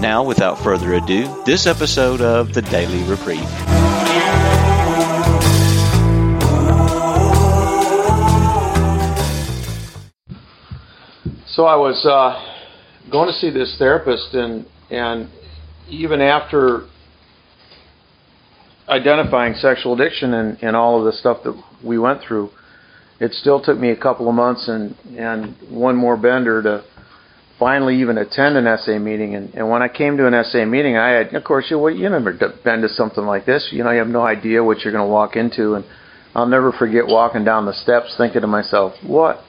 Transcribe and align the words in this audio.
Now, 0.00 0.22
without 0.22 0.58
further 0.62 0.92
ado, 0.94 1.42
this 1.46 1.66
episode 1.66 2.20
of 2.20 2.52
the 2.52 2.60
Daily 2.60 3.02
Reprieve. 3.04 3.40
So 11.46 11.64
I 11.64 11.76
was 11.76 12.04
uh, 12.04 13.10
going 13.10 13.28
to 13.28 13.32
see 13.32 13.48
this 13.48 13.74
therapist, 13.78 14.34
and 14.34 14.66
and 14.90 15.30
even 15.88 16.20
after 16.20 16.86
identifying 18.88 19.54
sexual 19.54 19.94
addiction 19.94 20.34
and, 20.34 20.62
and 20.62 20.76
all 20.76 20.98
of 20.98 21.06
the 21.06 21.12
stuff 21.12 21.38
that 21.44 21.58
we 21.82 21.98
went 21.98 22.20
through, 22.20 22.50
it 23.18 23.32
still 23.32 23.62
took 23.62 23.78
me 23.78 23.90
a 23.90 23.96
couple 23.96 24.28
of 24.28 24.34
months 24.34 24.68
and 24.68 24.94
and 25.16 25.56
one 25.70 25.96
more 25.96 26.18
bender 26.18 26.62
to 26.62 26.84
finally 27.58 28.00
even 28.00 28.18
attend 28.18 28.56
an 28.56 28.78
SA 28.78 28.98
meeting. 28.98 29.34
And, 29.34 29.54
and 29.54 29.70
when 29.70 29.82
I 29.82 29.88
came 29.88 30.16
to 30.18 30.26
an 30.26 30.44
SA 30.44 30.64
meeting, 30.66 30.96
I 30.96 31.10
had, 31.10 31.34
of 31.34 31.44
course, 31.44 31.66
you, 31.70 31.78
well, 31.78 31.94
you 31.94 32.08
never 32.08 32.32
been 32.32 32.82
to 32.82 32.88
something 32.88 33.24
like 33.24 33.46
this. 33.46 33.68
You 33.72 33.84
know, 33.84 33.90
you 33.90 33.98
have 33.98 34.08
no 34.08 34.22
idea 34.22 34.62
what 34.62 34.80
you're 34.80 34.92
going 34.92 35.06
to 35.06 35.12
walk 35.12 35.36
into. 35.36 35.74
And 35.74 35.84
I'll 36.34 36.46
never 36.46 36.72
forget 36.72 37.06
walking 37.06 37.44
down 37.44 37.66
the 37.66 37.72
steps 37.72 38.14
thinking 38.18 38.42
to 38.42 38.46
myself, 38.46 38.92
what 39.06 39.40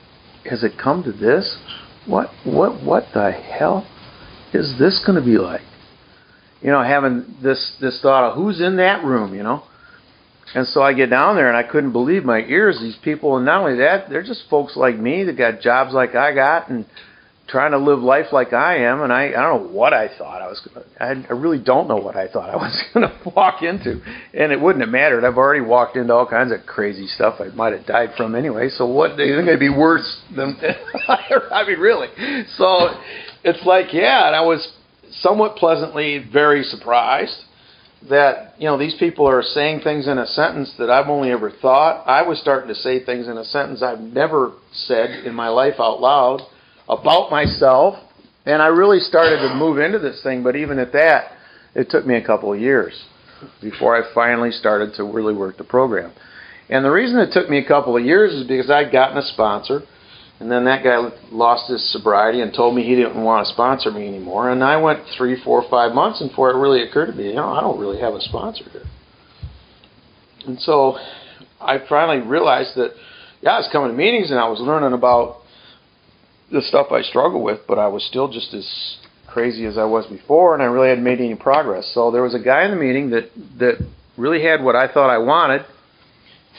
has 0.49 0.63
it 0.63 0.73
come 0.81 1.03
to 1.03 1.11
this? 1.11 1.57
What, 2.05 2.29
what, 2.45 2.81
what 2.83 3.05
the 3.13 3.31
hell 3.31 3.85
is 4.53 4.75
this 4.79 5.03
going 5.05 5.19
to 5.19 5.25
be 5.25 5.37
like? 5.37 5.61
You 6.61 6.71
know, 6.71 6.81
having 6.81 7.35
this, 7.43 7.75
this 7.81 7.99
thought 8.01 8.29
of 8.29 8.35
who's 8.35 8.61
in 8.61 8.77
that 8.77 9.03
room, 9.03 9.35
you 9.35 9.43
know? 9.43 9.63
And 10.55 10.65
so 10.67 10.81
I 10.81 10.93
get 10.93 11.09
down 11.09 11.35
there 11.35 11.49
and 11.49 11.57
I 11.57 11.69
couldn't 11.69 11.91
believe 11.91 12.23
my 12.23 12.39
ears. 12.39 12.79
These 12.79 12.95
people, 13.03 13.35
and 13.35 13.45
not 13.45 13.61
only 13.61 13.77
that, 13.79 14.09
they're 14.09 14.23
just 14.23 14.43
folks 14.49 14.77
like 14.77 14.97
me 14.97 15.25
that 15.25 15.37
got 15.37 15.59
jobs 15.59 15.93
like 15.93 16.15
I 16.15 16.33
got 16.33 16.69
and 16.69 16.85
trying 17.47 17.71
to 17.71 17.77
live 17.77 17.99
life 17.99 18.27
like 18.31 18.51
I 18.53 18.79
am, 18.79 19.01
and 19.01 19.11
I 19.11 19.27
I 19.27 19.41
don't 19.41 19.63
know 19.63 19.69
what 19.69 19.93
I 19.93 20.09
thought 20.17 20.41
I 20.41 20.47
was 20.47 20.59
going 20.59 20.85
to. 20.85 21.29
I 21.29 21.33
really 21.33 21.59
don't 21.59 21.87
know 21.87 21.95
what 21.95 22.15
I 22.15 22.27
thought 22.27 22.49
I 22.49 22.55
was 22.57 22.83
going 22.93 23.07
to 23.07 23.29
walk 23.35 23.61
into, 23.61 24.01
and 24.33 24.51
it 24.51 24.59
wouldn't 24.59 24.83
have 24.83 24.91
mattered. 24.91 25.23
I've 25.23 25.37
already 25.37 25.61
walked 25.61 25.95
into 25.95 26.13
all 26.13 26.27
kinds 26.27 26.51
of 26.51 26.65
crazy 26.65 27.07
stuff 27.07 27.39
I 27.39 27.47
might 27.55 27.73
have 27.73 27.85
died 27.85 28.11
from 28.17 28.35
anyway. 28.35 28.69
So 28.69 28.85
what 28.85 29.17
do 29.17 29.23
you 29.23 29.37
think 29.37 29.47
it'd 29.47 29.59
be 29.59 29.69
worse 29.69 30.21
than? 30.35 30.57
I 31.07 31.63
mean, 31.67 31.79
really. 31.79 32.09
So 32.57 32.89
it's 33.43 33.65
like, 33.65 33.93
yeah, 33.93 34.27
and 34.27 34.35
I 34.35 34.41
was 34.41 34.73
somewhat 35.21 35.55
pleasantly 35.55 36.19
very 36.31 36.63
surprised 36.63 37.43
that 38.09 38.53
you 38.59 38.65
know 38.65 38.77
these 38.77 38.95
people 38.95 39.27
are 39.27 39.41
saying 39.41 39.81
things 39.81 40.07
in 40.07 40.17
a 40.17 40.27
sentence 40.27 40.73
that 40.77 40.89
I've 40.89 41.07
only 41.07 41.31
ever 41.31 41.49
thought. 41.49 42.03
I 42.05 42.23
was 42.23 42.39
starting 42.39 42.67
to 42.67 42.75
say 42.75 43.03
things 43.03 43.27
in 43.27 43.37
a 43.37 43.45
sentence 43.45 43.81
I've 43.81 44.01
never 44.01 44.51
said 44.71 45.25
in 45.25 45.33
my 45.33 45.47
life 45.47 45.75
out 45.79 46.01
loud 46.01 46.41
about 46.89 47.31
myself, 47.31 47.95
and 48.45 48.61
I 48.61 48.67
really 48.67 48.99
started 48.99 49.39
to 49.47 49.55
move 49.55 49.79
into 49.79 49.99
this 49.99 50.21
thing. 50.23 50.43
But 50.43 50.55
even 50.55 50.79
at 50.79 50.93
that, 50.93 51.31
it 51.75 51.89
took 51.89 52.05
me 52.05 52.15
a 52.15 52.25
couple 52.25 52.53
of 52.53 52.59
years 52.59 52.93
before 53.61 53.95
I 53.95 54.13
finally 54.13 54.51
started 54.51 54.93
to 54.95 55.03
really 55.03 55.33
work 55.33 55.57
the 55.57 55.63
program. 55.63 56.11
And 56.69 56.83
the 56.83 56.91
reason 56.91 57.19
it 57.19 57.31
took 57.31 57.49
me 57.49 57.59
a 57.59 57.67
couple 57.67 57.95
of 57.95 58.03
years 58.03 58.33
is 58.33 58.47
because 58.47 58.69
I'd 58.69 58.91
gotten 58.91 59.17
a 59.17 59.21
sponsor, 59.21 59.83
and 60.39 60.51
then 60.51 60.65
that 60.65 60.83
guy 60.83 61.09
lost 61.31 61.69
his 61.69 61.91
sobriety 61.91 62.41
and 62.41 62.53
told 62.53 62.75
me 62.75 62.83
he 62.83 62.95
didn't 62.95 63.21
want 63.21 63.47
to 63.47 63.53
sponsor 63.53 63.91
me 63.91 64.07
anymore. 64.07 64.51
And 64.51 64.63
I 64.63 64.77
went 64.77 64.99
three, 65.17 65.41
four, 65.43 65.63
five 65.69 65.93
months 65.93 66.21
before 66.21 66.51
it 66.51 66.57
really 66.57 66.83
occurred 66.83 67.07
to 67.07 67.13
me, 67.13 67.29
you 67.29 67.35
know, 67.35 67.49
I 67.49 67.61
don't 67.61 67.79
really 67.79 67.99
have 67.99 68.13
a 68.13 68.21
sponsor 68.21 68.65
here. 68.71 68.85
And 70.45 70.59
so 70.59 70.97
I 71.59 71.79
finally 71.89 72.25
realized 72.25 72.75
that, 72.75 72.91
yeah, 73.41 73.51
I 73.51 73.57
was 73.57 73.69
coming 73.71 73.89
to 73.89 73.97
meetings 73.97 74.29
and 74.29 74.39
I 74.39 74.47
was 74.47 74.59
learning 74.59 74.93
about 74.93 75.41
the 76.51 76.61
stuff 76.61 76.91
I 76.91 77.01
struggle 77.01 77.43
with, 77.43 77.61
but 77.67 77.77
I 77.77 77.87
was 77.87 78.03
still 78.05 78.27
just 78.27 78.53
as 78.53 78.97
crazy 79.27 79.65
as 79.65 79.77
I 79.77 79.83
was 79.83 80.05
before, 80.07 80.53
and 80.53 80.63
I 80.63 80.65
really 80.67 80.89
hadn't 80.89 81.03
made 81.03 81.19
any 81.19 81.35
progress. 81.35 81.91
So 81.93 82.11
there 82.11 82.23
was 82.23 82.33
a 82.33 82.39
guy 82.39 82.65
in 82.65 82.71
the 82.71 82.77
meeting 82.77 83.09
that 83.11 83.29
that 83.59 83.85
really 84.17 84.43
had 84.43 84.63
what 84.63 84.75
I 84.75 84.91
thought 84.91 85.09
I 85.09 85.17
wanted, 85.17 85.65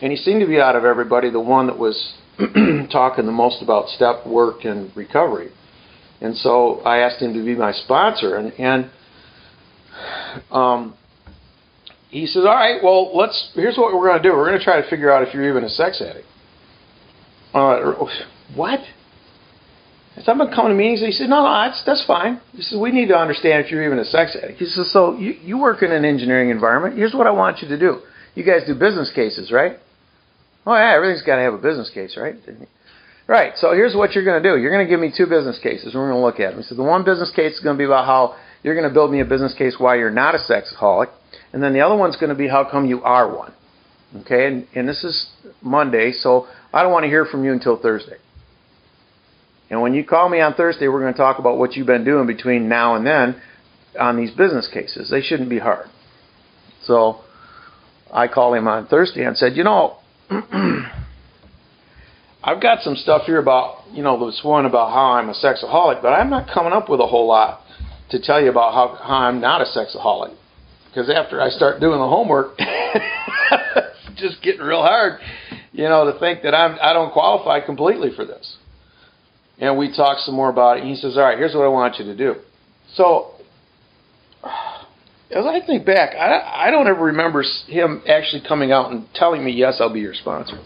and 0.00 0.12
he 0.12 0.18
seemed 0.18 0.40
to 0.40 0.46
be 0.46 0.60
out 0.60 0.76
of 0.76 0.84
everybody 0.84 1.30
the 1.30 1.40
one 1.40 1.66
that 1.66 1.78
was 1.78 2.14
talking 2.92 3.26
the 3.26 3.32
most 3.32 3.62
about 3.62 3.88
step 3.88 4.26
work 4.26 4.64
and 4.64 4.94
recovery. 4.96 5.50
And 6.20 6.36
so 6.36 6.80
I 6.80 6.98
asked 6.98 7.22
him 7.22 7.32
to 7.34 7.44
be 7.44 7.54
my 7.54 7.72
sponsor, 7.72 8.36
and 8.36 8.52
and 8.58 8.90
um, 10.50 10.94
he 12.10 12.26
says, 12.26 12.44
"All 12.44 12.54
right, 12.54 12.82
well, 12.82 13.16
let's. 13.16 13.50
Here's 13.54 13.76
what 13.76 13.94
we're 13.94 14.08
going 14.08 14.22
to 14.22 14.28
do. 14.28 14.34
We're 14.34 14.46
going 14.46 14.58
to 14.58 14.64
try 14.64 14.80
to 14.80 14.88
figure 14.88 15.10
out 15.10 15.26
if 15.26 15.34
you're 15.34 15.48
even 15.48 15.64
a 15.64 15.68
sex 15.68 16.00
addict." 16.00 16.26
Uh, 17.54 17.94
what? 18.54 18.80
Someone 20.24 20.50
come 20.54 20.68
to 20.68 20.74
meetings, 20.74 21.00
and 21.00 21.06
he 21.06 21.12
said, 21.12 21.28
no, 21.28 21.42
no, 21.42 21.52
that's, 21.52 21.82
that's 21.84 22.04
fine. 22.06 22.40
He 22.52 22.62
says, 22.62 22.78
we 22.80 22.90
need 22.92 23.08
to 23.08 23.16
understand 23.16 23.64
if 23.64 23.70
you're 23.70 23.84
even 23.84 23.98
a 23.98 24.04
sex 24.04 24.36
addict. 24.40 24.58
He 24.58 24.66
says, 24.66 24.90
so 24.92 25.16
you, 25.18 25.32
you 25.42 25.58
work 25.58 25.82
in 25.82 25.92
an 25.92 26.04
engineering 26.04 26.50
environment. 26.50 26.96
Here's 26.96 27.14
what 27.14 27.26
I 27.26 27.30
want 27.30 27.62
you 27.62 27.68
to 27.68 27.78
do. 27.78 28.00
You 28.34 28.44
guys 28.44 28.62
do 28.66 28.74
business 28.74 29.10
cases, 29.14 29.52
right? 29.52 29.76
Oh, 30.66 30.74
yeah, 30.74 30.94
everything's 30.94 31.22
got 31.22 31.36
to 31.36 31.42
have 31.42 31.54
a 31.54 31.58
business 31.58 31.90
case, 31.92 32.16
right? 32.16 32.36
Right, 33.26 33.52
so 33.56 33.72
here's 33.72 33.94
what 33.94 34.12
you're 34.12 34.24
going 34.24 34.42
to 34.42 34.48
do. 34.48 34.60
You're 34.60 34.70
going 34.70 34.86
to 34.86 34.90
give 34.90 35.00
me 35.00 35.12
two 35.16 35.26
business 35.26 35.58
cases, 35.62 35.92
and 35.92 35.94
we're 35.94 36.10
going 36.10 36.20
to 36.20 36.24
look 36.24 36.40
at 36.40 36.50
them. 36.52 36.62
He 36.62 36.66
said, 36.66 36.78
the 36.78 36.82
one 36.82 37.04
business 37.04 37.30
case 37.34 37.54
is 37.54 37.60
going 37.60 37.76
to 37.76 37.78
be 37.78 37.84
about 37.84 38.06
how 38.06 38.36
you're 38.62 38.74
going 38.74 38.88
to 38.88 38.94
build 38.94 39.12
me 39.12 39.20
a 39.20 39.24
business 39.24 39.54
case 39.54 39.76
why 39.78 39.96
you're 39.96 40.10
not 40.10 40.34
a 40.34 40.38
sexaholic, 40.38 41.08
and 41.52 41.62
then 41.62 41.72
the 41.72 41.80
other 41.80 41.96
one's 41.96 42.16
going 42.16 42.30
to 42.30 42.34
be 42.34 42.48
how 42.48 42.68
come 42.68 42.86
you 42.86 43.02
are 43.02 43.34
one. 43.34 43.52
Okay, 44.20 44.46
and, 44.46 44.66
and 44.74 44.88
this 44.88 45.04
is 45.04 45.30
Monday, 45.60 46.12
so 46.12 46.46
I 46.72 46.82
don't 46.82 46.92
want 46.92 47.04
to 47.04 47.08
hear 47.08 47.26
from 47.26 47.44
you 47.44 47.52
until 47.52 47.76
Thursday. 47.76 48.16
And 49.70 49.82
when 49.82 49.94
you 49.94 50.04
call 50.04 50.28
me 50.28 50.40
on 50.40 50.54
Thursday, 50.54 50.88
we're 50.88 51.00
going 51.00 51.12
to 51.12 51.18
talk 51.18 51.38
about 51.38 51.58
what 51.58 51.74
you've 51.74 51.86
been 51.86 52.04
doing 52.04 52.26
between 52.26 52.68
now 52.68 52.94
and 52.94 53.06
then 53.06 53.40
on 53.98 54.16
these 54.16 54.30
business 54.30 54.68
cases. 54.72 55.10
They 55.10 55.20
shouldn't 55.20 55.50
be 55.50 55.58
hard. 55.58 55.88
So 56.84 57.20
I 58.12 58.28
called 58.28 58.56
him 58.56 58.66
on 58.66 58.86
Thursday 58.86 59.24
and 59.24 59.36
said, 59.36 59.56
you 59.56 59.64
know, 59.64 59.98
I've 62.42 62.62
got 62.62 62.82
some 62.82 62.96
stuff 62.96 63.22
here 63.26 63.38
about, 63.38 63.84
you 63.92 64.02
know, 64.02 64.24
this 64.24 64.40
one 64.42 64.64
about 64.64 64.90
how 64.90 65.12
I'm 65.12 65.28
a 65.28 65.34
sexaholic, 65.34 66.00
but 66.00 66.08
I'm 66.08 66.30
not 66.30 66.48
coming 66.52 66.72
up 66.72 66.88
with 66.88 67.00
a 67.00 67.06
whole 67.06 67.26
lot 67.26 67.60
to 68.10 68.20
tell 68.20 68.42
you 68.42 68.48
about 68.50 68.72
how, 68.72 68.94
how 69.02 69.16
I'm 69.26 69.40
not 69.40 69.60
a 69.60 69.64
sexaholic. 69.64 70.34
Because 70.88 71.10
after 71.10 71.42
I 71.42 71.50
start 71.50 71.80
doing 71.80 71.98
the 71.98 72.08
homework, 72.08 72.54
it's 72.58 74.20
just 74.20 74.42
getting 74.42 74.62
real 74.62 74.80
hard, 74.80 75.20
you 75.72 75.84
know, 75.84 76.10
to 76.10 76.18
think 76.18 76.42
that 76.42 76.54
I'm 76.54 76.78
I 76.80 76.94
don't 76.94 77.12
qualify 77.12 77.60
completely 77.60 78.10
for 78.16 78.24
this 78.24 78.57
and 79.60 79.76
we 79.76 79.94
talked 79.94 80.20
some 80.20 80.34
more 80.34 80.48
about 80.48 80.78
it. 80.78 80.80
And 80.82 80.90
he 80.90 80.96
says, 80.96 81.16
"All 81.16 81.24
right, 81.24 81.38
here's 81.38 81.54
what 81.54 81.64
I 81.64 81.68
want 81.68 81.98
you 81.98 82.04
to 82.06 82.16
do." 82.16 82.36
So, 82.94 83.32
as 85.30 85.44
I 85.44 85.60
think 85.66 85.84
back, 85.84 86.14
I, 86.14 86.66
I 86.66 86.70
don't 86.70 86.86
ever 86.86 87.06
remember 87.06 87.42
him 87.66 88.02
actually 88.08 88.42
coming 88.46 88.72
out 88.72 88.90
and 88.90 89.06
telling 89.14 89.44
me, 89.44 89.52
"Yes, 89.52 89.78
I'll 89.80 89.92
be 89.92 90.00
your 90.00 90.14
sponsor." 90.14 90.56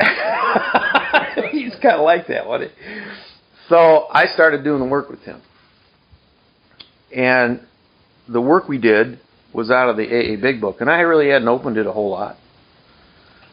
He's 1.50 1.74
kind 1.82 1.96
of 1.96 2.02
like 2.02 2.28
that, 2.28 2.46
wasn't 2.46 2.70
he? 2.72 2.76
So 3.68 4.06
I 4.10 4.26
started 4.26 4.64
doing 4.64 4.80
the 4.80 4.86
work 4.86 5.10
with 5.10 5.20
him, 5.20 5.42
and 7.14 7.60
the 8.28 8.40
work 8.40 8.68
we 8.68 8.78
did 8.78 9.18
was 9.52 9.70
out 9.70 9.88
of 9.88 9.96
the 9.96 10.04
AA 10.04 10.40
Big 10.40 10.60
Book, 10.60 10.80
and 10.80 10.90
I 10.90 11.00
really 11.00 11.30
hadn't 11.30 11.48
opened 11.48 11.78
it 11.78 11.86
a 11.86 11.92
whole 11.92 12.10
lot 12.10 12.36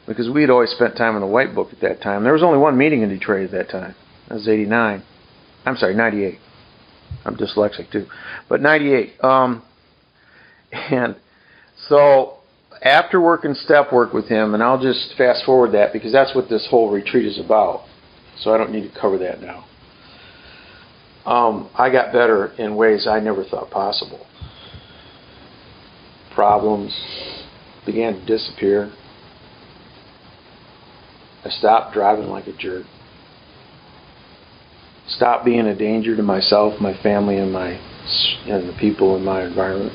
because 0.07 0.29
we 0.29 0.41
had 0.41 0.49
always 0.49 0.69
spent 0.71 0.95
time 0.95 1.15
in 1.15 1.21
the 1.21 1.27
White 1.27 1.55
Book 1.55 1.69
at 1.71 1.81
that 1.81 2.01
time. 2.01 2.23
There 2.23 2.33
was 2.33 2.43
only 2.43 2.59
one 2.59 2.77
meeting 2.77 3.01
in 3.01 3.09
Detroit 3.09 3.45
at 3.45 3.51
that 3.51 3.69
time. 3.69 3.95
That 4.27 4.35
was 4.35 4.47
89. 4.47 5.03
I'm 5.65 5.75
sorry, 5.77 5.95
98. 5.95 6.39
I'm 7.25 7.35
dyslexic 7.35 7.91
too. 7.91 8.05
But 8.47 8.61
98. 8.61 9.23
Um, 9.23 9.63
and 10.71 11.15
so 11.87 12.37
after 12.81 13.19
working 13.19 13.55
step 13.55 13.91
work 13.91 14.13
with 14.13 14.27
him, 14.27 14.53
and 14.53 14.61
I'll 14.61 14.81
just 14.81 15.15
fast 15.17 15.43
forward 15.45 15.71
that 15.73 15.91
because 15.91 16.11
that's 16.11 16.35
what 16.35 16.49
this 16.49 16.67
whole 16.69 16.91
retreat 16.91 17.25
is 17.25 17.39
about. 17.39 17.83
So 18.37 18.53
I 18.53 18.57
don't 18.57 18.71
need 18.71 18.91
to 18.91 18.99
cover 18.99 19.17
that 19.19 19.41
now. 19.41 19.65
Um, 21.25 21.69
I 21.73 21.89
got 21.89 22.13
better 22.13 22.47
in 22.59 22.75
ways 22.75 23.07
I 23.07 23.19
never 23.19 23.43
thought 23.43 23.71
possible. 23.71 24.25
Problems 26.35 26.93
began 27.85 28.13
to 28.13 28.25
disappear. 28.25 28.91
I 31.45 31.49
stopped 31.49 31.93
driving 31.93 32.27
like 32.27 32.47
a 32.47 32.53
jerk. 32.53 32.85
Stopped 35.07 35.45
being 35.45 35.67
a 35.67 35.77
danger 35.77 36.15
to 36.15 36.23
myself, 36.23 36.81
my 36.81 36.99
family, 37.03 37.37
and 37.37 37.53
my 37.53 37.79
and 38.47 38.67
the 38.67 38.75
people 38.79 39.15
in 39.15 39.23
my 39.23 39.45
environment. 39.45 39.93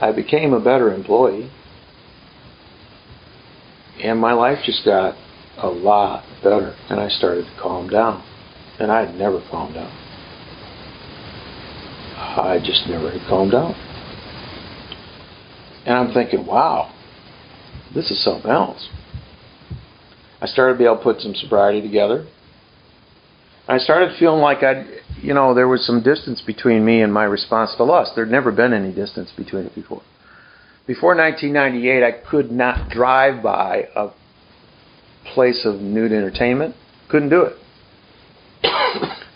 I 0.00 0.12
became 0.12 0.52
a 0.52 0.60
better 0.60 0.92
employee. 0.94 1.50
And 4.02 4.20
my 4.20 4.32
life 4.32 4.58
just 4.64 4.84
got 4.84 5.16
a 5.58 5.68
lot 5.68 6.24
better. 6.42 6.76
And 6.88 7.00
I 7.00 7.08
started 7.08 7.44
to 7.44 7.60
calm 7.60 7.88
down. 7.88 8.24
And 8.78 8.90
I 8.90 9.06
had 9.06 9.14
never 9.16 9.40
calmed 9.50 9.74
down. 9.74 9.90
I 12.16 12.58
just 12.64 12.86
never 12.88 13.10
had 13.10 13.28
calmed 13.28 13.52
down. 13.52 13.74
And 15.86 15.96
I'm 15.96 16.12
thinking, 16.12 16.46
wow, 16.46 16.92
this 17.94 18.10
is 18.10 18.22
something 18.22 18.50
else. 18.50 18.88
I 20.44 20.46
started 20.46 20.74
to 20.74 20.78
be 20.78 20.84
able 20.84 20.98
to 20.98 21.02
put 21.02 21.22
some 21.22 21.34
sobriety 21.34 21.80
together. 21.80 22.26
I 23.66 23.78
started 23.78 24.14
feeling 24.18 24.42
like 24.42 24.62
I, 24.62 24.84
you 25.22 25.32
know, 25.32 25.54
there 25.54 25.66
was 25.66 25.86
some 25.86 26.02
distance 26.02 26.42
between 26.42 26.84
me 26.84 27.00
and 27.00 27.10
my 27.14 27.24
response 27.24 27.74
to 27.78 27.84
lust. 27.84 28.12
There'd 28.14 28.30
never 28.30 28.52
been 28.52 28.74
any 28.74 28.92
distance 28.92 29.32
between 29.34 29.64
it 29.64 29.74
before. 29.74 30.02
Before 30.86 31.16
1998, 31.16 32.04
I 32.04 32.12
could 32.12 32.52
not 32.52 32.90
drive 32.90 33.42
by 33.42 33.88
a 33.96 34.10
place 35.32 35.64
of 35.64 35.80
nude 35.80 36.12
entertainment. 36.12 36.76
Couldn't 37.08 37.30
do 37.30 37.44
it. 37.44 37.56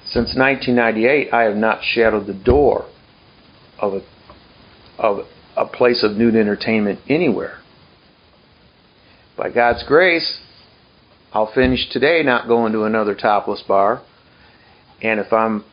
Since 0.04 0.36
1998, 0.36 1.32
I 1.32 1.44
have 1.44 1.56
not 1.56 1.82
shadowed 1.82 2.26
the 2.26 2.34
door 2.34 2.86
of 3.78 3.94
a 3.94 4.02
of 4.98 5.26
a 5.56 5.64
place 5.64 6.04
of 6.04 6.18
nude 6.18 6.36
entertainment 6.36 7.00
anywhere. 7.08 7.60
By 9.38 9.48
God's 9.48 9.84
grace, 9.84 10.40
I'll 11.32 11.52
finish 11.52 11.88
today 11.90 12.22
not 12.22 12.48
going 12.48 12.72
to 12.72 12.84
another 12.84 13.14
topless 13.14 13.62
bar. 13.62 14.02
And 15.02 15.20
if 15.20 15.32
I'm 15.32 15.64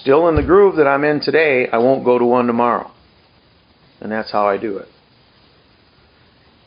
still 0.00 0.28
in 0.28 0.36
the 0.36 0.42
groove 0.42 0.76
that 0.76 0.86
I'm 0.86 1.04
in 1.04 1.20
today, 1.20 1.68
I 1.68 1.78
won't 1.78 2.04
go 2.04 2.18
to 2.18 2.24
one 2.24 2.46
tomorrow. 2.46 2.90
And 4.00 4.10
that's 4.10 4.30
how 4.32 4.48
I 4.48 4.56
do 4.56 4.78
it. 4.78 4.88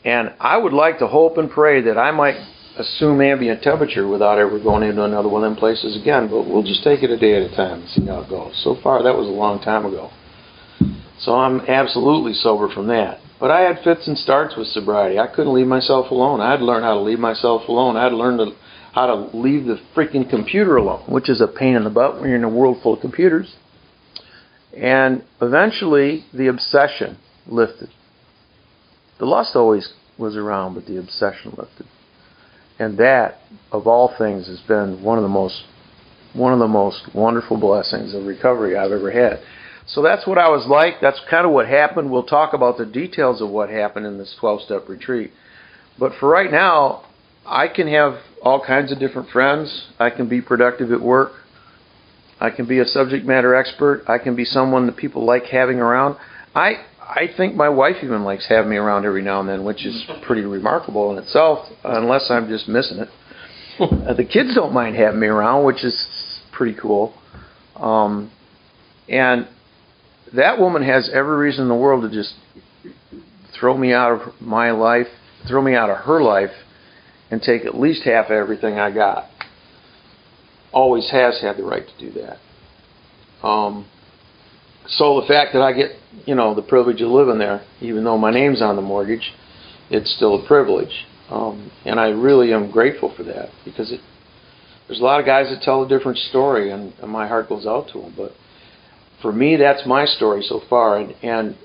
And 0.04 0.32
I 0.40 0.56
would 0.56 0.72
like 0.72 1.00
to 1.00 1.08
hope 1.08 1.36
and 1.38 1.50
pray 1.50 1.82
that 1.82 1.98
I 1.98 2.12
might 2.12 2.36
assume 2.78 3.20
ambient 3.20 3.62
temperature 3.62 4.06
without 4.06 4.38
ever 4.38 4.58
going 4.60 4.88
into 4.88 5.02
another 5.02 5.28
one 5.28 5.42
of 5.42 5.50
them 5.50 5.58
places 5.58 6.00
again, 6.00 6.28
but 6.30 6.48
we'll 6.48 6.62
just 6.62 6.84
take 6.84 7.02
it 7.02 7.10
a 7.10 7.18
day 7.18 7.34
at 7.34 7.50
a 7.50 7.56
time 7.56 7.80
and 7.80 7.88
see 7.90 8.06
how 8.06 8.20
it 8.20 8.28
goes. 8.30 8.58
So 8.62 8.76
far, 8.82 9.02
that 9.02 9.14
was 9.14 9.26
a 9.26 9.30
long 9.30 9.60
time 9.60 9.84
ago. 9.84 10.10
So 11.18 11.34
I'm 11.34 11.60
absolutely 11.62 12.34
sober 12.34 12.68
from 12.72 12.86
that. 12.86 13.20
But 13.40 13.50
I 13.50 13.60
had 13.60 13.84
fits 13.84 14.08
and 14.08 14.18
starts 14.18 14.56
with 14.56 14.66
sobriety. 14.68 15.18
I 15.18 15.28
couldn't 15.28 15.54
leave 15.54 15.66
myself 15.66 16.10
alone. 16.10 16.40
I 16.40 16.50
had 16.50 16.58
to 16.58 16.64
learn 16.64 16.82
how 16.82 16.94
to 16.94 17.00
leave 17.00 17.20
myself 17.20 17.68
alone. 17.68 17.96
I 17.96 18.04
had 18.04 18.10
to 18.10 18.16
learn 18.16 18.38
to, 18.38 18.52
how 18.92 19.06
to 19.06 19.36
leave 19.36 19.66
the 19.66 19.80
freaking 19.94 20.28
computer 20.28 20.76
alone, 20.76 21.04
which 21.08 21.28
is 21.28 21.40
a 21.40 21.46
pain 21.46 21.76
in 21.76 21.84
the 21.84 21.90
butt 21.90 22.14
when 22.20 22.30
you're 22.30 22.38
in 22.38 22.44
a 22.44 22.48
world 22.48 22.78
full 22.82 22.94
of 22.94 23.00
computers. 23.00 23.54
And 24.76 25.24
eventually, 25.40 26.24
the 26.34 26.48
obsession 26.48 27.18
lifted. 27.46 27.90
The 29.18 29.26
lust 29.26 29.54
always 29.54 29.92
was 30.18 30.36
around, 30.36 30.74
but 30.74 30.86
the 30.86 30.98
obsession 30.98 31.54
lifted. 31.56 31.86
And 32.78 32.98
that, 32.98 33.38
of 33.72 33.86
all 33.86 34.14
things, 34.18 34.46
has 34.46 34.60
been 34.60 35.02
one 35.02 35.18
of 35.18 35.22
the 35.22 35.28
most 35.28 35.64
one 36.34 36.52
of 36.52 36.58
the 36.58 36.68
most 36.68 37.08
wonderful 37.14 37.56
blessings 37.56 38.14
of 38.14 38.26
recovery 38.26 38.76
I've 38.76 38.92
ever 38.92 39.10
had. 39.10 39.40
So 39.88 40.02
that's 40.02 40.26
what 40.26 40.38
I 40.38 40.48
was 40.48 40.66
like. 40.66 41.00
That's 41.00 41.20
kind 41.30 41.46
of 41.46 41.52
what 41.52 41.66
happened. 41.66 42.10
We'll 42.10 42.22
talk 42.22 42.52
about 42.52 42.76
the 42.76 42.84
details 42.84 43.40
of 43.40 43.48
what 43.48 43.70
happened 43.70 44.06
in 44.06 44.18
this 44.18 44.34
12 44.38 44.62
step 44.62 44.88
retreat. 44.88 45.32
But 45.98 46.12
for 46.20 46.28
right 46.28 46.50
now, 46.50 47.04
I 47.46 47.68
can 47.68 47.88
have 47.88 48.18
all 48.42 48.64
kinds 48.64 48.92
of 48.92 48.98
different 48.98 49.30
friends. 49.30 49.88
I 49.98 50.10
can 50.10 50.28
be 50.28 50.42
productive 50.42 50.92
at 50.92 51.00
work. 51.00 51.32
I 52.40 52.50
can 52.50 52.66
be 52.66 52.78
a 52.78 52.84
subject 52.84 53.26
matter 53.26 53.54
expert. 53.54 54.04
I 54.06 54.18
can 54.18 54.36
be 54.36 54.44
someone 54.44 54.86
that 54.86 54.96
people 54.96 55.24
like 55.24 55.44
having 55.44 55.80
around. 55.80 56.16
I 56.54 56.84
I 57.00 57.30
think 57.36 57.54
my 57.54 57.70
wife 57.70 57.96
even 58.02 58.22
likes 58.22 58.46
having 58.46 58.70
me 58.70 58.76
around 58.76 59.06
every 59.06 59.22
now 59.22 59.40
and 59.40 59.48
then, 59.48 59.64
which 59.64 59.86
is 59.86 60.04
pretty 60.26 60.42
remarkable 60.42 61.10
in 61.12 61.22
itself, 61.22 61.66
unless 61.82 62.30
I'm 62.30 62.48
just 62.48 62.68
missing 62.68 62.98
it. 62.98 63.08
the 64.16 64.24
kids 64.24 64.54
don't 64.54 64.74
mind 64.74 64.96
having 64.96 65.18
me 65.18 65.26
around, 65.26 65.64
which 65.64 65.82
is 65.82 65.96
pretty 66.52 66.78
cool. 66.78 67.14
Um, 67.76 68.30
and 69.08 69.48
that 70.34 70.58
woman 70.58 70.82
has 70.82 71.10
every 71.12 71.36
reason 71.36 71.62
in 71.62 71.68
the 71.68 71.74
world 71.74 72.02
to 72.02 72.14
just 72.14 72.34
throw 73.58 73.76
me 73.76 73.92
out 73.92 74.12
of 74.12 74.40
my 74.40 74.70
life, 74.70 75.08
throw 75.46 75.62
me 75.62 75.74
out 75.74 75.90
of 75.90 75.98
her 75.98 76.22
life, 76.22 76.50
and 77.30 77.42
take 77.42 77.64
at 77.64 77.78
least 77.78 78.02
half 78.04 78.26
of 78.26 78.32
everything 78.32 78.78
I 78.78 78.90
got. 78.90 79.26
Always 80.72 81.10
has 81.10 81.40
had 81.40 81.56
the 81.56 81.64
right 81.64 81.86
to 81.86 81.98
do 81.98 82.20
that. 82.20 83.46
Um, 83.46 83.86
so 84.86 85.20
the 85.20 85.26
fact 85.26 85.52
that 85.52 85.62
I 85.62 85.72
get, 85.72 85.92
you 86.24 86.34
know, 86.34 86.54
the 86.54 86.62
privilege 86.62 87.00
of 87.02 87.10
living 87.10 87.38
there, 87.38 87.64
even 87.80 88.04
though 88.04 88.18
my 88.18 88.30
name's 88.30 88.62
on 88.62 88.76
the 88.76 88.82
mortgage, 88.82 89.32
it's 89.90 90.14
still 90.14 90.42
a 90.42 90.46
privilege. 90.46 91.06
Um, 91.30 91.70
and 91.84 92.00
I 92.00 92.08
really 92.08 92.52
am 92.54 92.70
grateful 92.70 93.12
for 93.14 93.22
that 93.24 93.50
because 93.64 93.92
it, 93.92 94.00
there's 94.86 95.00
a 95.00 95.04
lot 95.04 95.20
of 95.20 95.26
guys 95.26 95.50
that 95.50 95.62
tell 95.62 95.82
a 95.82 95.88
different 95.88 96.18
story, 96.18 96.70
and, 96.70 96.94
and 97.02 97.10
my 97.10 97.28
heart 97.28 97.48
goes 97.48 97.66
out 97.66 97.88
to 97.92 98.00
them. 98.00 98.14
But 98.16 98.32
for 99.22 99.32
me, 99.32 99.56
that's 99.56 99.86
my 99.86 100.04
story 100.04 100.42
so 100.42 100.60
far, 100.68 100.98
and, 100.98 101.14
and 101.22 101.56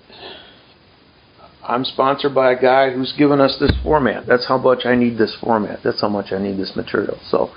I'm 1.64 1.86
sponsored 1.86 2.36
by 2.36 2.52
a 2.52 2.62
guy 2.62 2.92
who's 2.92 3.14
given 3.18 3.40
us 3.40 3.58
this 3.60 3.72
format. 3.84 4.26
That's 4.28 4.48
how 4.48 4.58
much 4.58 4.86
I 4.86 4.96
need 4.96 5.18
this 5.18 5.36
format. 5.42 5.80
That's 5.84 6.02
how 6.02 6.10
much 6.10 6.32
I 6.32 6.40
need 6.40 6.58
this 6.58 6.76
material. 6.76 7.20
So 7.30 7.52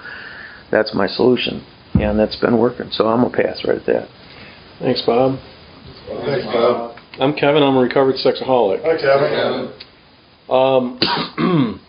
that's 0.70 0.94
my 0.94 1.06
solution, 1.06 1.64
and 1.94 2.18
that's 2.18 2.36
been 2.36 2.58
working. 2.58 2.90
So 2.92 3.08
I'm 3.08 3.22
gonna 3.22 3.36
pass 3.36 3.64
right 3.66 3.78
at 3.78 3.86
that. 3.86 4.08
Thanks, 4.78 5.02
Bob. 5.02 5.38
Thanks, 6.24 6.46
Bob. 6.46 6.96
I'm 7.18 7.34
Kevin. 7.34 7.62
I'm 7.62 7.76
a 7.76 7.80
recovered 7.80 8.16
sexaholic. 8.16 8.82
Hi, 8.84 8.96
Kevin. 9.00 9.72
Um, 10.48 11.80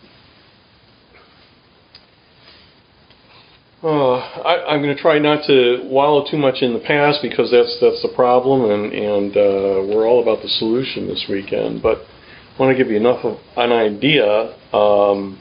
uh, 3.87 4.17
I, 4.43 4.73
I'm 4.73 4.81
going 4.81 4.93
to 4.93 5.01
try 5.01 5.17
not 5.17 5.45
to 5.47 5.81
wallow 5.85 6.29
too 6.29 6.37
much 6.37 6.61
in 6.61 6.73
the 6.73 6.79
past 6.79 7.19
because 7.21 7.49
that's 7.51 7.77
that's 7.79 8.01
the 8.01 8.11
problem, 8.15 8.69
and 8.69 8.91
and 8.91 9.31
uh, 9.37 9.87
we're 9.87 10.05
all 10.05 10.21
about 10.21 10.41
the 10.41 10.49
solution 10.49 11.07
this 11.07 11.25
weekend. 11.29 11.81
But 11.81 11.99
I 11.99 12.61
want 12.61 12.75
to 12.75 12.83
give 12.83 12.91
you 12.91 12.97
enough 12.97 13.23
of 13.23 13.37
an 13.55 13.71
idea 13.71 14.55
um, 14.73 15.39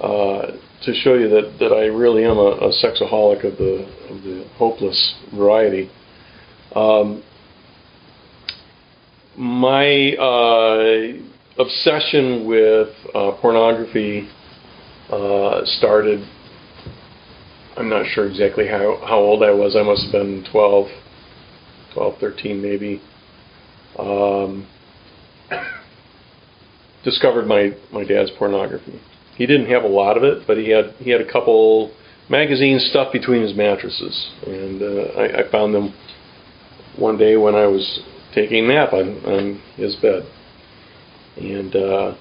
uh, 0.00 0.52
to 0.84 0.94
show 0.94 1.14
you 1.14 1.28
that, 1.28 1.56
that 1.60 1.72
I 1.72 1.86
really 1.86 2.24
am 2.24 2.38
a, 2.38 2.70
a 2.70 2.72
sexaholic 2.82 3.44
of 3.44 3.58
the 3.58 3.86
of 4.08 4.22
the 4.22 4.48
hopeless 4.56 5.14
variety. 5.34 5.90
Um, 6.74 7.22
my 9.36 10.14
uh, 10.14 11.62
obsession 11.62 12.46
with 12.46 12.88
uh, 13.14 13.32
pornography 13.40 14.30
uh, 15.10 15.60
started. 15.64 16.26
I'm 17.76 17.88
not 17.88 18.06
sure 18.06 18.26
exactly 18.28 18.68
how, 18.68 19.00
how 19.06 19.18
old 19.18 19.42
I 19.42 19.50
was. 19.50 19.74
I 19.76 19.82
must 19.82 20.04
have 20.04 20.12
been 20.12 20.44
12, 20.50 20.86
12 21.94 22.18
13 22.20 22.62
maybe. 22.62 23.02
Um, 23.98 24.66
discovered 27.04 27.46
my, 27.46 27.76
my 27.92 28.04
dad's 28.04 28.30
pornography. 28.38 29.00
He 29.36 29.46
didn't 29.46 29.66
have 29.66 29.82
a 29.82 29.88
lot 29.88 30.16
of 30.16 30.22
it, 30.22 30.46
but 30.46 30.56
he 30.56 30.70
had 30.70 30.94
he 30.98 31.10
had 31.10 31.20
a 31.20 31.30
couple 31.30 31.92
magazines 32.30 32.86
stuffed 32.90 33.12
between 33.12 33.42
his 33.42 33.54
mattresses, 33.54 34.30
and 34.46 34.80
uh, 34.80 35.12
I, 35.18 35.40
I 35.40 35.50
found 35.50 35.74
them 35.74 35.92
one 36.96 37.18
day 37.18 37.36
when 37.36 37.56
I 37.56 37.66
was 37.66 38.00
taking 38.34 38.64
a 38.64 38.68
nap 38.68 38.92
on, 38.92 39.24
on 39.24 39.62
his 39.76 39.96
bed. 39.96 40.22
And 41.36 41.74
uh, 41.74 42.14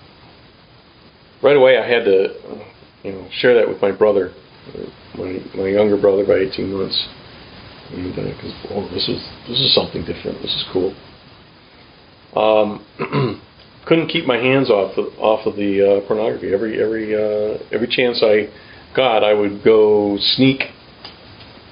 right 1.43 1.55
away 1.55 1.77
I 1.77 1.87
had 1.87 2.05
to, 2.05 2.65
you 3.03 3.11
know, 3.11 3.27
share 3.31 3.53
that 3.55 3.67
with 3.67 3.81
my 3.81 3.91
brother, 3.91 4.33
my, 5.17 5.39
my 5.55 5.67
younger 5.67 5.97
brother 5.97 6.25
by 6.25 6.35
18 6.35 6.71
months. 6.73 7.07
And 7.91 8.15
because, 8.15 8.53
uh, 8.65 8.73
oh, 8.73 8.89
this 8.93 9.07
is 9.07 9.21
this 9.47 9.59
is 9.59 9.75
something 9.75 10.01
different. 10.05 10.41
This 10.41 10.53
is 10.55 10.65
cool. 10.71 10.95
Um, 12.35 12.85
couldn't 13.85 14.07
keep 14.07 14.25
my 14.25 14.37
hands 14.37 14.69
off 14.69 14.97
of, 14.97 15.07
off 15.19 15.45
of 15.45 15.55
the 15.55 16.01
uh, 16.03 16.07
pornography. 16.07 16.53
Every 16.53 16.81
every 16.81 17.13
uh, 17.13 17.59
every 17.71 17.87
chance 17.87 18.23
I 18.23 18.49
got, 18.95 19.23
I 19.23 19.33
would 19.33 19.63
go 19.63 20.17
sneak, 20.19 20.63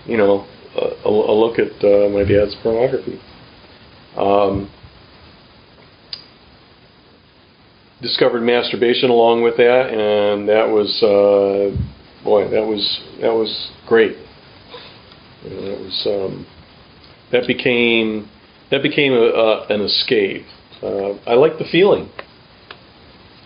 you 0.06 0.18
know, 0.18 0.46
a, 0.76 1.10
a 1.10 1.34
look 1.34 1.58
at 1.60 1.72
uh, 1.84 2.10
my 2.10 2.24
dad's 2.24 2.56
pornography. 2.62 3.20
Um, 4.16 4.70
discovered 8.02 8.42
masturbation 8.42 9.10
along 9.10 9.44
with 9.44 9.58
that, 9.58 9.90
and 9.90 10.50
that 10.50 10.68
was 10.68 10.92
uh, 11.02 11.76
boy, 12.24 12.50
that 12.50 12.66
was 12.66 13.02
that 13.22 13.34
was 13.34 13.72
great. 13.88 14.18
You 15.44 15.50
know, 15.50 15.62
that 15.62 15.80
was 15.80 16.08
um, 16.08 16.48
that 17.32 17.48
became 17.48 18.30
that 18.70 18.84
became 18.84 19.14
a, 19.14 19.66
an 19.70 19.82
escape. 19.82 20.46
Uh, 20.82 21.14
I 21.28 21.34
like 21.34 21.58
the 21.58 21.66
feeling. 21.72 22.10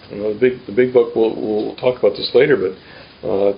You 0.09 0.17
know, 0.17 0.33
the 0.33 0.39
big 0.39 0.65
the 0.65 0.71
big 0.71 0.93
book. 0.93 1.15
We'll, 1.15 1.35
we'll 1.35 1.75
talk 1.75 1.99
about 1.99 2.11
this 2.17 2.31
later, 2.33 2.57
but 2.57 3.27
uh, 3.27 3.57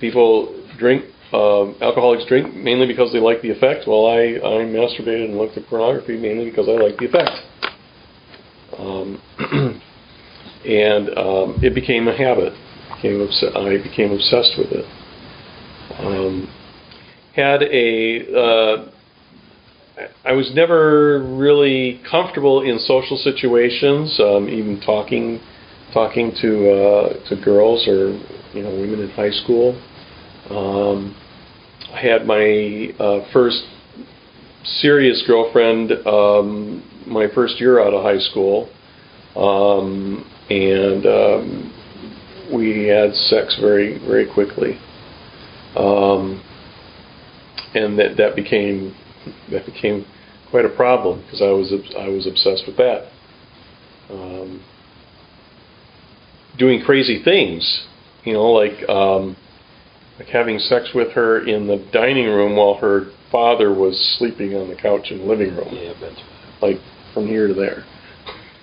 people 0.00 0.62
drink 0.78 1.04
um, 1.32 1.76
alcoholics 1.80 2.24
drink 2.26 2.54
mainly 2.54 2.86
because 2.86 3.12
they 3.12 3.18
like 3.18 3.42
the 3.42 3.50
effect. 3.50 3.86
Well, 3.86 4.06
I, 4.06 4.38
I 4.38 4.64
masturbated 4.64 5.26
and 5.26 5.38
looked 5.38 5.56
at 5.56 5.66
pornography 5.66 6.16
mainly 6.16 6.48
because 6.48 6.68
I 6.68 6.72
like 6.72 6.98
the 6.98 7.06
effect. 7.06 7.30
Um, 8.78 9.20
and 10.64 11.08
um, 11.18 11.58
it 11.62 11.74
became 11.74 12.08
a 12.08 12.16
habit. 12.16 12.52
Became 12.94 13.20
obs- 13.22 13.44
I 13.54 13.82
became 13.82 14.12
obsessed 14.12 14.56
with 14.58 14.72
it. 14.72 14.84
Um, 15.98 16.48
had 17.34 17.62
a 17.62 18.34
uh, 18.34 18.90
I 20.24 20.32
was 20.32 20.52
never 20.54 21.20
really 21.20 22.02
comfortable 22.10 22.62
in 22.62 22.78
social 22.80 23.16
situations, 23.16 24.18
um, 24.20 24.48
even 24.48 24.80
talking 24.80 25.40
talking 25.92 26.32
to 26.40 26.70
uh, 26.70 27.28
to 27.28 27.36
girls 27.42 27.86
or 27.88 28.10
you 28.52 28.62
know 28.62 28.70
women 28.70 29.00
in 29.00 29.10
high 29.10 29.30
school. 29.30 29.80
Um, 30.50 31.16
I 31.92 32.00
had 32.00 32.26
my 32.26 32.92
uh, 32.98 33.32
first 33.32 33.64
serious 34.64 35.22
girlfriend 35.26 35.92
um, 36.06 36.82
my 37.06 37.28
first 37.34 37.60
year 37.60 37.80
out 37.80 37.94
of 37.94 38.02
high 38.02 38.18
school, 38.18 38.68
um, 39.36 40.28
and 40.50 41.06
um, 41.06 41.75
we 42.52 42.86
had 42.86 43.14
sex 43.14 43.56
very 43.60 43.98
very 44.06 44.26
quickly, 44.26 44.78
um, 45.76 46.42
and 47.74 47.98
that 47.98 48.16
that 48.16 48.36
became 48.36 48.94
that 49.50 49.66
became 49.66 50.06
quite 50.50 50.64
a 50.64 50.70
problem 50.70 51.22
because 51.22 51.42
I 51.42 51.50
was 51.50 51.72
I 51.98 52.08
was 52.08 52.26
obsessed 52.26 52.64
with 52.66 52.76
that. 52.76 53.10
Um, 54.10 54.62
doing 56.58 56.82
crazy 56.84 57.22
things, 57.22 57.84
you 58.24 58.32
know, 58.32 58.50
like 58.52 58.88
um, 58.88 59.36
like 60.18 60.28
having 60.28 60.58
sex 60.58 60.90
with 60.94 61.12
her 61.12 61.46
in 61.46 61.66
the 61.66 61.84
dining 61.92 62.26
room 62.26 62.56
while 62.56 62.74
her 62.74 63.10
father 63.30 63.72
was 63.74 63.98
sleeping 64.18 64.54
on 64.54 64.68
the 64.68 64.76
couch 64.76 65.10
in 65.10 65.18
the 65.18 65.24
living 65.24 65.54
room. 65.54 65.68
Yeah, 65.72 65.94
but 66.00 66.12
Like 66.66 66.80
from 67.12 67.26
here 67.26 67.48
to 67.48 67.54
there. 67.54 67.84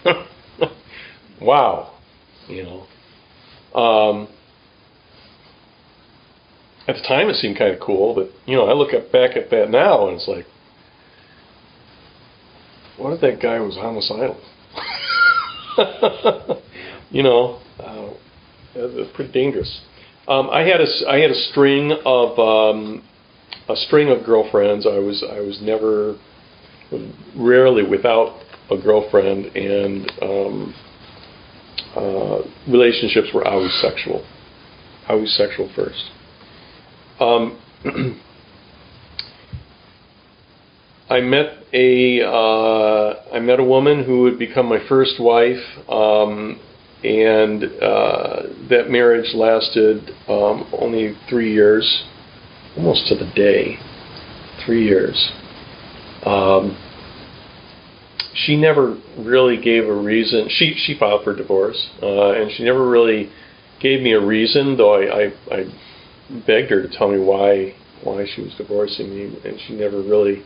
wow, 1.41 1.93
you 2.47 2.63
know. 2.63 2.87
Um, 3.73 4.27
at 6.87 6.95
the 6.95 7.01
time, 7.01 7.29
it 7.29 7.35
seemed 7.35 7.57
kind 7.57 7.73
of 7.73 7.79
cool, 7.79 8.13
but 8.13 8.29
you 8.45 8.55
know, 8.55 8.65
I 8.65 8.73
look 8.73 8.91
back 9.11 9.37
at 9.37 9.49
that 9.51 9.69
now, 9.69 10.07
and 10.07 10.17
it's 10.17 10.27
like, 10.27 10.45
what 12.97 13.13
if 13.13 13.21
that 13.21 13.41
guy 13.41 13.59
was 13.59 13.75
homicidal? 13.75 14.39
you 17.09 17.23
know, 17.23 17.59
uh, 17.79 18.09
that's 18.75 19.15
pretty 19.15 19.31
dangerous. 19.31 19.81
Um, 20.27 20.49
I 20.49 20.61
had 20.61 20.79
a 20.79 20.87
I 21.09 21.19
had 21.19 21.31
a 21.31 21.35
string 21.51 21.91
of 22.05 22.39
um, 22.39 23.03
a 23.67 23.75
string 23.75 24.09
of 24.09 24.25
girlfriends. 24.25 24.85
I 24.85 24.99
was 24.99 25.23
I 25.29 25.39
was 25.39 25.59
never 25.61 26.17
rarely 27.35 27.83
without 27.83 28.39
a 28.69 28.77
girlfriend, 28.77 29.47
and 29.55 30.11
um, 30.21 30.75
uh, 31.95 32.41
relationships 32.67 33.29
were 33.33 33.47
always 33.47 33.73
sexual. 33.81 34.25
Always 35.07 35.33
sexual 35.35 35.69
first. 35.75 36.11
Um, 37.19 37.59
I 41.09 41.21
met 41.21 41.63
a 41.73 42.21
uh, 42.21 43.35
I 43.35 43.39
met 43.39 43.59
a 43.59 43.63
woman 43.63 44.03
who 44.03 44.21
would 44.21 44.39
become 44.39 44.67
my 44.67 44.79
first 44.87 45.19
wife, 45.19 45.61
um, 45.89 46.59
and 47.03 47.63
uh, 47.63 48.43
that 48.69 48.89
marriage 48.89 49.33
lasted 49.35 50.09
um, 50.27 50.67
only 50.71 51.15
three 51.29 51.53
years, 51.53 52.03
almost 52.77 53.07
to 53.09 53.15
the 53.15 53.29
day, 53.35 53.77
three 54.65 54.85
years. 54.85 55.31
Um, 56.25 56.77
she 58.33 58.57
never 58.57 58.97
really 59.17 59.57
gave 59.57 59.87
a 59.87 59.93
reason. 59.93 60.47
She 60.49 60.73
she 60.75 60.97
filed 60.97 61.23
for 61.23 61.35
divorce, 61.35 61.89
uh, 62.01 62.31
and 62.31 62.51
she 62.51 62.63
never 62.63 62.87
really 62.87 63.29
gave 63.79 64.01
me 64.01 64.13
a 64.13 64.19
reason. 64.19 64.75
Though 64.77 64.95
I, 64.95 65.25
I 65.25 65.55
I 65.55 65.65
begged 66.47 66.71
her 66.71 66.81
to 66.81 66.97
tell 66.97 67.11
me 67.11 67.19
why 67.19 67.75
why 68.03 68.25
she 68.33 68.41
was 68.41 68.53
divorcing 68.55 69.09
me, 69.09 69.37
and 69.45 69.59
she 69.67 69.75
never 69.75 70.01
really 70.01 70.43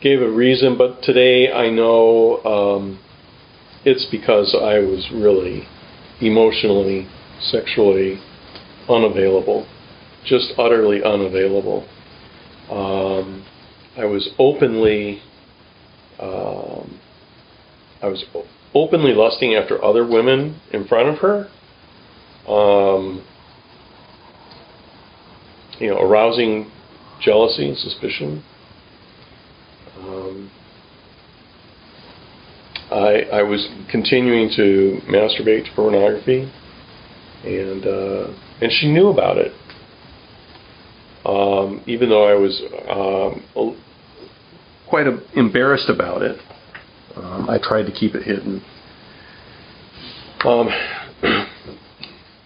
gave 0.00 0.22
a 0.22 0.30
reason. 0.30 0.78
But 0.78 1.02
today 1.02 1.52
I 1.52 1.68
know 1.70 2.42
um, 2.44 2.98
it's 3.84 4.06
because 4.06 4.54
I 4.54 4.78
was 4.78 5.08
really 5.12 5.68
emotionally, 6.20 7.08
sexually 7.40 8.18
unavailable, 8.88 9.66
just 10.24 10.54
utterly 10.56 11.02
unavailable. 11.04 11.86
Um, 12.70 13.44
I 13.98 14.06
was 14.06 14.30
openly. 14.38 15.20
Um, 16.18 17.00
I 18.02 18.06
was 18.06 18.24
openly 18.74 19.12
lusting 19.12 19.54
after 19.54 19.82
other 19.84 20.06
women 20.06 20.60
in 20.72 20.86
front 20.86 21.08
of 21.08 21.18
her. 21.18 21.48
Um, 22.46 23.24
you 25.78 25.88
know, 25.88 26.00
arousing 26.00 26.70
jealousy 27.20 27.68
and 27.68 27.76
suspicion. 27.76 28.42
Um, 30.00 30.50
I, 32.90 33.26
I 33.32 33.42
was 33.42 33.68
continuing 33.90 34.50
to 34.56 35.00
masturbate 35.06 35.66
to 35.66 35.70
pornography, 35.74 36.50
and 37.44 37.86
uh, 37.86 38.32
and 38.60 38.72
she 38.72 38.90
knew 38.90 39.08
about 39.08 39.36
it. 39.38 39.52
Um, 41.26 41.82
even 41.86 42.08
though 42.08 42.26
I 42.26 42.34
was 42.34 42.62
um, 42.88 43.76
quite 44.88 45.06
a, 45.06 45.20
embarrassed 45.38 45.90
about 45.90 46.22
it, 46.22 46.38
um, 47.16 47.48
I 47.48 47.58
tried 47.58 47.84
to 47.84 47.92
keep 47.92 48.14
it 48.14 48.22
hidden. 48.22 48.62
Um, 50.44 50.68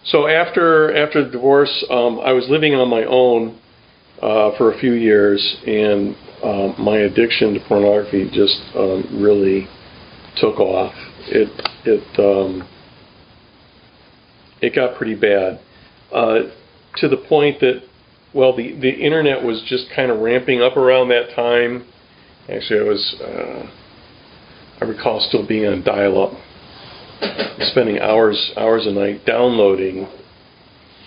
so 0.05 0.27
after 0.27 0.95
after 0.95 1.23
the 1.23 1.31
divorce, 1.31 1.85
um, 1.89 2.19
I 2.19 2.33
was 2.33 2.47
living 2.49 2.73
on 2.73 2.89
my 2.89 3.03
own 3.05 3.59
uh, 4.21 4.57
for 4.57 4.73
a 4.73 4.79
few 4.79 4.93
years, 4.93 5.57
and 5.67 6.15
um, 6.43 6.75
my 6.79 6.97
addiction 6.97 7.53
to 7.53 7.59
pornography 7.67 8.29
just 8.31 8.59
um, 8.75 9.21
really 9.21 9.67
took 10.37 10.59
off. 10.59 10.93
It 11.27 11.49
it 11.85 12.19
um, 12.19 12.67
it 14.61 14.73
got 14.73 14.97
pretty 14.97 15.15
bad 15.15 15.59
uh, 16.11 16.39
to 16.97 17.09
the 17.09 17.17
point 17.17 17.59
that 17.59 17.83
well, 18.33 18.55
the 18.55 18.73
the 18.79 18.89
internet 18.89 19.43
was 19.43 19.63
just 19.67 19.85
kind 19.95 20.09
of 20.09 20.19
ramping 20.19 20.61
up 20.61 20.75
around 20.75 21.09
that 21.09 21.35
time. 21.35 21.85
Actually, 22.49 22.79
I 22.79 22.83
was 22.83 23.15
uh, 23.21 23.71
I 24.83 24.85
recall 24.85 25.21
still 25.21 25.47
being 25.47 25.65
on 25.65 25.81
dial-up, 25.81 26.33
spending 27.67 27.99
hours 27.99 28.51
hours 28.57 28.85
a 28.85 28.91
night 28.91 29.25
downloading, 29.25 30.09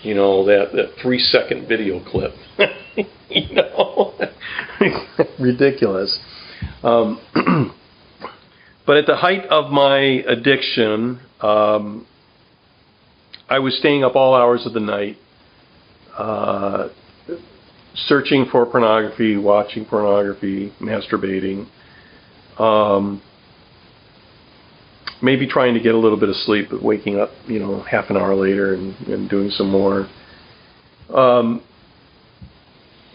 you 0.01 0.15
know, 0.15 0.45
that 0.45 0.71
that 0.73 0.93
three 0.99 1.19
second 1.19 1.67
video 1.67 2.03
clip. 2.03 2.31
you 3.29 3.53
know, 3.53 4.15
ridiculous. 5.39 6.17
Um, 6.81 7.21
but 8.87 8.97
at 8.97 9.05
the 9.05 9.15
height 9.15 9.45
of 9.45 9.71
my 9.71 9.99
addiction, 9.99 11.19
um, 11.41 12.07
I 13.47 13.59
was 13.59 13.77
staying 13.77 14.03
up 14.03 14.15
all 14.15 14.33
hours 14.33 14.65
of 14.65 14.73
the 14.73 14.79
night, 14.79 15.17
uh, 16.17 16.87
searching 17.93 18.47
for 18.51 18.65
pornography, 18.65 19.37
watching 19.37 19.85
pornography, 19.85 20.73
masturbating. 20.81 21.67
Um, 22.57 23.21
maybe 25.21 25.47
trying 25.47 25.73
to 25.73 25.79
get 25.79 25.95
a 25.95 25.97
little 25.97 26.19
bit 26.19 26.29
of 26.29 26.35
sleep, 26.35 26.67
but 26.69 26.81
waking 26.81 27.19
up, 27.19 27.31
you 27.47 27.59
know, 27.59 27.81
half 27.81 28.09
an 28.09 28.17
hour 28.17 28.35
later 28.35 28.73
and, 28.73 28.95
and 29.07 29.29
doing 29.29 29.49
some 29.49 29.69
more. 29.69 30.07
Um, 31.13 31.63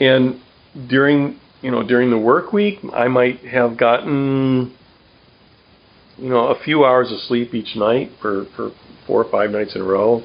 and 0.01 0.41
during, 0.89 1.39
you 1.61 1.71
know, 1.71 1.87
during 1.87 2.11
the 2.11 2.19
work 2.19 2.53
week, 2.53 2.81
I 2.93 3.09
might 3.09 3.41
have 3.41 3.77
gotten, 3.77 4.75
you 6.17 6.29
know, 6.29 6.49
a 6.49 6.63
few 6.63 6.85
hours 6.85 7.13
of 7.13 7.21
sleep 7.21 7.55
each 7.55 7.77
night 7.77 8.11
for, 8.21 8.47
for 8.57 8.73
four 9.07 9.25
or 9.25 9.31
five 9.31 9.51
nights 9.51 9.75
in 9.75 9.81
a 9.81 9.85
row. 9.85 10.23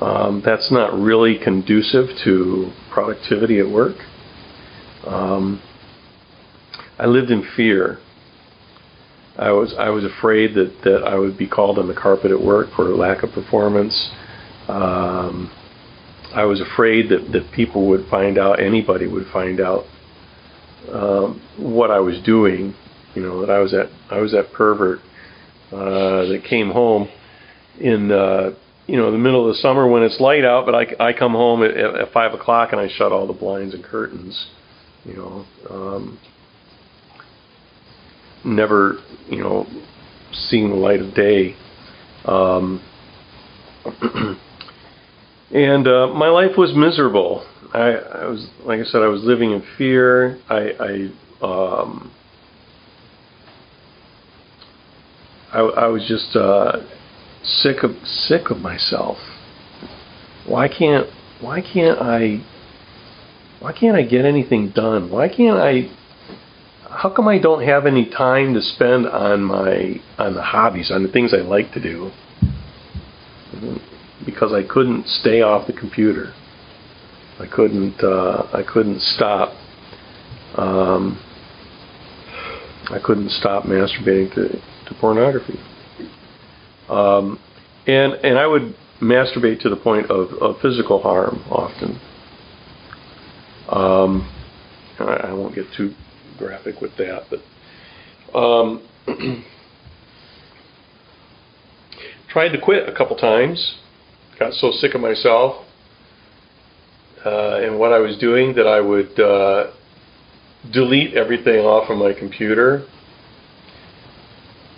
Um, 0.00 0.42
that's 0.44 0.70
not 0.70 0.94
really 0.94 1.38
conducive 1.38 2.08
to 2.24 2.72
productivity 2.90 3.58
at 3.58 3.68
work. 3.68 3.96
Um, 5.06 5.60
I 6.98 7.06
lived 7.06 7.30
in 7.30 7.46
fear. 7.56 7.98
I 9.38 9.50
was 9.50 9.74
I 9.78 9.88
was 9.88 10.04
afraid 10.04 10.54
that, 10.54 10.72
that 10.84 11.04
I 11.04 11.16
would 11.16 11.38
be 11.38 11.48
called 11.48 11.78
on 11.78 11.88
the 11.88 11.94
carpet 11.94 12.30
at 12.30 12.40
work 12.40 12.68
for 12.76 12.84
lack 12.84 13.22
of 13.22 13.32
performance. 13.32 14.10
Um, 14.68 15.50
I 16.34 16.44
was 16.44 16.60
afraid 16.60 17.08
that, 17.10 17.32
that 17.32 17.50
people 17.52 17.88
would 17.88 18.06
find 18.08 18.38
out, 18.38 18.60
anybody 18.60 19.06
would 19.06 19.26
find 19.32 19.60
out 19.60 19.84
um, 20.90 21.42
what 21.58 21.90
I 21.90 22.00
was 22.00 22.20
doing. 22.24 22.74
You 23.14 23.22
know 23.22 23.40
that 23.44 23.50
I 23.50 23.58
was 23.58 23.72
that 23.72 23.90
I 24.10 24.20
was 24.20 24.32
that 24.32 24.52
pervert 24.52 25.00
uh, 25.70 26.26
that 26.26 26.42
came 26.48 26.70
home 26.70 27.08
in 27.80 28.12
uh, 28.12 28.50
you 28.86 28.96
know 28.96 29.10
the 29.10 29.18
middle 29.18 29.48
of 29.48 29.54
the 29.54 29.60
summer 29.62 29.88
when 29.88 30.02
it's 30.02 30.20
light 30.20 30.44
out, 30.44 30.66
but 30.66 30.74
I, 30.74 31.08
I 31.08 31.12
come 31.14 31.32
home 31.32 31.62
at, 31.62 31.76
at 31.76 32.12
five 32.12 32.34
o'clock 32.34 32.72
and 32.72 32.80
I 32.80 32.88
shut 32.88 33.12
all 33.12 33.26
the 33.26 33.32
blinds 33.32 33.74
and 33.74 33.82
curtains. 33.82 34.48
You 35.04 35.14
know. 35.14 35.46
Um, 35.70 36.18
never, 38.44 38.98
you 39.28 39.42
know, 39.42 39.66
seeing 40.32 40.70
the 40.70 40.76
light 40.76 41.00
of 41.00 41.14
day. 41.14 41.56
Um, 42.24 42.82
and 45.52 45.86
uh, 45.86 46.08
my 46.08 46.28
life 46.28 46.56
was 46.56 46.72
miserable. 46.74 47.46
I, 47.72 47.92
I 47.92 48.26
was, 48.26 48.48
like 48.64 48.80
I 48.80 48.84
said, 48.84 49.02
I 49.02 49.08
was 49.08 49.22
living 49.22 49.52
in 49.52 49.62
fear. 49.78 50.38
I, 50.48 51.10
I, 51.40 51.44
um, 51.44 52.12
I, 55.52 55.60
I 55.60 55.86
was 55.86 56.06
just 56.06 56.36
uh, 56.36 56.80
sick 57.42 57.82
of 57.82 57.92
sick 58.04 58.50
of 58.50 58.58
myself. 58.58 59.18
Why 60.46 60.68
can't 60.68 61.06
Why 61.40 61.60
can't 61.60 61.98
I? 62.00 62.44
Why 63.60 63.72
can't 63.72 63.96
I 63.96 64.02
get 64.02 64.24
anything 64.24 64.70
done? 64.70 65.10
Why 65.10 65.28
can't 65.28 65.58
I? 65.58 65.90
How 66.94 67.08
come 67.08 67.26
I 67.26 67.38
don't 67.38 67.62
have 67.62 67.86
any 67.86 68.08
time 68.10 68.52
to 68.54 68.60
spend 68.60 69.06
on 69.06 69.42
my 69.42 70.00
on 70.18 70.34
the 70.34 70.42
hobbies, 70.42 70.90
on 70.90 71.02
the 71.02 71.10
things 71.10 71.32
I 71.32 71.38
like 71.38 71.72
to 71.72 71.80
do? 71.80 72.10
Because 74.26 74.52
I 74.52 74.62
couldn't 74.62 75.06
stay 75.08 75.40
off 75.40 75.66
the 75.66 75.72
computer. 75.72 76.34
I 77.40 77.46
couldn't. 77.46 78.02
Uh, 78.02 78.46
I 78.52 78.62
couldn't 78.62 79.00
stop. 79.00 79.54
Um, 80.56 81.18
I 82.90 82.98
couldn't 83.02 83.30
stop 83.30 83.64
masturbating 83.64 84.34
to, 84.34 84.48
to 84.48 84.94
pornography. 85.00 85.58
Um, 86.90 87.38
and 87.86 88.12
and 88.12 88.38
I 88.38 88.46
would 88.46 88.74
masturbate 89.00 89.60
to 89.62 89.70
the 89.70 89.76
point 89.76 90.10
of, 90.10 90.30
of 90.42 90.60
physical 90.60 91.00
harm 91.00 91.42
often. 91.50 91.98
Um, 93.68 94.30
I, 94.98 95.28
I 95.28 95.32
won't 95.32 95.54
get 95.54 95.64
too 95.74 95.94
graphic 96.38 96.80
with 96.80 96.96
that, 96.96 97.24
but 97.30 98.38
um, 98.38 98.82
tried 102.28 102.50
to 102.50 102.60
quit 102.60 102.88
a 102.88 102.92
couple 102.92 103.16
times. 103.16 103.78
Got 104.38 104.54
so 104.54 104.70
sick 104.72 104.94
of 104.94 105.00
myself 105.00 105.66
uh, 107.24 107.60
and 107.62 107.78
what 107.78 107.92
I 107.92 107.98
was 107.98 108.16
doing 108.18 108.54
that 108.56 108.66
I 108.66 108.80
would 108.80 109.18
uh, 109.18 109.72
delete 110.72 111.14
everything 111.14 111.60
off 111.60 111.88
of 111.90 111.98
my 111.98 112.12
computer. 112.12 112.86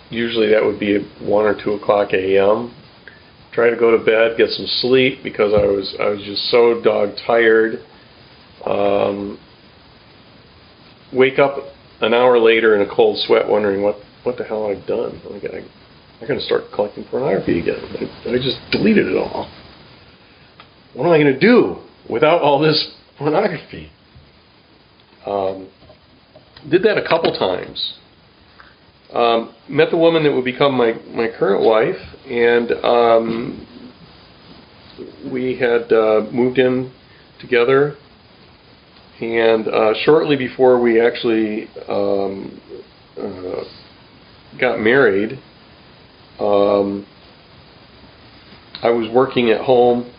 Usually 0.09 0.49
that 0.49 0.63
would 0.63 0.79
be 0.79 0.99
one 1.19 1.45
or 1.45 1.55
two 1.61 1.73
o'clock 1.73 2.13
a.m. 2.13 2.75
Try 3.51 3.69
to 3.69 3.75
go 3.75 3.97
to 3.97 4.03
bed, 4.03 4.37
get 4.37 4.49
some 4.49 4.67
sleep 4.67 5.23
because 5.23 5.53
I 5.53 5.65
was 5.65 5.95
I 5.99 6.09
was 6.09 6.21
just 6.23 6.43
so 6.51 6.81
dog 6.83 7.15
tired. 7.25 7.79
Um, 8.65 9.39
wake 11.13 11.39
up 11.39 11.57
an 12.01 12.13
hour 12.13 12.39
later 12.39 12.75
in 12.75 12.81
a 12.81 12.95
cold 12.95 13.17
sweat, 13.25 13.47
wondering 13.47 13.81
what 13.81 13.97
what 14.23 14.37
the 14.37 14.43
hell 14.43 14.67
I've 14.67 14.85
done. 14.87 15.21
I 15.25 15.39
got 15.39 15.53
I'm 15.53 16.27
going 16.27 16.39
to 16.39 16.45
start 16.45 16.63
collecting 16.73 17.03
pornography 17.05 17.59
again. 17.59 17.75
I, 18.25 18.29
I 18.29 18.37
just 18.37 18.57
deleted 18.71 19.07
it 19.07 19.17
all. 19.17 19.51
What 20.93 21.05
am 21.05 21.11
I 21.11 21.19
going 21.19 21.33
to 21.33 21.39
do 21.39 21.77
without 22.09 22.41
all 22.41 22.59
this 22.59 22.95
pornography? 23.17 23.91
Um, 25.25 25.69
did 26.69 26.83
that 26.83 26.97
a 26.97 27.07
couple 27.07 27.33
times. 27.37 27.97
Um, 29.13 29.53
met 29.69 29.91
the 29.91 29.97
woman 29.97 30.23
that 30.23 30.33
would 30.33 30.45
become 30.45 30.73
my, 30.73 30.93
my 31.13 31.27
current 31.37 31.63
wife, 31.63 31.95
and 32.27 32.71
um, 32.83 33.67
we 35.31 35.57
had 35.57 35.91
uh, 35.91 36.25
moved 36.31 36.57
in 36.57 36.91
together. 37.39 37.95
And 39.21 39.67
uh, 39.67 39.93
shortly 40.03 40.35
before 40.35 40.79
we 40.79 40.99
actually 40.99 41.69
um, 41.87 42.59
uh, 43.17 43.63
got 44.59 44.79
married, 44.79 45.39
um, 46.39 47.05
I 48.83 48.89
was 48.89 49.09
working 49.13 49.51
at 49.51 49.61
home 49.61 50.11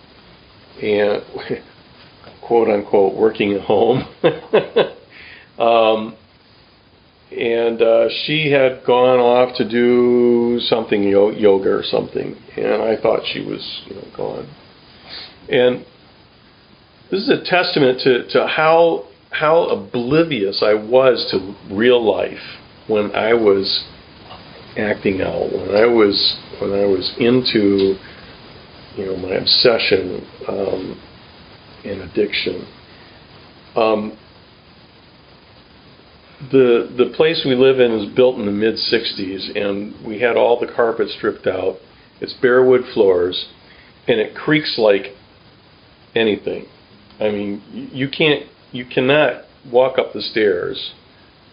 and 0.83 1.23
quote 2.43 2.69
unquote 2.69 3.15
working 3.15 3.53
at 3.53 3.61
home. 3.63 4.07
um, 5.59 6.17
and 7.31 7.83
uh, 7.83 8.09
she 8.25 8.51
had 8.51 8.83
gone 8.87 9.19
off 9.19 9.57
to 9.57 9.69
do 9.69 10.59
something 10.61 11.03
yoga 11.03 11.69
or 11.69 11.83
something, 11.83 12.35
and 12.57 12.83
I 12.83 12.97
thought 12.97 13.21
she 13.33 13.41
was 13.41 13.83
you 13.87 13.97
know 13.97 14.09
gone. 14.17 14.49
And 15.49 15.85
this 17.11 17.23
is 17.23 17.29
a 17.29 17.45
testament 17.45 18.01
to, 18.01 18.29
to 18.31 18.47
how 18.47 19.05
how 19.31 19.65
oblivious 19.69 20.63
I 20.65 20.75
was 20.75 21.29
to 21.31 21.75
real 21.75 22.03
life 22.03 22.59
when 22.87 23.15
I 23.15 23.35
was 23.35 23.85
acting 24.77 25.21
out, 25.21 25.53
when 25.53 25.75
I 25.75 25.87
was 25.87 26.39
when 26.61 26.73
I 26.73 26.85
was 26.87 27.15
into 27.19 27.97
you 28.97 29.07
know 29.07 29.17
my 29.17 29.35
obsession 29.35 30.27
um, 30.49 31.03
and 31.85 32.01
addiction. 32.03 32.67
Um, 33.77 34.19
the 36.51 36.93
the 36.97 37.13
place 37.17 37.45
we 37.47 37.55
live 37.55 37.79
in 37.79 37.93
is 37.93 38.15
built 38.15 38.37
in 38.39 38.47
the 38.47 38.53
mid 38.53 38.75
'60s, 38.75 39.57
and 39.57 39.95
we 40.05 40.21
had 40.21 40.37
all 40.37 40.59
the 40.59 40.73
carpet 40.73 41.09
stripped 41.11 41.47
out. 41.47 41.77
It's 42.21 42.33
bare 42.35 42.65
wood 42.65 42.83
floors, 42.95 43.49
and 44.09 44.19
it 44.19 44.35
creaks 44.35 44.77
like 44.79 45.15
anything. 46.15 46.67
I 47.21 47.31
mean, 47.31 47.91
you 47.93 48.09
can't, 48.09 48.47
you 48.73 48.85
cannot 48.85 49.45
walk 49.71 49.99
up 49.99 50.13
the 50.13 50.23
stairs 50.23 50.93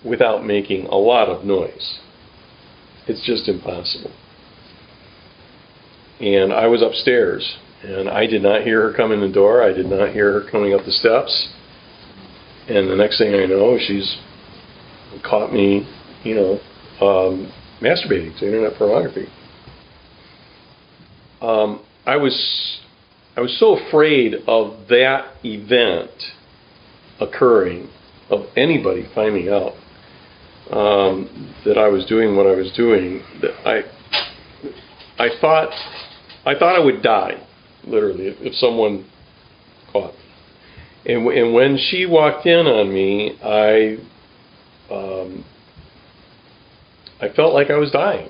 without 0.04 0.46
making 0.46 0.86
a 0.88 0.96
lot 0.96 1.30
of 1.30 1.46
noise. 1.46 2.00
It's 3.08 3.26
just 3.26 3.48
impossible. 3.48 4.12
And 6.20 6.54
I 6.54 6.68
was 6.68 6.82
upstairs, 6.82 7.58
and 7.84 8.10
I 8.10 8.28
did 8.28 8.44
not 8.44 8.64
hear 8.64 8.90
her 8.90 8.96
come 8.96 9.12
in 9.12 9.22
the 9.22 9.32
door. 9.32 9.64
I 9.64 9.74
did 9.74 9.88
not 9.88 10.14
hear 10.14 10.40
her 10.40 10.50
coming 10.50 10.74
up 10.74 10.86
the 10.86 10.92
steps. 10.92 11.50
And 12.68 12.90
the 12.90 12.96
next 12.96 13.18
thing 13.18 13.34
I 13.34 13.46
know, 13.46 13.78
she's 13.78 14.18
caught 15.24 15.52
me, 15.52 15.88
you 16.24 16.36
know, 16.36 16.60
um, 17.06 17.52
masturbating 17.82 18.38
to 18.40 18.46
internet 18.46 18.78
pornography. 18.78 19.28
Um, 21.42 21.84
I 22.06 22.16
was 22.16 22.80
I 23.36 23.42
was 23.42 23.58
so 23.60 23.78
afraid 23.88 24.36
of 24.48 24.88
that 24.90 25.34
event 25.44 26.12
occurring, 27.20 27.90
of 28.30 28.46
anybody 28.56 29.10
finding 29.16 29.50
out 29.50 29.74
um, 30.72 31.54
that 31.66 31.78
I 31.78 31.88
was 31.88 32.06
doing 32.06 32.36
what 32.36 32.46
I 32.46 32.56
was 32.56 32.72
doing, 32.74 33.24
that 33.42 33.68
I 33.68 33.84
I 35.18 35.30
thought 35.42 35.72
I 36.46 36.54
thought 36.54 36.76
I 36.76 36.80
would 36.80 37.02
die, 37.02 37.46
literally, 37.86 38.28
if, 38.28 38.38
if 38.40 38.56
someone 38.56 39.10
caught 39.92 40.14
me. 40.14 41.14
And, 41.14 41.28
and 41.28 41.54
when 41.54 41.78
she 41.78 42.06
walked 42.06 42.46
in 42.46 42.68
on 42.68 42.94
me, 42.94 43.38
I 43.44 43.98
um, 44.94 45.44
I 47.20 47.30
felt 47.30 47.54
like 47.54 47.72
I 47.72 47.78
was 47.78 47.90
dying. 47.90 48.30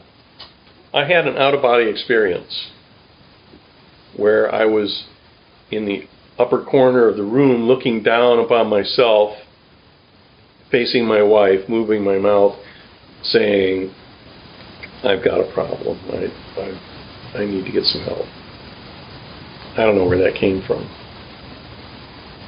I 0.93 1.05
had 1.05 1.27
an 1.27 1.37
out 1.37 1.53
of 1.53 1.61
body 1.61 1.89
experience 1.89 2.69
where 4.17 4.53
I 4.53 4.65
was 4.65 5.05
in 5.71 5.85
the 5.85 6.07
upper 6.37 6.63
corner 6.63 7.07
of 7.07 7.17
the 7.17 7.23
room 7.23 7.63
looking 7.63 8.03
down 8.03 8.39
upon 8.39 8.69
myself, 8.69 9.37
facing 10.71 11.05
my 11.05 11.21
wife, 11.21 11.67
moving 11.69 12.03
my 12.03 12.17
mouth, 12.17 12.55
saying, 13.23 13.93
I've 15.03 15.23
got 15.23 15.39
a 15.39 15.53
problem. 15.53 15.99
I, 16.09 16.61
I, 16.61 17.41
I 17.41 17.45
need 17.45 17.65
to 17.65 17.71
get 17.71 17.83
some 17.85 18.01
help. 18.01 18.25
I 19.75 19.83
don't 19.83 19.95
know 19.95 20.05
where 20.05 20.19
that 20.19 20.39
came 20.39 20.61
from. 20.65 20.87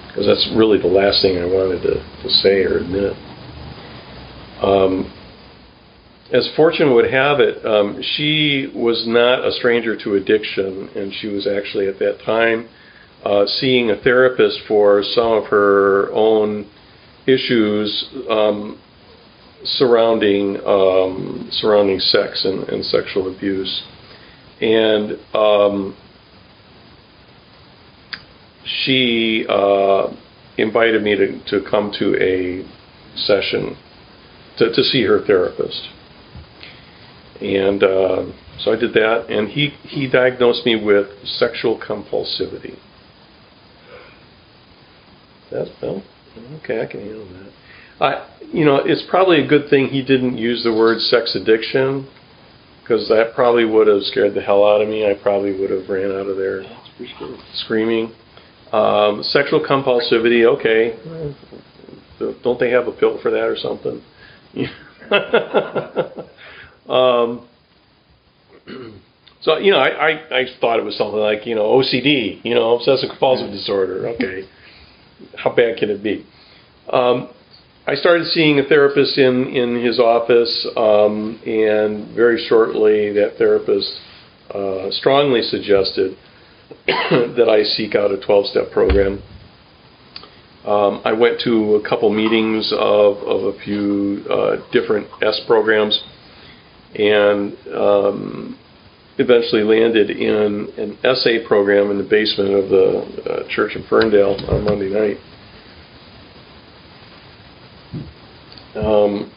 Because 0.08 0.28
that's 0.28 0.49
really 0.56 0.80
the 0.80 0.88
last 0.88 1.21
thing 1.21 1.38
I 1.38 1.45
wanted 1.45 1.82
to, 1.82 1.95
to 2.23 2.30
say 2.30 2.63
or 2.63 2.78
admit. 2.78 3.13
Um, 4.62 5.12
as 6.32 6.50
fortune 6.56 6.94
would 6.94 7.12
have 7.12 7.40
it, 7.40 7.64
um, 7.66 8.02
she 8.02 8.72
was 8.74 9.06
not 9.08 9.46
a 9.46 9.52
stranger 9.52 9.96
to 9.96 10.16
addiction, 10.16 10.90
and 10.96 11.14
she 11.14 11.28
was 11.28 11.48
actually 11.48 11.88
at 11.88 12.00
that 12.00 12.20
time 12.26 12.68
uh, 13.24 13.46
seeing 13.46 13.92
a 13.92 14.02
therapist 14.02 14.60
for 14.68 15.04
some 15.04 15.34
of 15.34 15.46
her 15.46 16.12
own 16.12 16.70
issues 17.28 18.10
um, 18.30 18.80
surrounding 19.64 20.58
um, 20.66 21.48
surrounding 21.52 22.00
sex 22.00 22.46
and, 22.46 22.70
and, 22.70 22.86
sexual 22.86 23.36
abuse, 23.36 23.84
and 24.62 25.18
um, 25.34 25.96
she 28.64 29.46
uh, 29.50 30.08
invited 30.58 31.02
me 31.04 31.16
to, 31.16 31.44
to 31.46 31.70
come 31.70 31.92
to 32.00 32.16
a 32.22 32.64
session 33.16 33.76
to, 34.58 34.72
to 34.72 34.84
see 34.84 35.04
her 35.04 35.20
therapist. 35.26 35.90
And 37.41 37.84
uh, 37.84 38.26
so 38.60 38.71
I 38.71 38.76
did 38.78 38.93
that, 38.93 39.28
and 39.30 39.50
he, 39.50 39.69
he 39.84 40.08
diagnosed 40.08 40.65
me 40.65 40.82
with 40.82 41.08
sexual 41.26 41.80
compulsivity. 41.80 42.78
That, 45.52 45.67
well, 45.82 46.02
okay, 46.63 46.82
I 46.82 46.86
can 46.86 47.02
handle 47.02 47.28
that. 47.28 47.52
I, 48.00 48.28
you 48.52 48.65
know, 48.65 48.78
it's 48.78 49.04
probably 49.10 49.43
a 49.43 49.48
good 49.48 49.69
thing 49.69 49.88
he 49.88 50.02
didn't 50.02 50.38
use 50.38 50.63
the 50.63 50.71
word 50.71 51.00
sex 51.02 51.36
addiction 51.36 52.08
because 52.82 53.08
that 53.10 53.34
probably 53.34 53.65
would 53.65 53.88
have 53.88 54.04
scared 54.04 54.34
the 54.34 54.41
hell 54.41 54.65
out 54.65 54.82
of 54.82 54.88
me. 54.88 55.10
I 55.10 55.15
probably 55.15 55.60
would 55.60 55.71
have 55.71 55.89
ran 55.89 56.12
out 56.12 56.28
of 56.28 56.38
there 56.38 56.63
screaming. 57.56 58.13
Um, 58.71 59.24
sexual 59.24 59.60
compulsivity, 59.60 60.45
okay. 60.45 60.95
Don't 62.43 62.60
they 62.60 62.69
have 62.69 62.88
a 62.88 62.91
pill 62.91 63.19
for 63.21 63.32
that 63.32 63.43
or 63.43 63.58
something? 63.58 64.02
um, 66.89 67.48
so 69.41 69.58
you 69.58 69.71
know, 69.71 69.80
I, 69.80 69.89
I 69.89 70.39
I 70.39 70.45
thought 70.60 70.80
it 70.80 70.86
was 70.86 70.98
something 70.98 71.19
like 71.19 71.45
you 71.45 71.56
know 71.56 71.63
OCD, 71.63 72.43
you 72.43 72.56
know, 72.56 72.76
obsessive 72.76 73.10
compulsive 73.10 73.52
disorder. 73.52 74.08
Okay, 74.15 74.48
how 75.38 75.56
bad 75.56 75.78
can 75.78 75.89
it 75.89 76.04
be? 76.04 76.26
Um, 76.91 77.30
I 77.88 77.95
started 77.95 78.28
seeing 78.28 78.60
a 78.60 78.63
therapist 78.63 79.17
in 79.17 79.48
in 79.48 79.84
his 79.84 80.00
office, 80.00 80.67
um, 80.76 81.39
and 81.45 82.13
very 82.15 82.43
shortly, 82.48 83.13
that 83.13 83.38
therapist 83.38 84.00
uh, 84.54 84.89
strongly 84.91 85.41
suggested 85.41 86.17
that 86.88 87.48
I 87.50 87.63
seek 87.63 87.95
out 87.95 88.12
a 88.12 88.17
12-step 88.17 88.71
program. 88.71 89.21
Um, 90.65 91.02
I 91.06 91.13
went 91.13 91.41
to 91.41 91.76
a 91.76 91.88
couple 91.88 92.10
meetings 92.10 92.74
of, 92.74 93.17
of 93.17 93.56
a 93.56 93.60
few 93.60 94.26
uh, 94.30 94.56
different 94.71 95.08
S 95.21 95.39
programs, 95.45 96.04
and 96.98 97.56
um, 97.76 98.60
eventually 99.18 99.64
landed 99.64 100.10
in 100.10 100.68
an 100.78 100.98
SA 101.16 101.48
program 101.48 101.92
in 101.92 101.98
the 101.98 102.04
basement 102.04 102.54
of 102.54 102.70
the 102.70 103.32
uh, 103.32 103.48
church 103.50 103.76
in 103.76 103.84
Ferndale 103.88 104.38
on 104.50 104.64
Monday 104.64 104.90
night. 104.90 105.18
Um, 108.76 109.32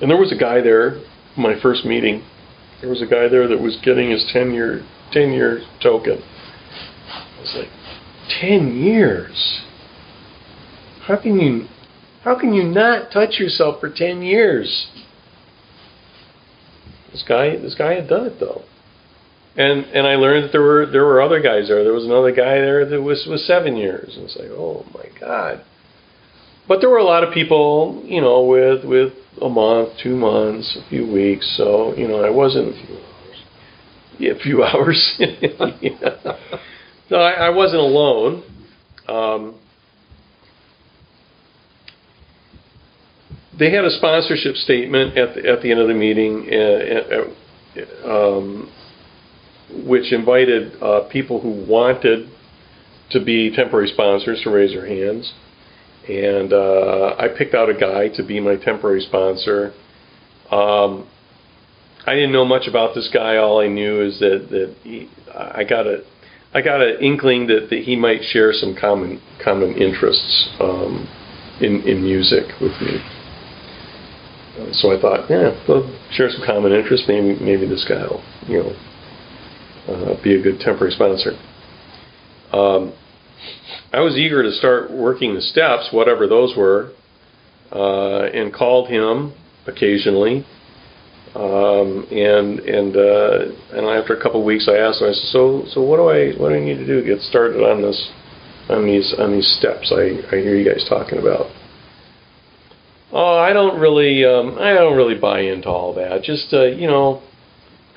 and 0.00 0.10
there 0.10 0.18
was 0.18 0.32
a 0.32 0.36
guy 0.36 0.60
there, 0.60 1.00
my 1.36 1.60
first 1.60 1.84
meeting. 1.84 2.24
There 2.80 2.90
was 2.90 3.02
a 3.02 3.06
guy 3.06 3.28
there 3.28 3.48
that 3.48 3.60
was 3.60 3.78
getting 3.82 4.10
his 4.10 4.28
10 4.32 4.52
year 4.52 4.86
10 5.12 5.32
year 5.32 5.60
token. 5.82 6.22
I 7.08 7.40
was 7.40 7.54
like, 7.56 7.68
10 8.40 8.76
years? 8.76 9.62
How 11.06 11.16
can 11.16 11.38
you 11.38 11.68
how 12.22 12.38
can 12.38 12.52
you 12.52 12.64
not 12.64 13.12
touch 13.12 13.38
yourself 13.38 13.80
for 13.80 13.88
10 13.88 14.22
years? 14.22 14.88
This 17.16 17.24
guy 17.26 17.56
this 17.56 17.74
guy 17.74 17.94
had 17.94 18.08
done 18.08 18.26
it 18.26 18.38
though. 18.38 18.62
And 19.56 19.86
and 19.86 20.06
I 20.06 20.16
learned 20.16 20.44
that 20.44 20.52
there 20.52 20.60
were 20.60 20.84
there 20.84 21.06
were 21.06 21.22
other 21.22 21.40
guys 21.40 21.68
there. 21.68 21.82
There 21.82 21.94
was 21.94 22.04
another 22.04 22.30
guy 22.30 22.56
there 22.56 22.84
that 22.84 23.00
was 23.00 23.26
was 23.26 23.42
7 23.46 23.74
years. 23.74 24.14
And 24.16 24.24
it's 24.26 24.36
like, 24.36 24.50
"Oh 24.50 24.84
my 24.92 25.06
god." 25.18 25.64
But 26.68 26.80
there 26.80 26.90
were 26.90 26.98
a 26.98 27.04
lot 27.04 27.24
of 27.24 27.32
people, 27.32 28.02
you 28.04 28.20
know, 28.20 28.42
with 28.42 28.84
with 28.84 29.14
a 29.40 29.48
month, 29.48 29.96
two 30.02 30.14
months, 30.14 30.76
a 30.76 30.86
few 30.90 31.10
weeks. 31.10 31.54
So 31.56 31.94
you 31.96 32.06
know, 32.06 32.22
I 32.22 32.28
wasn't 32.28 32.68
a 32.68 32.86
few 32.86 32.96
hours. 32.96 33.38
yeah, 34.18 34.32
a 34.32 34.38
few 34.38 34.62
hours. 34.68 35.14
yeah. 35.18 36.36
No, 37.10 37.16
I, 37.16 37.46
I, 37.46 37.50
wasn't 37.50 37.80
alone. 37.80 38.42
Um, 39.08 39.54
they 43.58 43.70
had 43.70 43.84
a 43.84 43.90
sponsorship 43.90 44.54
statement 44.56 45.16
at 45.16 45.34
the, 45.34 45.48
at 45.48 45.62
the 45.62 45.70
end 45.70 45.80
of 45.80 45.88
the 45.88 45.94
meeting, 45.94 46.48
uh, 46.52 48.06
uh, 48.06 48.38
um, 48.38 48.72
which 49.86 50.12
invited 50.12 50.80
uh, 50.82 51.08
people 51.10 51.40
who 51.40 51.64
wanted 51.66 52.28
to 53.10 53.24
be 53.24 53.54
temporary 53.54 53.88
sponsors 53.88 54.40
to 54.42 54.50
raise 54.50 54.72
their 54.72 54.86
hands. 54.86 55.32
And 56.08 56.52
uh, 56.52 57.16
I 57.18 57.28
picked 57.36 57.54
out 57.54 57.68
a 57.68 57.74
guy 57.74 58.08
to 58.16 58.22
be 58.22 58.40
my 58.40 58.56
temporary 58.56 59.00
sponsor. 59.00 59.72
Um, 60.50 61.08
I 62.06 62.14
didn't 62.14 62.32
know 62.32 62.44
much 62.44 62.68
about 62.68 62.94
this 62.94 63.10
guy. 63.12 63.36
All 63.36 63.60
I 63.60 63.66
knew 63.66 64.02
is 64.02 64.20
that 64.20 64.46
that 64.50 64.76
he, 64.84 65.08
I 65.34 65.64
got 65.64 65.86
a 65.88 66.04
I 66.54 66.62
got 66.62 66.80
an 66.80 66.98
inkling 67.00 67.48
that, 67.48 67.68
that 67.70 67.80
he 67.80 67.96
might 67.96 68.22
share 68.22 68.52
some 68.52 68.76
common 68.80 69.20
common 69.42 69.74
interests 69.74 70.48
um, 70.60 71.08
in 71.60 71.82
in 71.82 72.04
music 72.04 72.44
with 72.60 72.80
me. 72.80 73.15
So 74.72 74.96
I 74.96 75.00
thought, 75.00 75.28
yeah, 75.28 75.52
we'll 75.68 75.86
share 76.12 76.30
some 76.30 76.42
common 76.46 76.72
interests. 76.72 77.06
Maybe 77.06 77.38
maybe 77.40 77.66
this 77.66 77.84
guy 77.88 78.06
will 78.06 78.24
you 78.48 78.62
know 78.62 78.72
uh, 79.92 80.22
be 80.22 80.34
a 80.34 80.42
good 80.42 80.60
temporary 80.60 80.92
sponsor. 80.92 81.32
Um, 82.52 82.94
I 83.92 84.00
was 84.00 84.16
eager 84.16 84.42
to 84.42 84.52
start 84.52 84.90
working 84.90 85.34
the 85.34 85.40
steps, 85.40 85.88
whatever 85.92 86.26
those 86.26 86.56
were, 86.56 86.92
uh, 87.70 88.24
and 88.32 88.52
called 88.52 88.88
him 88.88 89.34
occasionally. 89.66 90.46
Um, 91.34 92.06
and 92.10 92.60
and 92.60 92.96
uh, 92.96 93.76
and 93.76 93.86
after 93.86 94.16
a 94.16 94.22
couple 94.22 94.40
of 94.40 94.46
weeks, 94.46 94.68
I 94.68 94.78
asked 94.78 95.02
him. 95.02 95.08
I 95.08 95.12
said, 95.12 95.28
"So 95.32 95.64
so 95.68 95.82
what 95.82 95.98
do 95.98 96.08
I 96.08 96.32
what 96.32 96.48
do 96.48 96.54
I 96.54 96.60
need 96.60 96.78
to 96.78 96.86
do 96.86 97.00
to 97.00 97.06
get 97.06 97.20
started 97.20 97.60
on 97.60 97.82
this 97.82 98.10
on 98.70 98.86
these 98.86 99.14
on 99.18 99.32
these 99.32 99.46
steps 99.58 99.92
I, 99.92 100.16
I 100.32 100.40
hear 100.40 100.56
you 100.56 100.64
guys 100.64 100.86
talking 100.88 101.18
about?" 101.18 101.50
Oh, 103.12 103.38
I 103.38 103.52
don't 103.52 103.78
really 103.80 104.24
um, 104.24 104.56
I 104.58 104.74
don't 104.74 104.96
really 104.96 105.18
buy 105.18 105.40
into 105.40 105.68
all 105.68 105.94
that. 105.94 106.22
Just 106.22 106.52
uh, 106.52 106.64
you 106.64 106.86
know, 106.88 107.22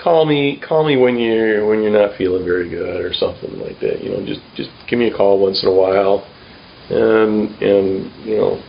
call 0.01 0.25
me 0.25 0.61
call 0.65 0.85
me 0.85 0.97
when 0.97 1.17
you're 1.17 1.67
when 1.67 1.81
you're 1.81 1.91
not 1.91 2.17
feeling 2.17 2.45
very 2.45 2.69
good 2.69 3.03
or 3.03 3.13
something 3.13 3.59
like 3.59 3.79
that. 3.79 4.03
You 4.03 4.11
know, 4.11 4.25
just 4.25 4.41
just 4.55 4.69
give 4.87 4.99
me 4.99 5.07
a 5.07 5.15
call 5.15 5.39
once 5.39 5.63
in 5.63 5.69
a 5.69 5.73
while, 5.73 6.25
and 6.89 7.49
and 7.61 8.25
you 8.25 8.37
know, 8.37 8.63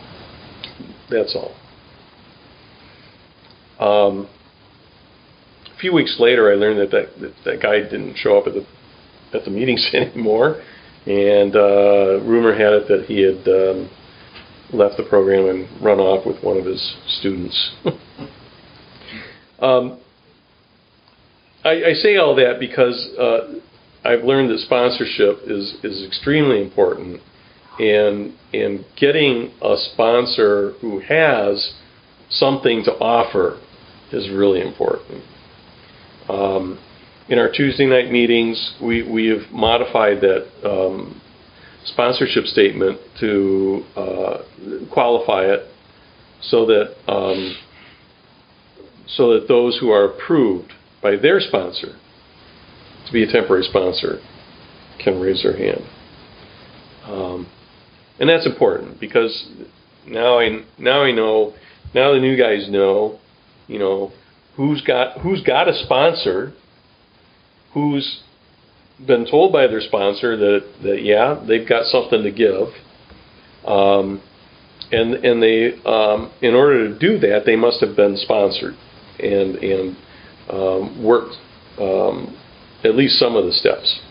that's 1.09 1.35
all. 1.35 1.55
Um, 3.79 4.27
a 5.75 5.79
few 5.79 5.93
weeks 5.93 6.17
later, 6.19 6.51
I 6.51 6.55
learned 6.55 6.79
that 6.79 6.91
that, 6.91 7.19
that, 7.19 7.33
that 7.45 7.61
guy 7.61 7.81
didn't 7.81 8.15
show 8.17 8.37
up 8.37 8.47
at 8.47 8.53
the 8.53 8.65
at 9.37 9.45
the 9.45 9.51
meetings 9.51 9.87
anymore, 9.93 10.61
and 11.05 11.55
uh, 11.55 12.19
rumor 12.23 12.53
had 12.53 12.73
it 12.73 12.87
that 12.87 13.05
he 13.05 13.21
had 13.21 13.47
um, 13.47 13.89
left 14.73 14.97
the 14.97 15.03
program 15.03 15.47
and 15.47 15.83
run 15.83 15.99
off 15.99 16.25
with 16.25 16.43
one 16.43 16.57
of 16.57 16.65
his 16.65 16.95
students. 17.19 17.71
um, 19.59 19.99
I, 21.63 21.83
I 21.89 21.93
say 21.93 22.17
all 22.17 22.35
that 22.35 22.59
because 22.59 23.09
uh, 23.19 23.53
I've 24.03 24.23
learned 24.23 24.49
that 24.49 24.59
sponsorship 24.59 25.39
is 25.45 25.75
is 25.83 26.05
extremely 26.05 26.61
important, 26.61 27.21
and 27.79 28.33
and 28.53 28.85
getting 28.99 29.51
a 29.61 29.75
sponsor 29.93 30.73
who 30.81 30.99
has 30.99 31.73
something 32.29 32.83
to 32.85 32.91
offer 32.93 33.59
is 34.11 34.29
really 34.29 34.61
important. 34.61 35.23
Um, 36.29 36.79
in 37.29 37.39
our 37.39 37.49
Tuesday 37.51 37.85
night 37.85 38.11
meetings, 38.11 38.75
we, 38.81 39.09
we 39.09 39.27
have 39.27 39.51
modified 39.51 40.21
that 40.21 40.47
um, 40.69 41.21
sponsorship 41.85 42.45
statement 42.45 42.99
to 43.19 43.83
uh, 43.95 44.37
qualify 44.91 45.43
it 45.45 45.61
so 46.41 46.65
that 46.65 46.95
um, 47.11 47.55
so 49.07 49.33
that 49.33 49.47
those 49.47 49.77
who 49.79 49.89
are 49.91 50.05
approved 50.05 50.71
by 51.01 51.15
their 51.15 51.39
sponsor 51.39 51.97
to 53.05 53.13
be 53.13 53.23
a 53.23 53.31
temporary 53.31 53.63
sponsor 53.63 54.19
can 55.03 55.19
raise 55.19 55.43
their 55.43 55.57
hand. 55.57 55.83
Um, 57.05 57.47
and 58.19 58.29
that's 58.29 58.45
important 58.45 58.99
because 58.99 59.49
now 60.07 60.39
I 60.39 60.63
now 60.77 61.03
I 61.03 61.11
know 61.11 61.53
now 61.93 62.13
the 62.13 62.19
new 62.19 62.37
guys 62.37 62.69
know, 62.69 63.19
you 63.67 63.79
know, 63.79 64.11
who's 64.55 64.81
got 64.81 65.19
who's 65.21 65.41
got 65.41 65.67
a 65.67 65.73
sponsor, 65.83 66.53
who's 67.73 68.21
been 69.05 69.25
told 69.29 69.51
by 69.51 69.67
their 69.67 69.81
sponsor 69.81 70.37
that, 70.37 70.65
that 70.83 71.03
yeah 71.03 71.43
they've 71.47 71.67
got 71.67 71.85
something 71.85 72.23
to 72.23 72.31
give, 72.31 72.67
um, 73.65 74.21
and 74.91 75.13
and 75.15 75.41
they 75.41 75.73
um, 75.85 76.31
in 76.41 76.53
order 76.53 76.87
to 76.87 76.99
do 76.99 77.19
that 77.19 77.43
they 77.45 77.55
must 77.55 77.81
have 77.81 77.95
been 77.95 78.17
sponsored 78.17 78.75
and 79.19 79.55
and 79.55 79.97
um, 80.49 81.03
worked 81.03 81.35
um, 81.79 82.37
at 82.83 82.95
least 82.95 83.17
some 83.19 83.35
of 83.35 83.45
the 83.45 83.53
steps. 83.53 84.01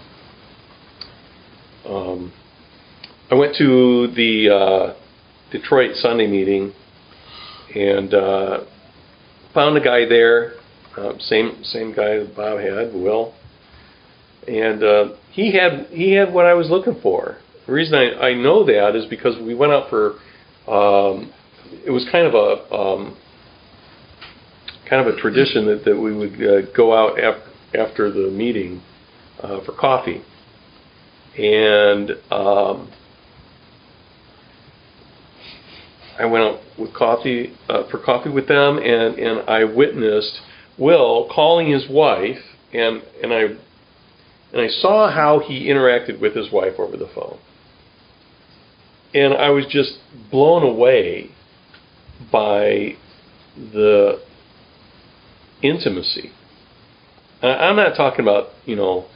Um, 1.87 2.33
I 3.31 3.35
went 3.35 3.57
to 3.57 4.09
the 4.15 4.51
uh, 4.51 4.95
Detroit 5.51 5.97
Sunday 5.97 6.27
meeting 6.27 6.73
and 7.75 8.13
uh, 8.13 8.65
found 9.55 9.77
a 9.77 9.81
guy 9.81 10.09
there, 10.09 10.55
uh, 10.97 11.13
same 11.19 11.63
same 11.65 11.95
guy 11.95 12.19
that 12.19 12.35
Bob 12.37 12.59
had, 12.59 12.93
Will, 12.93 13.35
and 14.49 14.83
uh, 14.83 15.05
he 15.31 15.53
had 15.53 15.87
he 15.91 16.13
had 16.13 16.33
what 16.33 16.47
I 16.47 16.55
was 16.55 16.71
looking 16.71 17.01
for. 17.03 17.39
The 17.67 17.73
reason 17.73 17.95
I, 17.95 18.31
I 18.31 18.35
know 18.35 18.65
that 18.65 18.97
is 18.97 19.07
because 19.07 19.39
we 19.39 19.55
went 19.55 19.73
out 19.73 19.91
for 19.91 20.15
um, 20.67 21.33
it 21.85 21.91
was 21.91 22.07
kind 22.11 22.27
of 22.27 22.35
a 22.35 22.75
um, 22.75 23.17
kind 24.89 25.07
of 25.07 25.15
a 25.15 25.21
tradition 25.21 25.67
that, 25.67 25.85
that 25.85 25.97
we 25.97 26.15
would 26.15 26.35
uh, 26.35 26.71
go 26.77 26.95
out 26.95 27.19
af- 27.23 27.49
after 27.75 28.11
the 28.11 28.31
meeting 28.31 28.83
uh, 29.41 29.61
for 29.65 29.73
coffee, 29.73 30.23
and 31.39 32.11
um, 32.31 32.91
I 36.19 36.27
went 36.27 36.45
out 36.45 36.61
with 36.79 36.93
coffee 36.93 37.57
uh, 37.69 37.85
for 37.91 37.99
coffee 37.99 38.31
with 38.31 38.49
them, 38.49 38.79
and 38.79 39.19
and 39.19 39.49
I 39.49 39.65
witnessed 39.65 40.41
Will 40.77 41.29
calling 41.33 41.71
his 41.71 41.89
wife, 41.89 42.39
and 42.73 43.03
and 43.23 43.33
I 43.33 43.57
and 44.53 44.61
I 44.61 44.69
saw 44.69 45.11
how 45.11 45.41
he 45.41 45.67
interacted 45.67 46.21
with 46.21 46.35
his 46.35 46.51
wife 46.53 46.75
over 46.79 46.97
the 46.97 47.09
phone, 47.15 47.39
and 49.15 49.35
I 49.35 49.51
was 49.51 49.67
just 49.67 49.99
blown 50.31 50.63
away 50.63 51.31
by 52.33 52.97
the 53.57 54.21
intimacy. 55.63 56.33
I'm 57.43 57.77
not 57.77 57.97
talking 57.97 58.21
about 58.21 58.51
you 58.67 58.77
know 58.77 59.07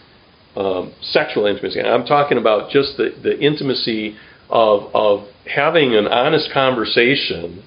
um, 0.56 0.92
sexual 1.02 1.46
intimacy. 1.46 1.80
I'm 1.80 2.06
talking 2.06 2.38
about 2.38 2.70
just 2.70 2.96
the, 2.96 3.14
the 3.22 3.38
intimacy 3.38 4.16
of 4.48 4.94
of 4.94 5.28
having 5.52 5.94
an 5.94 6.06
honest 6.06 6.50
conversation 6.52 7.62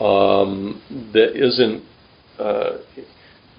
um, 0.00 0.82
that 1.12 1.36
isn't 1.36 1.84
uh, 2.38 2.78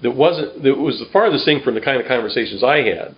that 0.02 0.12
wasn't 0.12 0.62
that 0.62 0.76
was 0.76 0.98
the 0.98 1.06
farthest 1.12 1.44
thing 1.44 1.60
from 1.64 1.74
the 1.74 1.80
kind 1.80 2.00
of 2.00 2.06
conversations 2.06 2.62
I 2.62 2.78
had. 2.78 3.16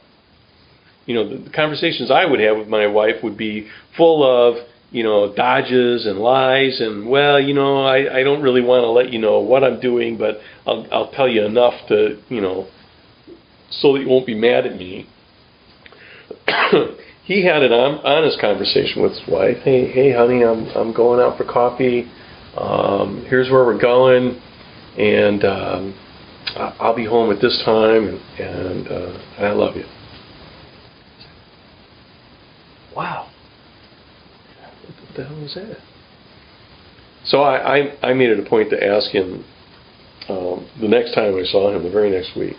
You 1.07 1.15
know, 1.15 1.29
the, 1.29 1.45
the 1.45 1.51
conversations 1.51 2.11
I 2.11 2.25
would 2.25 2.41
have 2.41 2.57
with 2.57 2.69
my 2.69 2.87
wife 2.87 3.23
would 3.23 3.37
be 3.37 3.69
full 3.97 4.23
of 4.23 4.67
you 4.91 5.03
know 5.03 5.35
dodges 5.35 6.07
and 6.07 6.19
lies 6.19 6.81
and 6.81 7.09
well, 7.09 7.41
you 7.41 7.55
know, 7.55 7.85
I, 7.85 8.21
I 8.21 8.23
don't 8.23 8.43
really 8.43 8.63
want 8.63 8.83
to 8.83 8.91
let 8.91 9.13
you 9.13 9.19
know 9.19 9.41
what 9.41 9.65
I'm 9.65 9.81
doing, 9.81 10.17
but 10.19 10.41
I'll 10.67 10.87
I'll 10.93 11.11
tell 11.13 11.29
you 11.29 11.45
enough 11.45 11.75
to 11.89 12.21
you 12.29 12.41
know 12.41 12.69
so 13.71 13.95
that 13.95 14.01
you 14.01 14.09
won't 14.09 14.27
be 14.27 14.35
mad 14.35 14.67
at 14.67 14.77
me. 14.77 15.07
he 17.25 17.45
had 17.45 17.63
an 17.63 17.73
honest 17.73 18.41
conversation 18.41 19.03
with 19.03 19.13
his 19.13 19.29
wife. 19.29 19.59
Hey, 19.59 19.91
hey, 19.91 20.13
honey, 20.13 20.45
I'm 20.45 20.67
I'm 20.69 20.93
going 20.93 21.21
out 21.21 21.37
for 21.37 21.45
coffee. 21.45 22.11
Um, 22.57 23.25
here's 23.29 23.49
where 23.51 23.65
we're 23.65 23.81
going, 23.81 24.41
and 24.99 25.45
um, 25.45 25.95
I'll 26.57 26.97
be 26.97 27.05
home 27.05 27.31
at 27.31 27.41
this 27.41 27.61
time, 27.65 28.21
and, 28.39 28.41
and 28.41 28.89
uh, 28.89 29.19
I 29.39 29.51
love 29.53 29.77
you. 29.77 29.85
Wow, 32.95 33.31
what 35.07 35.17
the 35.17 35.25
hell 35.25 35.41
was 35.41 35.55
that? 35.55 35.79
So 37.25 37.43
I, 37.43 37.79
I, 37.79 38.11
I 38.11 38.15
made 38.15 38.31
it 38.31 38.45
a 38.45 38.49
point 38.49 38.71
to 38.71 38.85
ask 38.85 39.11
him 39.11 39.45
um, 40.29 40.69
the 40.81 40.89
next 40.89 41.15
time 41.15 41.37
I 41.37 41.45
saw 41.45 41.75
him, 41.75 41.83
the 41.83 41.91
very 41.91 42.11
next 42.11 42.37
week. 42.37 42.57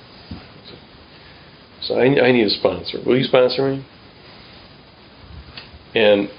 So 1.81 1.95
I, 1.95 2.03
I 2.03 2.31
need 2.31 2.45
a 2.45 2.49
sponsor. 2.49 2.99
Will 3.05 3.17
you 3.17 3.23
sponsor 3.23 3.71
me? 3.71 3.85
And 5.95 6.29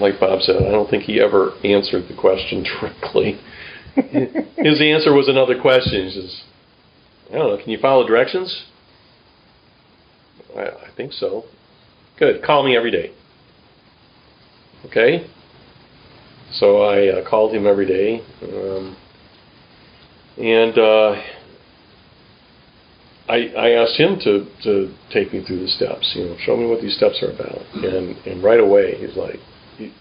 like 0.00 0.20
Bob 0.20 0.42
said, 0.42 0.56
I 0.56 0.70
don't 0.70 0.88
think 0.88 1.04
he 1.04 1.20
ever 1.20 1.52
answered 1.64 2.08
the 2.08 2.16
question 2.16 2.62
directly. 2.80 3.40
His 3.96 4.80
answer 4.80 5.12
was 5.12 5.28
another 5.28 5.60
question. 5.60 6.04
He 6.04 6.10
says, 6.10 6.42
I 7.30 7.38
don't 7.38 7.48
know, 7.48 7.56
can 7.56 7.70
you 7.70 7.78
follow 7.78 8.06
directions? 8.06 8.64
I, 10.56 10.62
I 10.62 10.90
think 10.96 11.12
so. 11.12 11.44
Good. 12.18 12.42
Call 12.42 12.64
me 12.64 12.76
every 12.76 12.90
day. 12.90 13.12
Okay? 14.86 15.26
So 16.52 16.82
I 16.82 17.08
uh, 17.08 17.28
called 17.28 17.54
him 17.54 17.66
every 17.66 17.86
day. 17.86 18.22
Um, 18.42 18.96
and 20.38 20.78
uh, 20.78 21.22
I, 23.28 23.48
I 23.56 23.70
asked 23.70 23.98
him 23.98 24.18
to, 24.20 24.46
to 24.62 24.94
take 25.12 25.32
me 25.32 25.44
through 25.44 25.60
the 25.60 25.68
steps. 25.68 26.12
You 26.14 26.26
know, 26.26 26.36
show 26.44 26.56
me 26.56 26.66
what 26.66 26.80
these 26.80 26.96
steps 26.96 27.22
are 27.22 27.32
about. 27.32 27.60
And 27.74 28.16
and 28.26 28.42
right 28.42 28.60
away 28.60 28.96
he's 28.98 29.16
like, 29.16 29.40
he, 29.76 29.92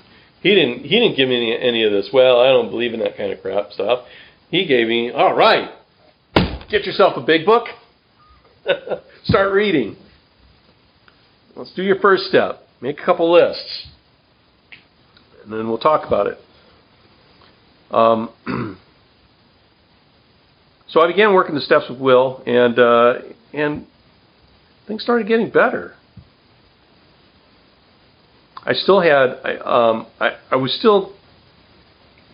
he 0.42 0.54
didn't 0.54 0.84
he 0.84 1.00
didn't 1.00 1.18
give 1.18 1.30
me 1.30 1.38
any, 1.38 1.68
any 1.68 1.84
of 1.84 1.92
this. 1.92 2.10
Well, 2.14 2.40
I 2.40 2.48
don't 2.48 2.70
believe 2.70 2.94
in 2.94 3.00
that 3.00 3.18
kind 3.18 3.32
of 3.32 3.42
crap 3.42 3.72
stuff. 3.72 4.06
He 4.52 4.66
gave 4.66 4.88
me, 4.88 5.12
all 5.12 5.36
right, 5.36 5.72
get 6.70 6.86
yourself 6.86 7.18
a 7.18 7.22
big 7.22 7.46
book, 7.46 7.68
start 9.24 9.54
reading. 9.54 9.96
Let's 11.56 11.74
do 11.74 11.84
your 11.84 12.00
first 12.00 12.26
step. 12.26 12.62
Make 12.82 13.00
a 13.00 13.06
couple 13.06 13.32
lists, 13.32 13.88
and 15.44 15.54
then 15.54 15.68
we'll 15.68 15.78
talk 15.78 16.06
about 16.06 16.28
it. 16.28 16.38
Um, 17.92 18.30
so 20.90 21.02
I 21.02 21.08
began 21.08 21.34
working 21.34 21.56
the 21.56 21.62
steps 21.62 21.86
with 21.90 22.00
Will, 22.00 22.44
and 22.46 22.78
uh, 22.78 23.14
and 23.54 23.86
things 24.88 25.04
started 25.04 25.28
getting 25.28 25.50
better. 25.50 25.94
I 28.66 28.74
still 28.74 29.00
had 29.00 29.40
I, 29.44 29.56
um, 29.58 30.08
I, 30.20 30.32
I 30.52 30.56
was 30.56 30.74
still 30.78 31.14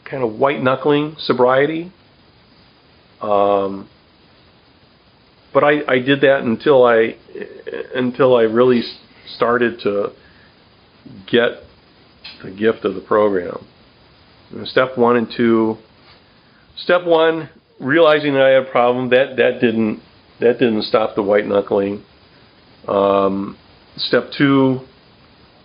kind 0.09 0.23
of 0.23 0.33
white 0.39 0.61
knuckling 0.61 1.15
sobriety, 1.19 1.91
um, 3.21 3.89
but 5.53 5.63
I, 5.63 5.81
I 5.87 5.99
did 5.99 6.21
that 6.21 6.41
until 6.41 6.85
I 6.85 7.15
until 7.93 8.35
I 8.35 8.43
really 8.43 8.81
started 9.35 9.79
to 9.81 10.13
get 11.27 11.63
the 12.43 12.51
gift 12.51 12.85
of 12.85 12.95
the 12.95 13.01
program. 13.01 13.67
Step 14.65 14.97
one 14.97 15.17
and 15.17 15.27
two. 15.35 15.77
Step 16.77 17.05
one, 17.05 17.49
realizing 17.79 18.33
that 18.33 18.43
I 18.43 18.49
had 18.49 18.67
a 18.67 18.71
problem, 18.71 19.09
that 19.09 19.37
that 19.37 19.59
didn't 19.61 20.01
that 20.39 20.59
didn't 20.59 20.83
stop 20.83 21.15
the 21.15 21.23
white 21.23 21.45
knuckling. 21.45 22.03
Um, 22.87 23.57
step 23.97 24.31
two 24.37 24.81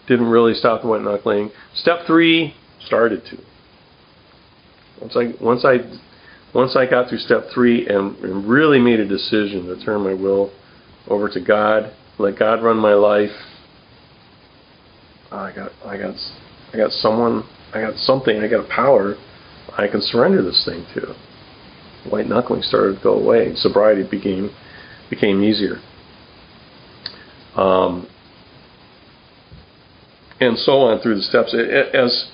didn't 0.06 0.26
really 0.26 0.54
stop 0.54 0.82
the 0.82 0.88
white 0.88 1.02
knuckling. 1.02 1.50
Step 1.74 2.06
three 2.06 2.54
started 2.84 3.24
to. 3.26 3.38
Once 5.00 5.16
I 5.16 5.44
once 5.44 5.64
I 5.64 5.78
once 6.56 6.74
I 6.74 6.86
got 6.86 7.10
through 7.10 7.18
step 7.18 7.44
three 7.52 7.86
and, 7.86 8.16
and 8.24 8.48
really 8.48 8.78
made 8.78 8.98
a 8.98 9.06
decision 9.06 9.66
to 9.66 9.84
turn 9.84 10.02
my 10.02 10.14
will 10.14 10.50
over 11.06 11.28
to 11.28 11.38
God, 11.38 11.92
let 12.18 12.38
God 12.38 12.62
run 12.62 12.78
my 12.78 12.94
life. 12.94 13.30
I 15.30 15.52
got 15.54 15.70
I 15.84 15.98
got 15.98 16.14
I 16.72 16.76
got 16.78 16.92
someone 16.92 17.44
I 17.74 17.82
got 17.82 17.98
something 17.98 18.38
I 18.38 18.48
got 18.48 18.64
a 18.64 18.68
power 18.68 19.16
I 19.76 19.86
can 19.86 20.00
surrender 20.00 20.42
this 20.42 20.64
thing 20.64 20.86
to. 20.94 21.14
White 22.08 22.26
knuckling 22.26 22.62
started 22.62 22.96
to 22.96 23.02
go 23.02 23.18
away. 23.18 23.54
Sobriety 23.56 24.08
became 24.10 24.50
became 25.10 25.42
easier. 25.42 25.76
Um, 27.54 28.08
and 30.40 30.56
so 30.56 30.72
on 30.78 31.00
through 31.00 31.16
the 31.16 31.22
steps. 31.22 31.54
As 31.54 32.30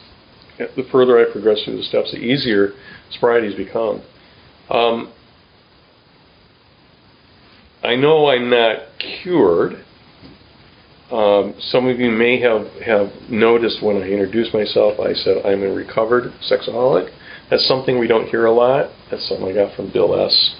the 0.58 0.84
further 0.92 1.18
I 1.18 1.30
progress 1.32 1.64
through 1.64 1.78
the 1.78 1.82
steps, 1.82 2.12
the 2.12 2.18
easier 2.18 2.70
sobriety 3.10 3.48
has 3.48 3.56
become. 3.56 4.02
Um, 4.72 5.12
I 7.82 7.94
know 7.94 8.30
I'm 8.30 8.48
not 8.48 8.78
cured. 9.22 9.84
Um, 11.10 11.54
some 11.58 11.86
of 11.88 12.00
you 12.00 12.10
may 12.10 12.40
have, 12.40 12.66
have 12.80 13.12
noticed 13.28 13.82
when 13.82 13.96
I 13.98 14.08
introduced 14.08 14.54
myself, 14.54 14.98
I 14.98 15.12
said 15.12 15.44
I'm 15.44 15.62
a 15.62 15.70
recovered 15.70 16.32
sexaholic. 16.50 17.10
That's 17.50 17.68
something 17.68 17.98
we 17.98 18.06
don't 18.06 18.28
hear 18.28 18.46
a 18.46 18.52
lot. 18.52 18.90
That's 19.10 19.28
something 19.28 19.46
I 19.46 19.52
got 19.52 19.76
from 19.76 19.92
Bill 19.92 20.18
S. 20.24 20.56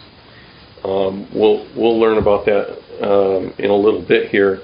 Um, 0.84 1.26
we'll 1.34 1.66
we'll 1.74 1.98
learn 1.98 2.18
about 2.18 2.44
that 2.44 2.76
um, 3.02 3.54
in 3.58 3.70
a 3.70 3.74
little 3.74 4.04
bit 4.06 4.30
here. 4.30 4.58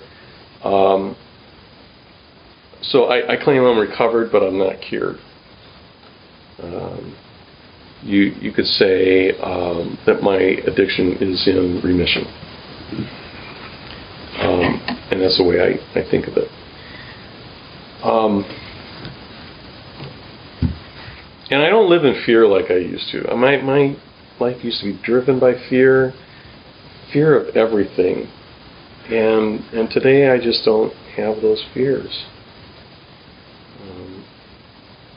Um, 0.63 1.17
so 2.83 3.05
I, 3.05 3.35
I, 3.35 3.43
claim 3.43 3.63
I'm 3.63 3.79
recovered, 3.79 4.31
but 4.31 4.43
I'm 4.43 4.59
not 4.59 4.81
cured. 4.81 5.17
Um, 8.03 8.09
you 8.09 8.23
you 8.41 8.53
could 8.53 8.67
say 8.67 9.31
um, 9.39 9.99
that 10.07 10.23
my 10.23 10.37
addiction 10.37 11.17
is 11.21 11.47
in 11.47 11.81
remission, 11.83 12.27
um, 14.41 14.81
and 15.11 15.21
that's 15.21 15.39
the 15.39 15.45
way 15.45 15.61
I, 15.61 15.99
I 15.99 16.11
think 16.11 16.27
of 16.27 16.37
it. 16.37 16.49
Um, 18.03 18.45
and 21.51 21.63
I 21.63 21.71
don't 21.71 21.91
live 21.91 22.05
in 22.05 22.23
fear 22.25 22.47
like 22.47 22.71
I 22.71 22.77
used 22.77 23.11
to. 23.13 23.35
My 23.35 23.57
my 23.59 23.97
life 24.41 24.65
used 24.65 24.81
to 24.81 24.93
be 24.93 25.03
driven 25.03 25.41
by 25.41 25.55
fear, 25.69 26.13
fear 27.13 27.41
of 27.41 27.57
everything, 27.57 28.29
and 29.11 29.61
and 29.73 29.91
today 29.91 30.31
I 30.31 30.39
just 30.39 30.65
don't 30.65 30.93
have 31.17 31.41
those 31.43 31.65
fears 31.75 32.27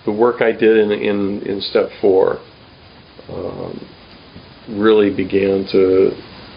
the 0.05 0.11
work 0.11 0.41
I 0.41 0.51
did 0.51 0.77
in 0.77 0.91
in, 0.91 1.41
in 1.43 1.61
step 1.61 1.89
four 1.99 2.39
um, 3.31 3.87
really 4.69 5.13
began 5.13 5.65
to 5.71 6.11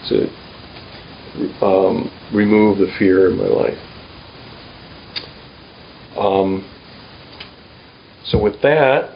to 0.08 1.64
um, 1.64 2.10
remove 2.32 2.78
the 2.78 2.92
fear 2.98 3.30
in 3.30 3.36
my 3.36 3.46
life. 3.46 3.78
Um, 6.16 6.70
so 8.26 8.40
with 8.40 8.60
that, 8.62 9.10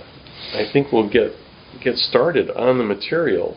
I 0.55 0.65
think 0.73 0.93
we'll 0.93 1.09
get 1.09 1.33
get 1.83 1.97
started 1.97 2.51
on 2.51 2.79
the 2.79 2.85
material. 2.85 3.57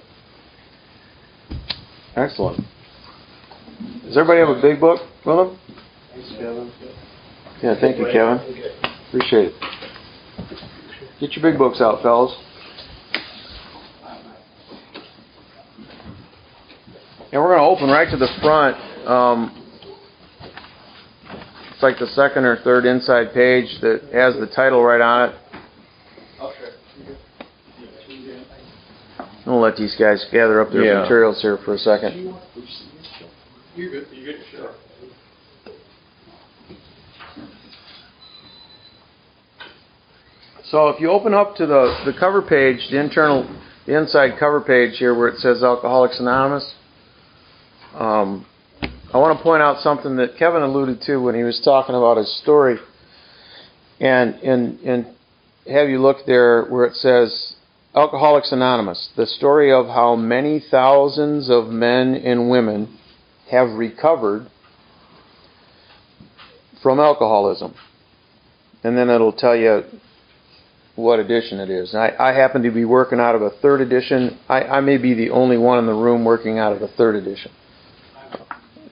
Excellent. 2.16 2.64
Does 4.04 4.18
everybody 4.18 4.40
have 4.40 4.50
a 4.50 4.62
big 4.62 4.80
book 4.80 5.00
with 5.26 5.38
them? 5.38 5.60
Yeah, 7.64 7.76
thank 7.80 7.98
you, 7.98 8.06
Kevin. 8.12 8.40
Appreciate 9.08 9.54
it. 9.54 9.54
Get 11.20 11.34
your 11.34 11.52
big 11.52 11.58
books 11.58 11.80
out, 11.80 12.02
fellas. 12.02 12.36
And 17.32 17.42
we're 17.42 17.56
going 17.56 17.60
to 17.60 17.76
open 17.76 17.90
right 17.90 18.10
to 18.10 18.18
the 18.18 18.28
front. 18.42 18.78
Um, 19.08 19.58
it's 21.74 21.82
like 21.82 21.98
the 21.98 22.08
second 22.08 22.44
or 22.46 22.58
third 22.64 22.86
inside 22.86 23.34
page 23.34 23.80
that 23.82 24.02
has 24.14 24.36
the 24.36 24.48
title 24.54 24.84
right 24.84 25.02
on 25.02 25.30
it. 25.30 25.36
We'll 29.46 29.60
let 29.60 29.76
these 29.76 29.96
guys 29.98 30.24
gather 30.32 30.62
up 30.62 30.72
their 30.72 30.84
Yeah. 30.84 31.02
materials 31.02 31.42
here 31.42 31.58
for 31.58 31.74
a 31.74 31.78
second. 31.78 32.36
You're 33.76 33.90
good. 33.90 34.08
You 34.12 34.26
get 34.26 34.36
sure. 34.52 34.72
So 40.66 40.90
if 40.90 41.02
you 41.02 41.10
open 41.10 41.34
up 41.34 41.56
to 41.58 41.66
the, 41.66 41.98
the 42.06 42.14
cover 42.18 42.42
page, 42.42 42.88
the 42.92 43.00
internal, 43.00 43.44
the 43.86 43.98
inside 43.98 44.38
cover 44.40 44.62
page 44.62 44.98
here 45.00 45.14
where 45.14 45.28
it 45.28 45.40
says 45.40 45.64
Alcoholics 45.64 46.20
Anonymous, 46.20 46.74
um, 47.94 48.46
I 49.14 49.18
want 49.18 49.38
to 49.38 49.44
point 49.44 49.62
out 49.62 49.82
something 49.82 50.16
that 50.18 50.38
Kevin 50.38 50.62
alluded 50.62 51.02
to 51.08 51.18
when 51.18 51.36
he 51.36 51.44
was 51.44 51.60
talking 51.64 51.96
about 51.96 52.18
his 52.18 52.42
story. 52.42 52.78
And, 54.00 54.36
and, 54.36 54.80
and 54.80 55.06
have 55.68 55.90
you 55.90 56.02
look 56.02 56.26
there 56.26 56.64
where 56.66 56.86
it 56.86 56.96
says 56.96 57.56
Alcoholics 57.94 58.54
Anonymous, 58.54 59.10
the 59.18 59.28
story 59.28 59.72
of 59.72 59.88
how 59.88 60.16
many 60.16 60.64
thousands 60.72 61.50
of 61.50 61.68
men 61.68 62.16
and 62.16 62.50
women 62.50 62.98
have 63.50 63.70
recovered 63.72 64.48
from 66.82 67.00
alcoholism. 67.00 67.76
And 68.84 68.98
then 68.98 69.10
it'll 69.10 69.34
tell 69.34 69.56
you 69.56 69.84
what 70.96 71.20
edition 71.20 71.60
it 71.60 71.70
is. 71.70 71.94
I, 71.94 72.14
I 72.18 72.34
happen 72.34 72.64
to 72.64 72.72
be 72.72 72.86
working 72.86 73.20
out 73.20 73.36
of 73.36 73.42
a 73.42 73.50
third 73.62 73.82
edition. 73.82 74.40
I, 74.48 74.62
I 74.62 74.82
may 74.82 74.98
be 74.98 75.14
the 75.14 75.32
only 75.32 75.58
one 75.58 75.80
in 75.80 75.86
the 75.86 75.94
room 75.94 76.24
working 76.24 76.60
out 76.60 76.74
of 76.74 76.82
a 76.82 76.88
third 76.88 77.16
edition. 77.16 77.52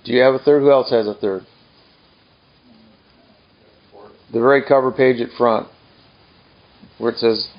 Do 0.05 0.13
you 0.13 0.21
have 0.21 0.33
a 0.33 0.39
third? 0.39 0.61
Who 0.61 0.71
else 0.71 0.89
has 0.91 1.07
a 1.07 1.13
third? 1.13 1.45
The 4.31 4.39
very 4.39 4.63
cover 4.63 4.91
page 4.91 5.19
at 5.21 5.29
front, 5.37 5.67
where 6.97 7.11
it 7.11 7.17
says. 7.17 7.49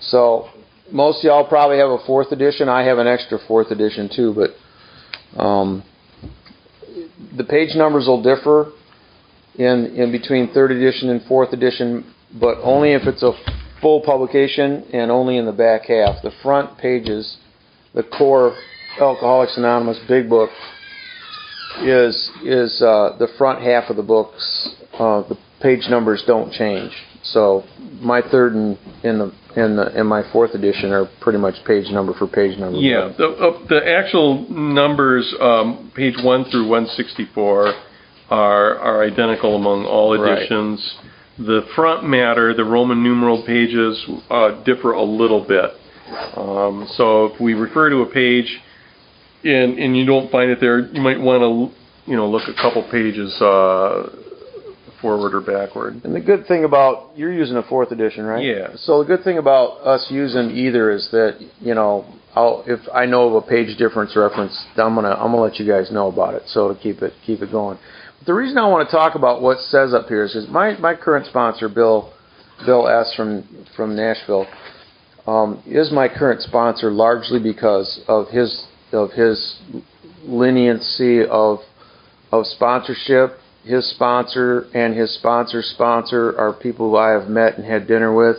So, 0.00 0.48
most 0.92 1.24
y'all 1.24 1.46
probably 1.46 1.78
have 1.78 1.90
a 1.90 1.98
fourth 2.06 2.32
edition. 2.32 2.68
I 2.68 2.84
have 2.84 2.98
an 2.98 3.06
extra 3.06 3.38
fourth 3.46 3.70
edition 3.70 4.10
too, 4.14 4.34
but 4.34 5.40
um, 5.40 5.82
the 7.36 7.44
page 7.44 7.76
numbers 7.76 8.06
will 8.06 8.22
differ 8.22 8.72
in 9.56 9.94
in 9.96 10.12
between 10.12 10.52
third 10.52 10.70
edition 10.70 11.10
and 11.10 11.22
fourth 11.24 11.52
edition, 11.52 12.14
but 12.38 12.58
only 12.62 12.92
if 12.92 13.02
it's 13.06 13.22
a 13.22 13.32
full 13.80 14.02
publication 14.02 14.84
and 14.92 15.10
only 15.10 15.36
in 15.36 15.46
the 15.46 15.52
back 15.52 15.86
half. 15.86 16.22
The 16.22 16.32
front 16.42 16.78
pages, 16.78 17.38
the 17.94 18.02
core 18.02 18.56
Alcoholics 18.98 19.56
Anonymous 19.56 19.98
Big 20.08 20.28
Book 20.28 20.50
is 21.82 22.30
is 22.44 22.82
uh, 22.82 23.16
the 23.18 23.28
front 23.38 23.62
half 23.62 23.90
of 23.90 23.96
the 23.96 24.02
books. 24.02 24.68
Uh, 24.94 25.22
the 25.28 25.38
page 25.60 25.86
numbers 25.88 26.22
don't 26.26 26.52
change. 26.52 26.92
So 27.22 27.64
my 28.00 28.22
third 28.22 28.54
and 28.54 28.78
in 29.04 29.18
the 29.18 29.32
in 29.56 29.76
the 29.76 29.98
in 29.98 30.06
my 30.06 30.22
fourth 30.32 30.54
edition 30.54 30.92
are 30.92 31.08
pretty 31.20 31.38
much 31.38 31.54
page 31.66 31.90
number 31.90 32.14
for 32.14 32.26
page 32.26 32.58
number. 32.58 32.78
Yeah, 32.78 33.12
the, 33.16 33.26
uh, 33.26 33.66
the 33.68 33.80
actual 33.86 34.48
numbers, 34.48 35.32
um, 35.40 35.92
page 35.94 36.14
1 36.22 36.44
through 36.46 36.68
164, 36.68 37.74
are, 38.30 38.78
are 38.78 39.04
identical 39.04 39.56
among 39.56 39.84
all 39.84 40.14
editions. 40.14 40.96
The 41.38 41.62
front 41.74 42.04
matter, 42.04 42.54
the 42.54 42.64
Roman 42.64 43.02
numeral 43.02 43.44
pages, 43.46 44.02
uh, 44.30 44.62
differ 44.64 44.92
a 44.92 45.02
little 45.02 45.44
bit. 45.46 45.70
Um, 46.36 46.88
so 46.96 47.26
if 47.26 47.40
we 47.40 47.54
refer 47.54 47.90
to 47.90 47.98
a 48.02 48.06
page 48.06 48.60
and, 49.44 49.78
and 49.78 49.96
you 49.96 50.04
don't 50.04 50.30
find 50.30 50.50
it 50.50 50.58
there, 50.60 50.80
you 50.80 51.00
might 51.00 51.20
want 51.20 51.42
to, 51.42 52.10
you 52.10 52.16
know, 52.16 52.28
look 52.28 52.48
a 52.48 52.54
couple 52.54 52.82
pages 52.90 53.32
uh, 53.40 54.08
forward 55.00 55.34
or 55.34 55.40
backward. 55.40 56.00
And 56.04 56.14
the 56.14 56.20
good 56.20 56.46
thing 56.46 56.64
about 56.64 57.16
you're 57.16 57.32
using 57.32 57.56
a 57.56 57.62
fourth 57.62 57.90
edition, 57.90 58.24
right? 58.24 58.44
Yeah. 58.44 58.68
So 58.76 59.02
the 59.02 59.06
good 59.06 59.24
thing 59.24 59.38
about 59.38 59.80
us 59.80 60.06
using 60.10 60.50
either 60.50 60.90
is 60.90 61.08
that 61.12 61.38
you 61.60 61.74
know, 61.74 62.06
I'll 62.34 62.64
if 62.66 62.80
I 62.92 63.06
know 63.06 63.28
of 63.28 63.44
a 63.44 63.46
page 63.46 63.76
difference 63.78 64.16
reference, 64.16 64.56
I'm 64.76 64.94
gonna 64.94 65.10
I'm 65.10 65.32
gonna 65.32 65.40
let 65.40 65.58
you 65.58 65.66
guys 65.66 65.90
know 65.90 66.08
about 66.08 66.34
it. 66.34 66.42
So 66.46 66.72
to 66.72 66.80
keep 66.80 67.02
it 67.02 67.12
keep 67.24 67.42
it 67.42 67.50
going. 67.50 67.78
But 68.18 68.26
the 68.26 68.34
reason 68.34 68.58
I 68.58 68.68
want 68.68 68.88
to 68.88 68.94
talk 68.94 69.14
about 69.14 69.42
what 69.42 69.58
says 69.58 69.94
up 69.94 70.06
here 70.08 70.24
is 70.24 70.32
because 70.32 70.48
my 70.48 70.76
my 70.78 70.94
current 70.94 71.26
sponsor, 71.26 71.68
Bill 71.68 72.12
Bill 72.66 72.88
S 72.88 73.12
from 73.16 73.66
from 73.76 73.96
Nashville, 73.96 74.46
um, 75.26 75.62
is 75.66 75.90
my 75.92 76.08
current 76.08 76.42
sponsor 76.42 76.90
largely 76.90 77.40
because 77.40 78.00
of 78.08 78.28
his 78.28 78.66
of 78.92 79.12
his 79.12 79.60
leniency 80.24 81.24
of 81.24 81.60
of 82.32 82.46
sponsorship 82.46 83.40
his 83.64 83.90
sponsor 83.90 84.66
and 84.74 84.96
his 84.96 85.14
sponsor's 85.14 85.66
sponsor 85.74 86.36
are 86.38 86.52
people 86.52 86.90
who 86.90 86.96
I 86.96 87.10
have 87.10 87.28
met 87.28 87.58
and 87.58 87.66
had 87.66 87.86
dinner 87.86 88.14
with. 88.14 88.36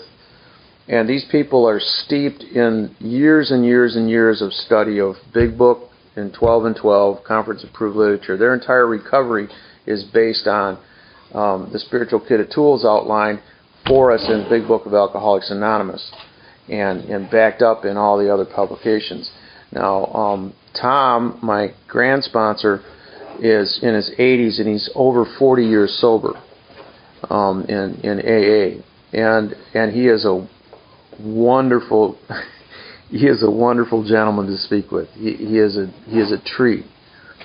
And 0.88 1.08
these 1.08 1.26
people 1.32 1.68
are 1.68 1.80
steeped 1.80 2.42
in 2.44 2.96
years 3.00 3.52
and 3.52 3.64
years 3.64 3.96
and 3.96 4.10
years 4.10 4.42
of 4.42 4.52
study 4.52 5.00
of 5.00 5.16
Big 5.34 5.58
Book 5.58 5.90
and 6.16 6.34
12 6.34 6.66
and 6.66 6.76
12, 6.76 7.24
Conference 7.24 7.64
Approved 7.64 7.96
Literature. 7.96 8.36
Their 8.36 8.54
entire 8.54 8.88
recovery 8.88 9.48
is 9.86 10.04
based 10.06 10.48
on 10.48 10.80
um, 11.34 11.70
the 11.72 11.80
Spiritual 11.80 12.20
Kit 12.20 12.40
of 12.40 12.50
Tools 12.50 12.84
outline 12.84 13.42
for 13.88 14.12
us 14.12 14.26
in 14.28 14.48
Big 14.50 14.68
Book 14.68 14.86
of 14.86 14.94
Alcoholics 14.94 15.52
Anonymous 15.52 16.12
and, 16.68 17.02
and 17.06 17.30
backed 17.30 17.62
up 17.62 17.86
in 17.86 17.96
all 17.96 18.18
the 18.18 18.34
other 18.34 18.46
publications. 18.46 19.32
Now, 19.72 20.06
um, 20.08 20.54
Tom, 20.80 21.40
my 21.42 21.74
grand 21.88 22.24
sponsor, 22.24 22.82
is 23.40 23.80
in 23.82 23.94
his 23.96 24.12
80s 24.20 24.60
and 24.60 24.68
he's 24.68 24.90
over 24.96 25.26
40 25.40 25.66
years 25.66 25.98
sober 26.00 26.34
um, 27.30 27.66
in 27.66 28.00
in 28.04 28.20
AA, 28.20 28.82
and 29.18 29.56
and 29.74 29.92
he 29.94 30.08
is 30.08 30.26
a 30.26 30.48
wonderful 31.20 32.18
he 33.10 33.28
is 33.28 33.44
a 33.44 33.52
wonderful 33.52 34.04
gentleman 34.08 34.48
to 34.48 34.58
speak 34.58 34.92
with. 34.92 35.10
He, 35.12 35.34
he 35.34 35.58
is 35.58 35.78
a 35.78 35.88
he 36.08 36.20
is 36.20 36.32
a 36.32 36.42
treat. 36.44 36.86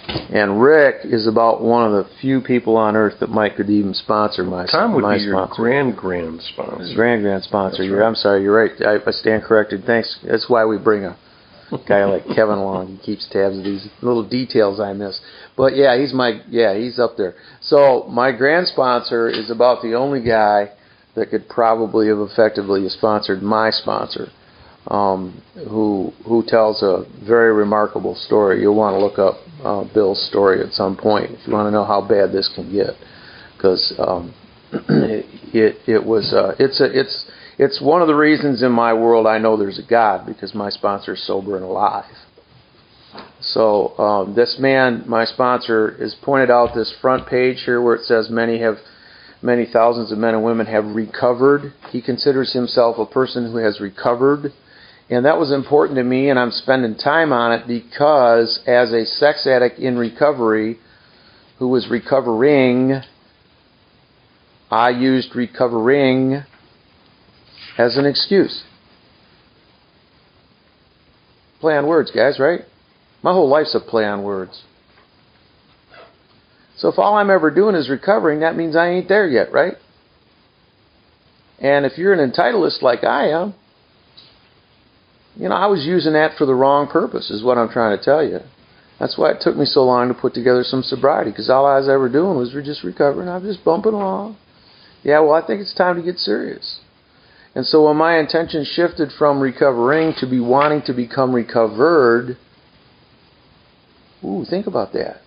And 0.09 0.62
Rick 0.62 1.01
is 1.03 1.27
about 1.27 1.62
one 1.62 1.85
of 1.85 1.93
the 1.93 2.09
few 2.21 2.41
people 2.41 2.77
on 2.77 2.95
earth 2.95 3.19
that 3.19 3.29
Mike 3.29 3.57
could 3.57 3.69
even 3.69 3.93
sponsor 3.93 4.45
my 4.45 4.65
Tom 4.67 4.95
would 4.95 5.03
my 5.03 5.17
be 5.17 5.25
your 5.25 5.35
sponsor. 5.35 5.55
grand 5.62 5.97
grand 5.97 6.41
sponsor. 6.43 6.85
His 6.85 6.95
grand 6.95 7.23
grand 7.23 7.43
sponsor. 7.43 7.83
You're, 7.83 7.99
right. 7.99 8.07
I'm 8.07 8.15
sorry, 8.15 8.43
you're 8.45 8.55
right. 8.55 8.71
I, 8.83 8.99
I 9.05 9.11
stand 9.11 9.43
corrected. 9.43 9.83
Thanks. 9.85 10.21
That's 10.23 10.49
why 10.49 10.65
we 10.65 10.79
bring 10.79 11.05
a 11.05 11.17
guy 11.89 12.05
like 12.05 12.25
Kevin 12.35 12.61
Long 12.61 12.87
He 12.97 12.99
keeps 12.99 13.29
tabs 13.31 13.59
of 13.59 13.65
these 13.65 13.89
little 14.03 14.27
details 14.29 14.81
I 14.81 14.93
miss. 14.93 15.21
But 15.57 15.77
yeah, 15.77 15.99
he's 15.99 16.13
my 16.13 16.41
yeah, 16.49 16.77
he's 16.77 16.99
up 16.99 17.17
there. 17.17 17.35
So 17.61 18.07
my 18.11 18.33
grand 18.33 18.69
sponsor 18.69 19.29
is 19.29 19.51
about 19.51 19.83
the 19.83 19.95
only 19.95 20.23
guy 20.23 20.71
that 21.15 21.31
could 21.31 21.49
probably 21.49 22.09
have 22.09 22.19
effectively 22.19 22.89
sponsored 22.89 23.43
my 23.43 23.71
sponsor, 23.71 24.29
um, 24.89 25.43
who 25.69 26.13
who 26.27 26.45
tells 26.47 26.83
a 26.83 27.05
very 27.27 27.53
remarkable 27.53 28.15
story. 28.15 28.61
You'll 28.61 28.77
want 28.77 28.95
to 28.95 29.01
look 29.01 29.19
up 29.19 29.37
uh, 29.65 29.93
Bill's 29.93 30.25
story 30.29 30.61
at 30.63 30.73
some 30.73 30.97
point 30.97 31.31
if 31.31 31.47
you 31.47 31.53
want 31.53 31.67
to 31.67 31.73
know 31.73 31.85
how 31.85 32.07
bad 32.07 32.33
this 32.33 32.51
can 32.55 32.71
get, 32.71 32.91
because 33.57 33.95
um, 33.99 34.35
it, 34.73 35.27
it 35.55 35.77
it 35.89 36.05
was 36.05 36.33
uh, 36.33 36.55
it's 36.59 36.81
a 36.81 36.85
it's 36.85 37.25
it's 37.59 37.81
one 37.81 38.03
of 38.03 38.09
the 38.09 38.14
reasons 38.14 38.62
in 38.62 38.73
my 38.73 38.92
world 38.92 39.27
I 39.27 39.38
know 39.38 39.57
there's 39.57 39.79
a 39.79 39.88
God 39.88 40.27
because 40.27 40.55
my 40.55 40.71
sponsor 40.71 41.14
is 41.14 41.27
sober 41.27 41.57
and 41.57 41.64
alive. 41.64 42.05
So 43.40 43.97
um, 43.99 44.35
this 44.35 44.57
man, 44.59 45.05
my 45.07 45.24
sponsor, 45.24 45.91
is 46.03 46.14
pointed 46.22 46.51
out 46.51 46.74
this 46.74 46.95
front 47.01 47.26
page 47.26 47.62
here 47.64 47.81
where 47.81 47.95
it 47.95 48.05
says 48.05 48.28
many 48.28 48.61
have, 48.61 48.76
many 49.41 49.66
thousands 49.70 50.12
of 50.12 50.18
men 50.18 50.35
and 50.35 50.45
women 50.45 50.66
have 50.66 50.85
recovered. 50.85 51.72
He 51.91 52.03
considers 52.03 52.53
himself 52.53 52.99
a 52.99 53.07
person 53.07 53.51
who 53.51 53.59
has 53.59 53.81
recovered, 53.81 54.53
and 55.09 55.24
that 55.24 55.39
was 55.39 55.53
important 55.53 55.97
to 55.97 56.05
me, 56.05 56.28
and 56.28 56.39
I'm 56.39 56.51
spending 56.51 56.97
time 56.97 57.33
on 57.33 57.53
it 57.53 57.66
because 57.66 58.61
as 58.66 58.93
a 58.93 59.07
sex 59.07 59.47
addict 59.47 59.78
in 59.78 59.97
recovery, 59.97 60.78
who 61.59 61.68
was 61.68 61.89
recovering, 61.89 63.01
I 64.70 64.91
used 64.91 65.35
recovering 65.35 66.43
as 67.79 67.97
an 67.97 68.07
excuse. 68.07 68.64
Play 71.61 71.77
on 71.77 71.87
words, 71.87 72.11
guys, 72.11 72.39
right? 72.39 72.61
My 73.22 73.33
whole 73.33 73.49
life's 73.49 73.74
a 73.74 73.81
play 73.81 74.05
on 74.05 74.22
words. 74.22 74.62
So 76.77 76.89
if 76.89 76.99
all 76.99 77.16
I'm 77.16 77.31
ever 77.31 77.51
doing 77.51 77.74
is 77.74 77.89
recovering, 77.89 78.41
that 78.41 78.57
means 78.57 78.77
I 78.77 78.89
ain't 78.89 79.09
there 79.09 79.27
yet, 79.27 79.53
right? 79.53 79.74
And 81.59 81.87
if 81.87 81.97
you're 81.97 82.12
an 82.12 82.31
entitleist 82.31 82.83
like 82.83 83.03
I 83.03 83.29
am, 83.29 83.55
you 85.37 85.49
know, 85.49 85.55
I 85.55 85.66
was 85.66 85.85
using 85.85 86.12
that 86.12 86.37
for 86.37 86.47
the 86.47 86.55
wrong 86.55 86.87
purpose, 86.87 87.31
is 87.31 87.43
what 87.43 87.59
I'm 87.59 87.70
trying 87.70 87.97
to 87.97 88.05
tell 88.05 88.22
you. 88.22 88.41
That's 88.99 89.18
why 89.18 89.31
it 89.31 89.39
took 89.41 89.57
me 89.57 89.66
so 89.66 89.85
long 89.85 90.09
to 90.09 90.14
put 90.14 90.35
together 90.35 90.64
some 90.64 90.83
sobriety, 90.83 91.31
because 91.31 91.51
all 91.51 91.66
I 91.66 91.79
was 91.79 91.89
ever 91.89 92.09
doing 92.09 92.37
was 92.37 92.53
just 92.64 92.85
recovering. 92.85 93.29
I 93.29 93.39
was 93.39 93.55
just 93.55 93.64
bumping 93.64 93.93
along. 93.93 94.37
Yeah, 95.03 95.20
well, 95.20 95.33
I 95.33 95.47
think 95.47 95.61
it's 95.61 95.74
time 95.74 95.97
to 95.97 96.03
get 96.03 96.18
serious. 96.18 96.81
And 97.57 97.67
so 97.67 97.87
when 97.87 97.97
my 97.97 98.19
intention 98.19 98.65
shifted 98.65 99.11
from 99.19 99.41
recovering 99.41 100.13
to 100.19 100.27
be 100.27 100.39
wanting 100.39 100.83
to 100.83 100.93
become 100.93 101.35
recovered, 101.35 102.37
Ooh, 104.23 104.45
think 104.49 104.67
about 104.67 104.93
that. 104.93 105.23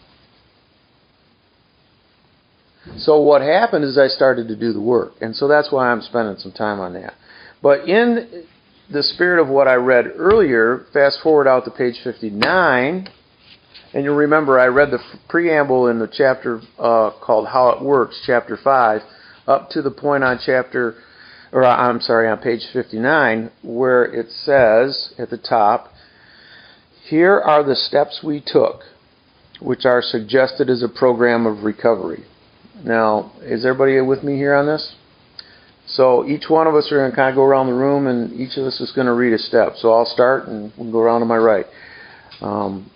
So 2.98 3.20
what 3.22 3.42
happened 3.42 3.84
is 3.84 3.98
I 3.98 4.08
started 4.08 4.48
to 4.48 4.56
do 4.56 4.74
the 4.74 4.82
work, 4.82 5.14
and 5.22 5.36
so 5.36 5.48
that's 5.48 5.72
why 5.72 5.90
I'm 5.90 6.02
spending 6.02 6.38
some 6.38 6.52
time 6.52 6.80
on 6.80 6.94
that. 6.94 7.14
But 7.62 7.88
in 7.88 8.46
the 8.92 9.04
spirit 9.04 9.42
of 9.42 9.48
what 9.48 9.68
I 9.68 9.76
read 9.76 10.06
earlier, 10.16 10.86
fast 10.94 11.20
forward 11.22 11.48
out 11.48 11.66
to 11.66 11.72
page 11.72 12.00
59, 12.04 13.10
and 13.94 14.04
you'll 14.04 14.16
remember 14.16 14.60
I 14.60 14.68
read 14.68 14.92
the 14.92 15.00
preamble 15.28 15.88
in 15.88 15.98
the 15.98 16.08
chapter 16.08 16.62
uh, 16.78 17.12
called 17.22 17.48
How 17.48 17.70
It 17.70 17.82
Works, 17.84 18.22
chapter 18.26 18.58
5, 18.58 19.02
up 19.48 19.70
to 19.72 19.82
the 19.82 19.92
point 19.92 20.24
on 20.24 20.40
chapter, 20.44 20.96
or 21.52 21.64
uh, 21.64 21.76
I'm 21.76 22.02
sorry, 22.02 22.28
on 22.28 22.40
page 22.40 22.62
59, 22.72 23.52
where 23.64 24.06
it 24.06 24.28
says 24.30 25.14
at 25.18 25.30
the 25.30 25.38
top, 25.38 25.92
Here 27.08 27.40
are 27.40 27.64
the 27.64 27.76
steps 27.76 28.22
we 28.24 28.44
took, 28.46 28.82
which 29.60 29.86
are 29.86 30.02
suggested 30.02 30.70
as 30.70 30.84
a 30.84 30.90
program 30.90 31.46
of 31.46 31.64
recovery. 31.64 32.26
Now, 32.84 33.32
is 33.42 33.66
everybody 33.66 34.00
with 34.02 34.24
me 34.24 34.36
here 34.36 34.54
on 34.54 34.68
this? 34.68 34.96
So 35.88 36.26
each 36.28 36.44
one 36.50 36.68
of 36.68 36.76
us 36.76 36.92
are 36.92 36.98
going 37.00 37.10
to 37.10 37.16
kind 37.16 37.30
of 37.30 37.36
go 37.36 37.44
around 37.44 37.68
the 37.68 37.74
room, 37.74 38.06
and 38.06 38.32
each 38.40 38.58
of 38.58 38.66
us 38.66 38.80
is 38.80 38.92
going 38.92 39.08
to 39.08 39.14
read 39.14 39.34
a 39.34 39.40
step. 39.40 39.74
So 39.78 39.92
I'll 39.92 40.06
start, 40.06 40.48
and 40.48 40.72
we'll 40.78 40.92
go 40.92 41.00
around 41.00 41.22
to 41.22 41.26
my 41.26 41.38
right. 41.38 41.66
Um, 42.42 42.92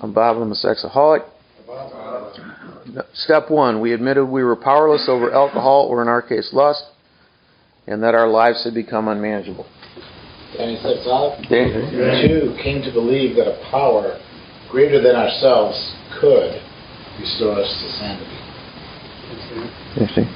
I'm 0.00 0.14
Bob. 0.14 0.38
I'm 0.38 0.50
a 0.50 0.54
sexaholic. 0.54 1.24
Step 3.12 3.50
one: 3.50 3.80
We 3.80 3.92
admitted 3.92 4.24
we 4.24 4.42
were 4.42 4.56
powerless 4.56 5.06
over 5.08 5.32
alcohol, 5.32 5.86
or 5.88 6.00
in 6.00 6.08
our 6.08 6.22
case, 6.22 6.48
lust, 6.52 6.84
and 7.86 8.02
that 8.02 8.14
our 8.14 8.28
lives 8.28 8.64
had 8.64 8.74
become 8.74 9.08
unmanageable. 9.08 9.66
Danny 10.56 10.76
sexaholic. 10.78 11.48
Danny? 11.48 12.28
Two, 12.28 12.56
came 12.62 12.82
to 12.82 12.92
believe 12.92 13.36
that 13.36 13.48
a 13.48 13.58
power 13.70 14.18
greater 14.70 15.02
than 15.02 15.16
ourselves 15.16 15.76
could 16.20 16.62
restore 17.18 17.58
us 17.58 17.68
to 17.68 17.86
sanity. 17.98 18.38
Interesting. 19.94 20.26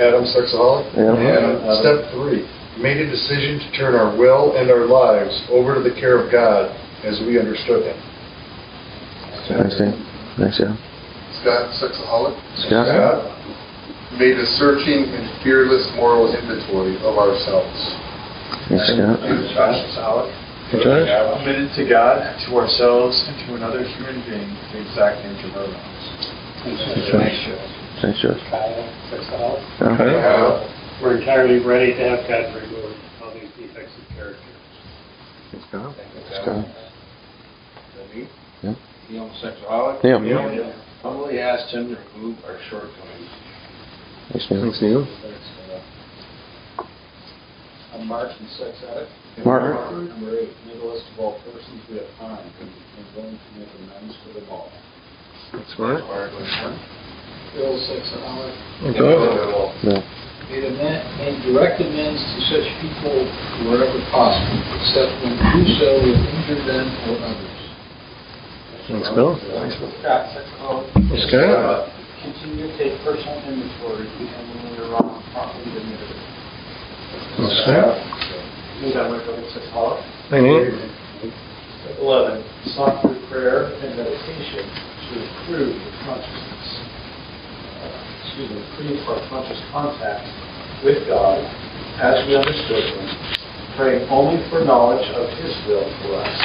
Adam 0.00 0.24
Sexaholic. 0.24 0.88
Yeah. 0.96 1.12
And 1.12 1.76
step 1.80 2.12
three, 2.12 2.48
made 2.80 2.96
a 2.96 3.08
decision 3.08 3.60
to 3.60 3.68
turn 3.76 3.94
our 3.94 4.16
will 4.16 4.56
and 4.56 4.70
our 4.70 4.86
lives 4.86 5.32
over 5.50 5.74
to 5.74 5.82
the 5.82 5.92
care 5.92 6.16
of 6.16 6.32
God 6.32 6.72
as 7.04 7.20
we 7.26 7.38
understood 7.38 7.84
Him. 7.84 7.98
Thanks, 9.48 9.76
Dan. 9.76 9.96
Thanks, 10.38 10.60
yeah. 10.60 10.76
Scott 11.40 11.72
Sexaholic. 11.80 12.36
Scott? 12.68 13.39
Made 14.18 14.36
a 14.36 14.46
searching 14.58 15.06
and 15.06 15.30
fearless 15.42 15.86
moral 15.94 16.26
inventory 16.34 16.98
of 17.06 17.14
ourselves. 17.16 17.78
Thanks, 18.68 18.90
Scott. 18.90 19.22
Josh 19.54 19.78
Salick. 19.94 20.30
Hey, 20.70 20.82
Josh? 20.82 21.06
Committed 21.40 21.70
to 21.78 21.84
God, 21.88 22.18
to 22.46 22.58
ourselves, 22.58 23.14
and 23.26 23.38
to 23.46 23.54
another 23.54 23.86
human 23.86 24.18
being 24.26 24.50
the 24.74 24.82
exact 24.82 25.22
nature 25.22 25.46
of 25.54 25.62
our 25.62 25.70
wrongs. 25.70 26.04
Thanks, 26.62 27.38
Josh. 27.46 27.70
Thanks, 28.02 28.18
Josh. 28.20 28.42
Kyle, 28.50 28.82
sexaholic. 29.14 29.62
Yeah. 29.78 31.02
We're 31.02 31.16
entirely 31.18 31.64
ready 31.64 31.94
to 31.94 32.02
have 32.02 32.26
God 32.28 32.54
remove 32.54 32.94
all 33.22 33.32
these 33.32 33.50
defects 33.56 33.94
of 33.94 34.04
character. 34.14 34.50
Scott? 35.70 35.94
Yeah. 38.62 38.74
Neil 39.08 39.30
Sexaholic. 39.42 40.02
Yeah. 40.04 40.18
Humbly 41.02 41.38
asked 41.40 41.72
him 41.72 41.88
to 41.88 41.96
remove 42.14 42.36
our 42.44 42.58
shortcomings. 42.68 43.30
Thanks, 44.30 44.46
Neil. 44.50 44.62
Thanks, 45.22 45.46
Neil. 45.66 45.82
I'm 47.94 48.06
Mark 48.06 48.30
from 48.36 48.46
Sex 48.58 48.78
Addict. 48.86 49.10
Mark. 49.44 49.74
Number 49.90 50.38
eight, 50.38 50.54
middlest 50.66 51.02
of 51.10 51.18
all 51.18 51.34
persons 51.42 51.82
we 51.90 51.98
have 51.98 52.06
harmed 52.22 52.46
and 52.62 52.70
and 52.70 53.06
willing 53.16 53.34
to 53.34 53.50
make 53.58 53.70
amends 53.82 54.14
for 54.22 54.38
them 54.38 54.46
all. 54.50 54.70
That's 55.50 55.74
right. 55.82 55.98
Bill 57.58 57.74
sexaholic. 57.90 58.54
Bill. 59.82 60.02
Made, 60.50 60.64
amen- 60.66 61.02
made 61.18 61.42
direct 61.42 61.80
amends 61.82 62.22
to 62.22 62.38
such 62.54 62.66
people 62.82 63.16
wherever 63.66 63.98
possible, 64.14 64.58
except 64.78 65.10
when 65.26 65.34
to 65.34 65.46
do 65.58 65.62
so 65.78 65.88
would 66.06 66.18
injure 66.22 66.62
them 66.70 66.86
or 67.10 67.18
others. 67.26 67.58
Thanks, 68.86 69.10
Bill. 69.14 69.34
Thanks, 69.58 69.74
Scott. 70.02 70.30
Scott. 71.26 71.99
Continue 72.22 72.68
to 72.68 72.76
take 72.76 73.00
personal 73.00 73.40
inventory 73.48 74.04
even 74.20 74.40
when 74.52 74.72
we 74.72 74.78
are 74.84 74.92
wrong, 74.92 75.24
properly 75.32 75.64
admitted. 75.72 76.20
Scott. 77.64 77.96
Meet 78.82 78.96
on 78.96 79.12
my 79.12 79.24
brother, 79.24 79.44
sexaholic. 79.56 80.04
Hey, 80.28 80.40
Nate. 80.40 80.72
Step 81.80 81.96
Eleven, 82.00 82.44
sought 82.76 83.00
through 83.00 83.16
prayer 83.28 83.72
and 83.72 83.96
meditation 83.96 84.68
to 84.68 85.12
improve 85.16 85.72
the 85.72 85.92
consciousness, 86.04 86.68
uh, 87.80 88.00
excuse 88.24 88.50
me, 88.52 88.60
improve 88.60 89.00
our 89.08 89.20
conscious 89.32 89.60
contact 89.72 90.28
with 90.84 91.00
God 91.08 91.40
as 92.00 92.20
we 92.28 92.36
understood 92.36 92.84
Him, 92.84 93.08
praying 93.76 94.08
only 94.12 94.44
for 94.50 94.64
knowledge 94.64 95.08
of 95.16 95.28
His 95.40 95.56
will 95.64 95.88
for 96.04 96.20
us 96.20 96.36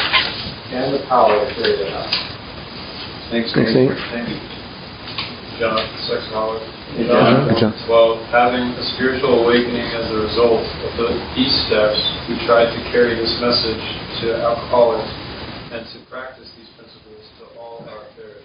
and 0.72 0.96
the 0.96 1.04
power 1.08 1.36
to 1.36 1.54
carry 1.56 1.84
it 1.84 1.92
out. 1.92 2.08
Thanks, 3.30 3.52
Thanks, 3.54 3.76
Nate. 3.76 3.92
Thank 4.12 4.30
you. 4.30 4.55
John, 5.60 5.80
sexaholic. 6.04 6.68
Hey, 7.00 7.08
John. 7.08 7.72
Well, 7.88 8.20
having 8.28 8.76
a 8.76 8.84
spiritual 8.96 9.48
awakening 9.48 9.88
as 9.96 10.12
a 10.12 10.20
result 10.20 10.68
of 10.84 10.92
the, 11.00 11.16
these 11.32 11.56
steps, 11.68 11.96
we 12.28 12.36
tried 12.46 12.76
to 12.76 12.82
carry 12.92 13.16
this 13.16 13.32
message 13.40 13.80
to 14.20 14.36
alcoholics 14.36 15.08
and 15.72 15.88
to 15.96 16.10
practice 16.12 16.52
these 16.58 16.68
principles 16.76 17.24
to 17.40 17.60
all 17.60 17.80
our 17.88 18.04
affairs. 18.12 18.44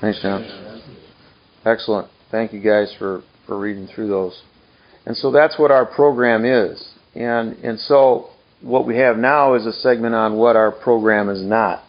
Thanks, 0.00 0.20
John. 0.22 0.42
Excellent. 1.64 2.08
Thank 2.32 2.52
you 2.52 2.60
guys 2.60 2.92
for, 2.98 3.22
for 3.46 3.56
reading 3.56 3.86
through 3.86 4.08
those. 4.08 4.42
And 5.06 5.16
so 5.16 5.30
that's 5.30 5.56
what 5.56 5.70
our 5.70 5.86
program 5.86 6.44
is. 6.44 6.94
And, 7.14 7.54
and 7.62 7.78
so 7.78 8.30
what 8.60 8.88
we 8.88 8.96
have 8.96 9.18
now 9.18 9.54
is 9.54 9.66
a 9.66 9.72
segment 9.72 10.16
on 10.16 10.36
what 10.36 10.56
our 10.56 10.72
program 10.72 11.28
is 11.28 11.42
not. 11.42 11.84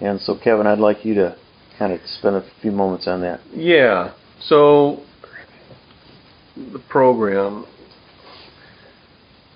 And 0.00 0.20
so, 0.20 0.38
Kevin, 0.38 0.68
I'd 0.68 0.78
like 0.78 1.04
you 1.04 1.14
to 1.14 1.36
kind 1.78 1.92
of 1.92 2.00
spend 2.18 2.36
a 2.36 2.44
few 2.60 2.72
moments 2.72 3.06
on 3.06 3.20
that. 3.22 3.40
Yeah. 3.54 4.12
So 4.46 5.02
the 6.56 6.80
program. 6.88 7.66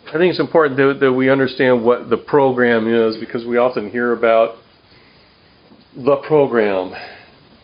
I 0.08 0.12
think 0.12 0.30
it's 0.30 0.40
important 0.40 0.76
that, 0.76 0.98
that 1.00 1.12
we 1.12 1.28
understand 1.28 1.84
what 1.84 2.08
the 2.10 2.16
program 2.16 2.86
is 2.86 3.16
because 3.16 3.44
we 3.44 3.56
often 3.56 3.90
hear 3.90 4.12
about 4.12 4.56
the 5.96 6.16
program. 6.28 6.92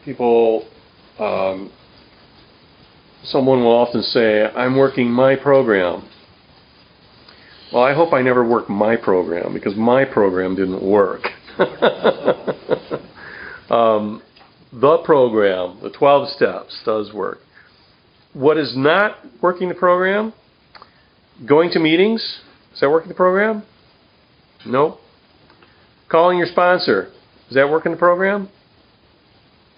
People, 0.05 0.67
um, 1.21 1.71
someone 3.25 3.61
will 3.61 3.77
often 3.77 4.03
say, 4.03 4.43
"I'm 4.45 4.77
working 4.77 5.09
my 5.11 5.37
program." 5.37 6.09
Well, 7.73 7.85
I 7.85 7.95
hope 7.95 8.13
I 8.13 8.21
never 8.21 8.45
work 8.47 8.69
my 8.69 8.97
program 8.97 9.55
because 9.55 9.77
my 9.77 10.05
program 10.05 10.57
didn't 10.57 10.83
work. 10.83 11.23
um, 13.71 14.21
the 14.73 14.99
program, 15.05 15.79
the 15.83 15.91
12 15.91 16.31
steps, 16.31 16.81
does 16.85 17.13
work. 17.13 17.39
What 18.33 18.57
is 18.57 18.73
not 18.77 19.19
working 19.43 19.69
the 19.69 19.75
program? 19.75 20.33
Going 21.47 21.71
to 21.73 21.79
meetings, 21.79 22.21
is 22.73 22.81
that 22.81 22.91
working 22.91 23.09
the 23.09 23.15
program? 23.15 23.65
Nope. 24.65 24.99
Calling 26.09 26.39
your 26.39 26.47
sponsor, 26.47 27.11
is 27.49 27.55
that 27.55 27.69
working 27.69 27.93
the 27.93 27.99
program? 27.99 28.49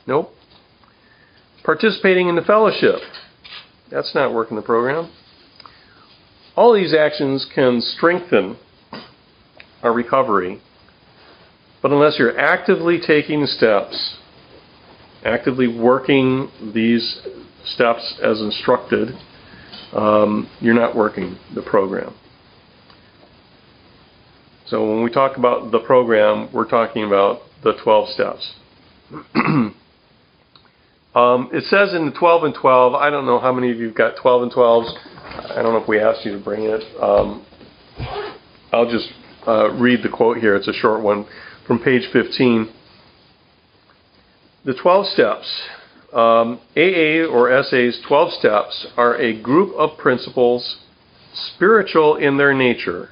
Nope. 0.06 0.32
Participating 1.64 2.28
in 2.28 2.36
the 2.36 2.42
fellowship, 2.42 3.00
that's 3.90 4.14
not 4.14 4.32
working 4.32 4.56
the 4.56 4.62
program. 4.62 5.10
All 6.56 6.72
these 6.74 6.94
actions 6.94 7.46
can 7.52 7.80
strengthen 7.80 8.56
our 9.82 9.92
recovery, 9.92 10.60
but 11.82 11.90
unless 11.90 12.18
you're 12.18 12.38
actively 12.38 13.00
taking 13.04 13.46
steps, 13.46 14.16
actively 15.24 15.66
working 15.68 16.50
these 16.74 17.20
steps 17.64 18.20
as 18.22 18.40
instructed, 18.40 19.08
um, 19.92 20.50
you're 20.60 20.74
not 20.74 20.94
working 20.94 21.38
the 21.54 21.62
program. 21.62 22.14
So 24.66 24.88
when 24.88 25.02
we 25.04 25.10
talk 25.10 25.36
about 25.36 25.70
the 25.72 25.78
program, 25.80 26.48
we're 26.52 26.68
talking 26.68 27.04
about 27.04 27.40
the 27.62 27.74
12 27.82 28.08
steps. 28.10 28.54
um, 29.34 29.74
it 31.52 31.64
says 31.64 31.94
in 31.94 32.06
the 32.06 32.14
12 32.18 32.44
and 32.44 32.54
12, 32.54 32.94
I 32.94 33.10
don't 33.10 33.26
know 33.26 33.38
how 33.38 33.52
many 33.52 33.70
of 33.70 33.78
you 33.78 33.88
have 33.88 33.96
got 33.96 34.16
12 34.20 34.42
and 34.42 34.52
12s. 34.52 34.90
I 35.50 35.62
don't 35.62 35.72
know 35.74 35.82
if 35.82 35.88
we 35.88 36.00
asked 36.00 36.24
you 36.24 36.32
to 36.32 36.42
bring 36.42 36.64
it. 36.64 36.82
Um, 37.02 37.46
I'll 38.72 38.90
just 38.90 39.08
uh, 39.46 39.70
read 39.72 40.02
the 40.02 40.08
quote 40.08 40.38
here. 40.38 40.56
It's 40.56 40.68
a 40.68 40.72
short 40.72 41.02
one 41.02 41.26
from 41.66 41.78
page 41.78 42.08
15. 42.12 42.72
The 44.64 44.74
12 44.74 45.06
steps. 45.08 45.62
Um, 46.12 46.60
AA 46.76 47.26
or 47.26 47.62
SA's 47.64 48.00
12 48.06 48.32
steps 48.34 48.86
are 48.96 49.16
a 49.16 49.38
group 49.38 49.74
of 49.76 49.98
principles, 49.98 50.78
spiritual 51.34 52.16
in 52.16 52.38
their 52.38 52.54
nature, 52.54 53.10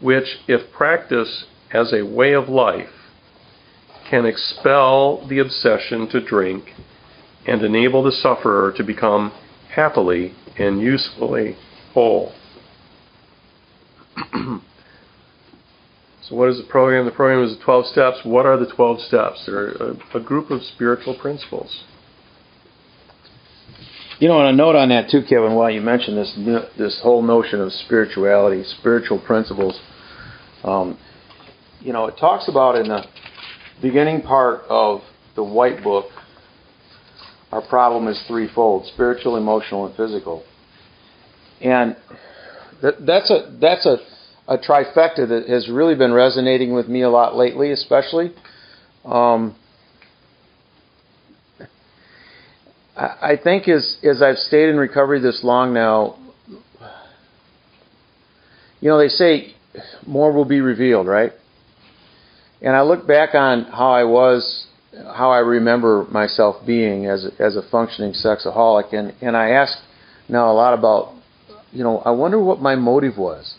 which, 0.00 0.38
if 0.48 0.72
practiced 0.72 1.44
as 1.72 1.92
a 1.92 2.06
way 2.06 2.32
of 2.32 2.48
life, 2.48 2.88
can 4.08 4.24
expel 4.24 5.26
the 5.28 5.40
obsession 5.40 6.08
to 6.08 6.24
drink 6.24 6.70
and 7.46 7.62
enable 7.62 8.02
the 8.02 8.12
sufferer 8.12 8.72
to 8.76 8.84
become 8.84 9.32
happily 9.74 10.32
and 10.56 10.80
usefully 10.80 11.56
whole. 11.92 12.32
so, 16.28 16.34
what 16.34 16.48
is 16.48 16.56
the 16.56 16.64
program? 16.64 17.04
The 17.04 17.12
program 17.12 17.44
is 17.44 17.56
the 17.56 17.64
12 17.64 17.86
steps. 17.86 18.16
What 18.24 18.46
are 18.46 18.56
the 18.56 18.66
12 18.66 19.00
steps? 19.02 19.44
They're 19.46 19.68
a, 19.70 19.96
a 20.14 20.20
group 20.20 20.50
of 20.50 20.60
spiritual 20.62 21.16
principles. 21.18 21.84
You 24.18 24.28
know, 24.28 24.40
and 24.40 24.48
a 24.48 24.52
note 24.52 24.74
on 24.74 24.88
that 24.88 25.10
too, 25.10 25.22
Kevin, 25.28 25.54
while 25.54 25.70
you 25.70 25.82
mentioned 25.82 26.16
this 26.16 26.34
this 26.76 27.00
whole 27.02 27.22
notion 27.22 27.60
of 27.60 27.70
spirituality, 27.72 28.64
spiritual 28.78 29.20
principles. 29.20 29.78
Um, 30.64 30.98
you 31.80 31.92
know, 31.92 32.06
it 32.06 32.16
talks 32.18 32.48
about 32.48 32.76
in 32.76 32.88
the 32.88 33.04
beginning 33.80 34.22
part 34.22 34.62
of 34.68 35.02
the 35.36 35.44
White 35.44 35.84
Book, 35.84 36.06
our 37.52 37.60
problem 37.68 38.08
is 38.08 38.20
threefold: 38.26 38.86
spiritual, 38.86 39.36
emotional, 39.36 39.86
and 39.86 39.94
physical. 39.94 40.42
And 41.60 41.94
that, 42.82 43.06
that's 43.06 43.30
a 43.30 43.56
that's 43.60 43.86
a, 43.86 43.98
a 44.48 44.58
trifecta 44.58 45.28
that 45.28 45.46
has 45.48 45.68
really 45.68 45.94
been 45.94 46.12
resonating 46.12 46.72
with 46.72 46.88
me 46.88 47.02
a 47.02 47.10
lot 47.10 47.36
lately, 47.36 47.72
especially. 47.72 48.32
Um, 49.04 49.56
I 52.96 53.36
think 53.42 53.68
as 53.68 53.98
as 54.02 54.22
I've 54.22 54.38
stayed 54.38 54.70
in 54.70 54.78
recovery 54.78 55.20
this 55.20 55.44
long 55.44 55.74
now, 55.74 56.16
you 58.80 58.88
know, 58.88 58.96
they 58.98 59.08
say 59.08 59.54
more 60.06 60.32
will 60.32 60.46
be 60.46 60.62
revealed, 60.62 61.06
right? 61.06 61.32
And 62.62 62.74
I 62.74 62.80
look 62.82 63.06
back 63.06 63.34
on 63.34 63.64
how 63.64 63.90
I 63.90 64.04
was, 64.04 64.66
how 64.94 65.30
I 65.30 65.40
remember 65.40 66.06
myself 66.10 66.64
being 66.66 67.04
as 67.04 67.26
as 67.38 67.56
a 67.56 67.62
functioning 67.70 68.14
sexaholic, 68.14 68.94
and 68.94 69.12
and 69.20 69.36
I 69.36 69.50
ask 69.50 69.76
now 70.26 70.50
a 70.50 70.54
lot 70.54 70.72
about, 70.72 71.12
you 71.72 71.84
know, 71.84 71.98
I 71.98 72.12
wonder 72.12 72.42
what 72.42 72.62
my 72.62 72.76
motive 72.76 73.18
was, 73.18 73.55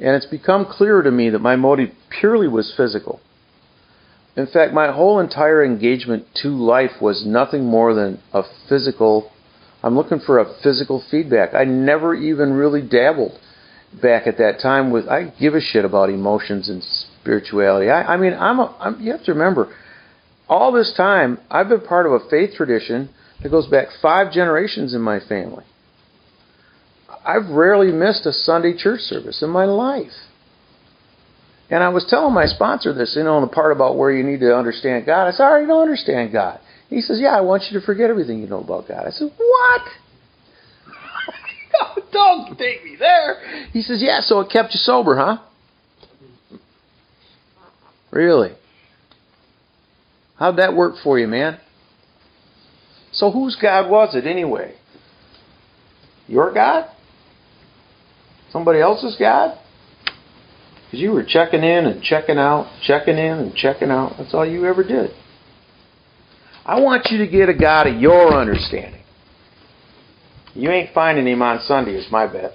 and 0.00 0.16
it's 0.16 0.26
become 0.26 0.64
clearer 0.64 1.02
to 1.02 1.10
me 1.10 1.30
that 1.30 1.40
my 1.40 1.56
motive 1.56 1.90
purely 2.08 2.48
was 2.48 2.72
physical. 2.76 3.20
In 4.36 4.46
fact, 4.46 4.72
my 4.72 4.92
whole 4.92 5.20
entire 5.20 5.62
engagement 5.64 6.24
to 6.42 6.48
life 6.48 7.00
was 7.00 7.26
nothing 7.26 7.64
more 7.64 7.94
than 7.94 8.22
a 8.32 8.42
physical. 8.68 9.30
I'm 9.82 9.96
looking 9.96 10.20
for 10.20 10.38
a 10.38 10.54
physical 10.62 11.02
feedback. 11.10 11.52
I 11.54 11.64
never 11.64 12.14
even 12.14 12.52
really 12.52 12.80
dabbled 12.80 13.38
back 14.00 14.26
at 14.26 14.38
that 14.38 14.60
time 14.62 14.90
with. 14.90 15.08
I 15.08 15.32
give 15.38 15.54
a 15.54 15.60
shit 15.60 15.84
about 15.84 16.10
emotions 16.10 16.68
and 16.68 16.82
spirituality. 16.82 17.90
I, 17.90 18.14
I 18.14 18.16
mean, 18.16 18.32
I'm, 18.32 18.60
a, 18.60 18.74
I'm. 18.78 19.00
You 19.00 19.12
have 19.12 19.24
to 19.24 19.32
remember, 19.32 19.74
all 20.48 20.72
this 20.72 20.92
time 20.96 21.38
I've 21.50 21.68
been 21.68 21.80
part 21.80 22.06
of 22.06 22.12
a 22.12 22.28
faith 22.30 22.54
tradition 22.56 23.10
that 23.42 23.50
goes 23.50 23.66
back 23.66 23.88
five 24.00 24.32
generations 24.32 24.94
in 24.94 25.02
my 25.02 25.20
family. 25.20 25.64
I've 27.24 27.50
rarely 27.50 27.92
missed 27.92 28.26
a 28.26 28.32
Sunday 28.32 28.76
church 28.76 29.00
service 29.00 29.42
in 29.42 29.50
my 29.50 29.64
life. 29.64 30.12
And 31.70 31.84
I 31.84 31.90
was 31.90 32.04
telling 32.08 32.34
my 32.34 32.46
sponsor 32.46 32.92
this, 32.92 33.14
you 33.16 33.22
know, 33.22 33.40
the 33.40 33.46
part 33.46 33.72
about 33.72 33.96
where 33.96 34.10
you 34.10 34.24
need 34.24 34.40
to 34.40 34.56
understand 34.56 35.06
God. 35.06 35.28
I 35.28 35.30
said, 35.30 35.44
I 35.44 35.50
already 35.50 35.66
don't 35.66 35.82
understand 35.82 36.32
God. 36.32 36.58
He 36.88 37.00
says, 37.00 37.20
Yeah, 37.20 37.36
I 37.36 37.42
want 37.42 37.64
you 37.70 37.78
to 37.78 37.86
forget 37.86 38.10
everything 38.10 38.40
you 38.40 38.48
know 38.48 38.60
about 38.60 38.88
God. 38.88 39.06
I 39.06 39.10
said, 39.10 39.30
What? 39.36 39.82
don't 42.12 42.58
take 42.58 42.84
me 42.84 42.96
there. 42.98 43.68
He 43.72 43.82
says, 43.82 44.02
Yeah, 44.02 44.20
so 44.20 44.40
it 44.40 44.50
kept 44.50 44.74
you 44.74 44.78
sober, 44.78 45.16
huh? 45.16 45.38
Really? 48.10 48.50
How'd 50.36 50.56
that 50.56 50.74
work 50.74 50.94
for 51.04 51.18
you, 51.18 51.28
man? 51.28 51.60
So 53.12 53.30
whose 53.30 53.56
God 53.60 53.88
was 53.88 54.16
it 54.16 54.26
anyway? 54.26 54.74
Your 56.26 56.52
God? 56.52 56.88
Somebody 58.52 58.80
else's 58.80 59.16
God? 59.18 59.58
Because 60.86 61.00
you 61.00 61.12
were 61.12 61.24
checking 61.24 61.62
in 61.62 61.86
and 61.86 62.02
checking 62.02 62.38
out, 62.38 62.68
checking 62.82 63.16
in 63.16 63.38
and 63.38 63.54
checking 63.54 63.90
out. 63.90 64.14
That's 64.18 64.34
all 64.34 64.46
you 64.46 64.66
ever 64.66 64.82
did. 64.82 65.12
I 66.64 66.80
want 66.80 67.06
you 67.10 67.18
to 67.18 67.26
get 67.26 67.48
a 67.48 67.54
God 67.54 67.86
of 67.86 68.00
your 68.00 68.34
understanding. 68.34 69.02
You 70.54 70.70
ain't 70.70 70.92
finding 70.92 71.26
him 71.26 71.42
on 71.42 71.60
Sunday, 71.60 71.94
is 71.94 72.10
my 72.10 72.26
bet. 72.26 72.52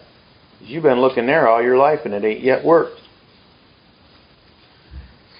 You've 0.60 0.84
been 0.84 1.00
looking 1.00 1.26
there 1.26 1.48
all 1.48 1.62
your 1.62 1.78
life 1.78 2.02
and 2.06 2.14
it 2.14 2.24
ain't 2.24 2.44
yet 2.44 2.64
worked. 2.64 3.00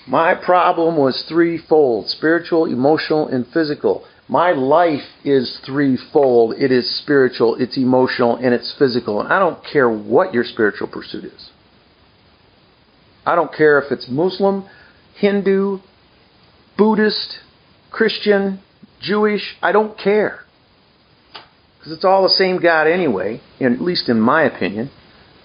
My 0.08 0.36
problem 0.36 0.98
was 0.98 1.26
threefold 1.28 2.10
spiritual, 2.10 2.66
emotional, 2.66 3.28
and 3.28 3.46
physical. 3.48 4.06
My 4.28 4.52
life 4.52 5.08
is 5.24 5.60
threefold 5.66 6.56
it 6.58 6.72
is 6.72 7.00
spiritual, 7.00 7.56
it's 7.60 7.78
emotional, 7.78 8.36
and 8.38 8.54
it's 8.54 8.74
physical. 8.78 9.22
And 9.22 9.32
I 9.32 9.40
don't 9.40 9.60
care 9.64 9.90
what 9.90 10.34
your 10.34 10.44
spiritual 10.44 10.88
pursuit 10.88 11.26
is. 11.26 11.50
I 13.26 13.36
don't 13.36 13.54
care 13.54 13.80
if 13.80 13.92
it's 13.92 14.08
Muslim, 14.10 14.66
Hindu, 15.20 15.80
Buddhist, 16.78 17.40
Christian, 17.92 18.62
Jewish, 19.00 19.56
I 19.62 19.72
don't 19.72 19.98
care. 19.98 20.40
Because 21.78 21.94
it's 21.94 22.06
all 22.06 22.24
the 22.24 22.30
same 22.30 22.60
God 22.60 22.88
anyway, 22.88 23.42
at 23.62 23.82
least 23.82 24.10
in 24.10 24.20
my 24.20 24.44
opinion. 24.44 24.90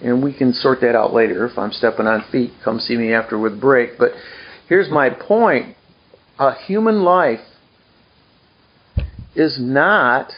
And 0.03 0.23
we 0.23 0.33
can 0.33 0.53
sort 0.53 0.81
that 0.81 0.95
out 0.95 1.13
later. 1.13 1.45
If 1.45 1.57
I'm 1.57 1.71
stepping 1.71 2.07
on 2.07 2.23
feet, 2.31 2.51
come 2.63 2.79
see 2.79 2.97
me 2.97 3.13
after 3.13 3.37
with 3.37 3.61
break. 3.61 3.99
But 3.99 4.11
here's 4.67 4.89
my 4.89 5.11
point 5.11 5.75
a 6.39 6.55
human 6.55 7.03
life 7.03 7.41
is 9.35 9.57
not 9.59 10.31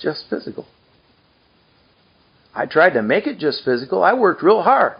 just 0.00 0.24
physical. 0.30 0.66
I 2.54 2.66
tried 2.66 2.90
to 2.90 3.02
make 3.02 3.26
it 3.26 3.38
just 3.38 3.64
physical. 3.64 4.02
I 4.02 4.14
worked 4.14 4.42
real 4.42 4.62
hard. 4.62 4.94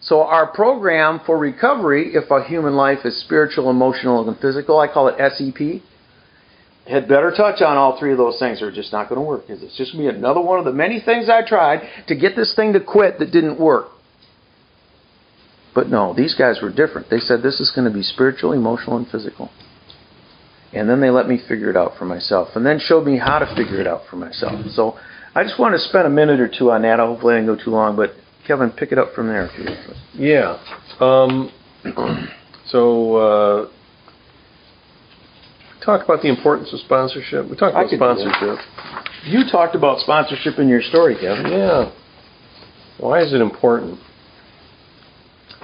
So 0.00 0.22
our 0.22 0.46
program 0.48 1.20
for 1.24 1.38
recovery, 1.38 2.14
if 2.14 2.30
a 2.30 2.44
human 2.44 2.74
life 2.74 2.98
is 3.04 3.18
spiritual, 3.22 3.70
emotional, 3.70 4.28
and 4.28 4.38
physical, 4.38 4.78
I 4.78 4.88
call 4.88 5.08
it 5.08 5.16
SEP, 5.18 5.82
had 6.86 7.08
better 7.08 7.30
touch 7.30 7.62
on 7.62 7.76
all 7.76 7.98
three 7.98 8.12
of 8.12 8.18
those 8.18 8.38
things 8.38 8.60
or 8.60 8.68
it's 8.68 8.76
just 8.76 8.92
not 8.92 9.08
going 9.08 9.20
to 9.20 9.26
work. 9.26 9.46
Because 9.46 9.62
it's 9.62 9.76
just 9.76 9.92
going 9.92 10.04
to 10.04 10.12
be 10.12 10.18
another 10.18 10.40
one 10.40 10.58
of 10.58 10.66
the 10.66 10.72
many 10.72 11.00
things 11.00 11.28
I 11.30 11.46
tried 11.46 11.88
to 12.08 12.16
get 12.16 12.36
this 12.36 12.54
thing 12.54 12.74
to 12.74 12.80
quit 12.80 13.18
that 13.20 13.30
didn't 13.30 13.58
work. 13.58 13.86
But 15.74 15.88
no, 15.88 16.14
these 16.14 16.34
guys 16.34 16.58
were 16.62 16.70
different. 16.70 17.08
They 17.08 17.18
said 17.18 17.42
this 17.42 17.58
is 17.60 17.72
going 17.74 17.88
to 17.90 17.94
be 17.94 18.02
spiritual, 18.02 18.52
emotional, 18.52 18.96
and 18.96 19.08
physical. 19.08 19.50
And 20.74 20.88
then 20.88 21.00
they 21.00 21.10
let 21.10 21.28
me 21.28 21.38
figure 21.48 21.70
it 21.70 21.76
out 21.76 21.96
for 21.96 22.04
myself 22.04 22.48
and 22.56 22.66
then 22.66 22.80
showed 22.80 23.06
me 23.06 23.16
how 23.16 23.38
to 23.38 23.46
figure 23.54 23.80
it 23.80 23.86
out 23.86 24.02
for 24.10 24.16
myself. 24.16 24.54
So 24.72 24.98
I 25.34 25.44
just 25.44 25.58
want 25.58 25.74
to 25.74 25.78
spend 25.78 26.06
a 26.06 26.10
minute 26.10 26.40
or 26.40 26.48
two 26.48 26.70
on 26.70 26.82
that. 26.82 26.98
Hopefully 26.98 27.34
I 27.34 27.38
didn't 27.38 27.56
go 27.56 27.64
too 27.64 27.70
long, 27.70 27.96
but 27.96 28.14
Kevin, 28.46 28.70
pick 28.70 28.92
it 28.92 28.98
up 28.98 29.14
from 29.14 29.28
there. 29.28 29.48
Yeah. 30.14 30.58
Um, 31.00 31.50
so, 32.66 33.16
uh, 33.16 33.70
talk 35.84 36.04
about 36.04 36.22
the 36.22 36.28
importance 36.28 36.72
of 36.72 36.80
sponsorship. 36.80 37.48
We 37.48 37.56
talked 37.56 37.74
about 37.74 38.18
sponsorship. 38.18 38.58
You 39.24 39.44
talked 39.50 39.74
about 39.74 40.00
sponsorship 40.00 40.58
in 40.58 40.68
your 40.68 40.82
story, 40.82 41.14
Kevin. 41.14 41.50
Yeah. 41.50 41.92
Why 42.98 43.22
is 43.22 43.32
it 43.32 43.40
important? 43.40 43.98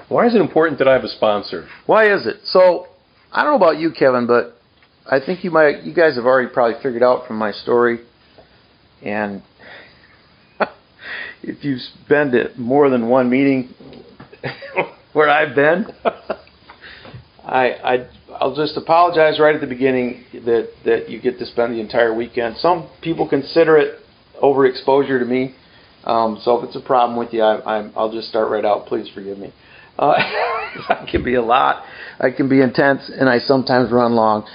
Why 0.09 0.27
is 0.27 0.35
it 0.35 0.41
important 0.41 0.79
that 0.79 0.89
I 0.89 0.95
have 0.95 1.05
a 1.05 1.09
sponsor? 1.09 1.69
Why 1.87 2.13
is 2.13 2.27
it? 2.27 2.37
So, 2.45 2.87
I 3.33 3.45
don't 3.45 3.53
know 3.53 3.67
about 3.67 3.79
you, 3.79 3.93
Kevin, 3.93 4.27
but 4.27 4.60
I 5.07 5.19
think 5.25 5.45
you 5.45 5.51
might, 5.51 5.83
you 5.83 5.95
guys 5.95 6.17
have 6.17 6.27
already 6.27 6.49
probably 6.53 6.81
figured 6.83 7.03
out 7.03 7.27
from 7.27 7.37
my 7.37 7.53
story, 7.53 8.01
and 9.03 9.43
if 11.43 11.65
you've 11.65 11.81
been 12.09 12.31
to 12.33 12.51
more 12.57 12.91
than 12.91 13.09
one 13.09 13.31
meeting 13.31 13.75
where 15.13 15.29
I've 15.29 15.55
been, 15.55 15.87
I, 17.45 17.71
I 17.73 18.09
I'll 18.33 18.55
just 18.55 18.77
apologize 18.77 19.41
right 19.41 19.55
at 19.55 19.61
the 19.61 19.67
beginning 19.67 20.25
that 20.33 20.71
that 20.85 21.09
you 21.09 21.21
get 21.21 21.39
to 21.39 21.47
spend 21.47 21.75
the 21.75 21.81
entire 21.81 22.15
weekend. 22.15 22.59
Some 22.59 22.89
people 23.03 23.29
consider 23.29 23.77
it 23.77 24.01
overexposure 24.43 25.19
to 25.19 25.25
me, 25.25 25.55
um, 26.05 26.41
so 26.43 26.59
if 26.59 26.65
it's 26.65 26.77
a 26.77 26.81
problem 26.81 27.19
with 27.19 27.33
you, 27.33 27.43
I, 27.43 27.79
I'm, 27.79 27.93
I'll 27.97 28.13
just 28.13 28.29
start 28.29 28.51
right 28.51 28.65
out. 28.65 28.87
Please 28.87 29.09
forgive 29.15 29.39
me. 29.39 29.53
Uh, 29.99 30.13
I 30.89 31.07
can 31.11 31.25
be 31.25 31.35
a 31.35 31.43
lot. 31.43 31.85
I 32.19 32.31
can 32.31 32.49
be 32.49 32.61
intense, 32.61 33.11
and 33.11 33.29
I 33.29 33.39
sometimes 33.39 33.91
run 33.91 34.15
long, 34.15 34.47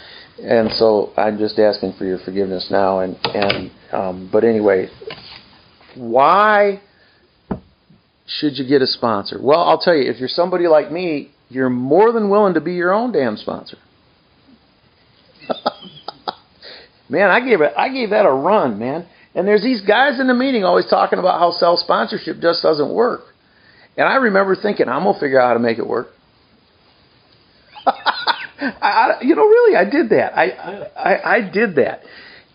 and 0.41 0.71
so 0.71 1.13
I'm 1.15 1.37
just 1.37 1.57
asking 1.59 1.93
for 1.97 2.05
your 2.05 2.19
forgiveness 2.19 2.67
now. 2.69 2.99
And 2.99 3.17
and 3.23 3.71
um, 3.91 4.29
but 4.31 4.43
anyway, 4.43 4.89
why 5.95 6.81
should 8.27 8.57
you 8.57 8.67
get 8.67 8.81
a 8.81 8.87
sponsor? 8.87 9.39
Well, 9.41 9.59
I'll 9.59 9.79
tell 9.79 9.95
you, 9.95 10.09
if 10.09 10.19
you're 10.19 10.29
somebody 10.29 10.67
like 10.67 10.91
me, 10.91 11.31
you're 11.49 11.69
more 11.69 12.11
than 12.11 12.29
willing 12.29 12.55
to 12.55 12.61
be 12.61 12.73
your 12.73 12.93
own 12.93 13.11
damn 13.11 13.37
sponsor. 13.37 13.77
man, 17.09 17.29
I 17.29 17.39
gave 17.39 17.61
it 17.61 17.73
I 17.77 17.89
gave 17.89 18.09
that 18.09 18.25
a 18.25 18.31
run, 18.31 18.77
man. 18.79 19.07
And 19.33 19.47
there's 19.47 19.63
these 19.63 19.81
guys 19.81 20.19
in 20.19 20.27
the 20.27 20.33
meeting 20.33 20.63
always 20.63 20.87
talking 20.89 21.19
about 21.19 21.39
how 21.39 21.51
self 21.51 21.79
sponsorship 21.79 22.39
just 22.41 22.61
doesn't 22.61 22.93
work. 22.93 23.21
And 23.97 24.07
I 24.07 24.15
remember 24.15 24.55
thinking, 24.55 24.89
I'm 24.89 25.03
gonna 25.03 25.19
figure 25.19 25.39
out 25.39 25.47
how 25.47 25.53
to 25.53 25.59
make 25.59 25.77
it 25.77 25.87
work. 25.87 26.07
I, 28.59 28.71
I, 28.81 29.21
you 29.21 29.35
know, 29.35 29.45
really, 29.45 29.75
I 29.75 29.89
did 29.89 30.09
that. 30.09 30.37
I, 30.37 30.51
oh. 30.51 30.87
I, 30.97 31.35
I 31.37 31.41
did 31.51 31.75
that, 31.75 32.01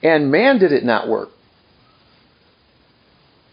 and 0.03 0.31
man, 0.31 0.59
did 0.59 0.73
it 0.73 0.85
not 0.85 1.09
work. 1.09 1.29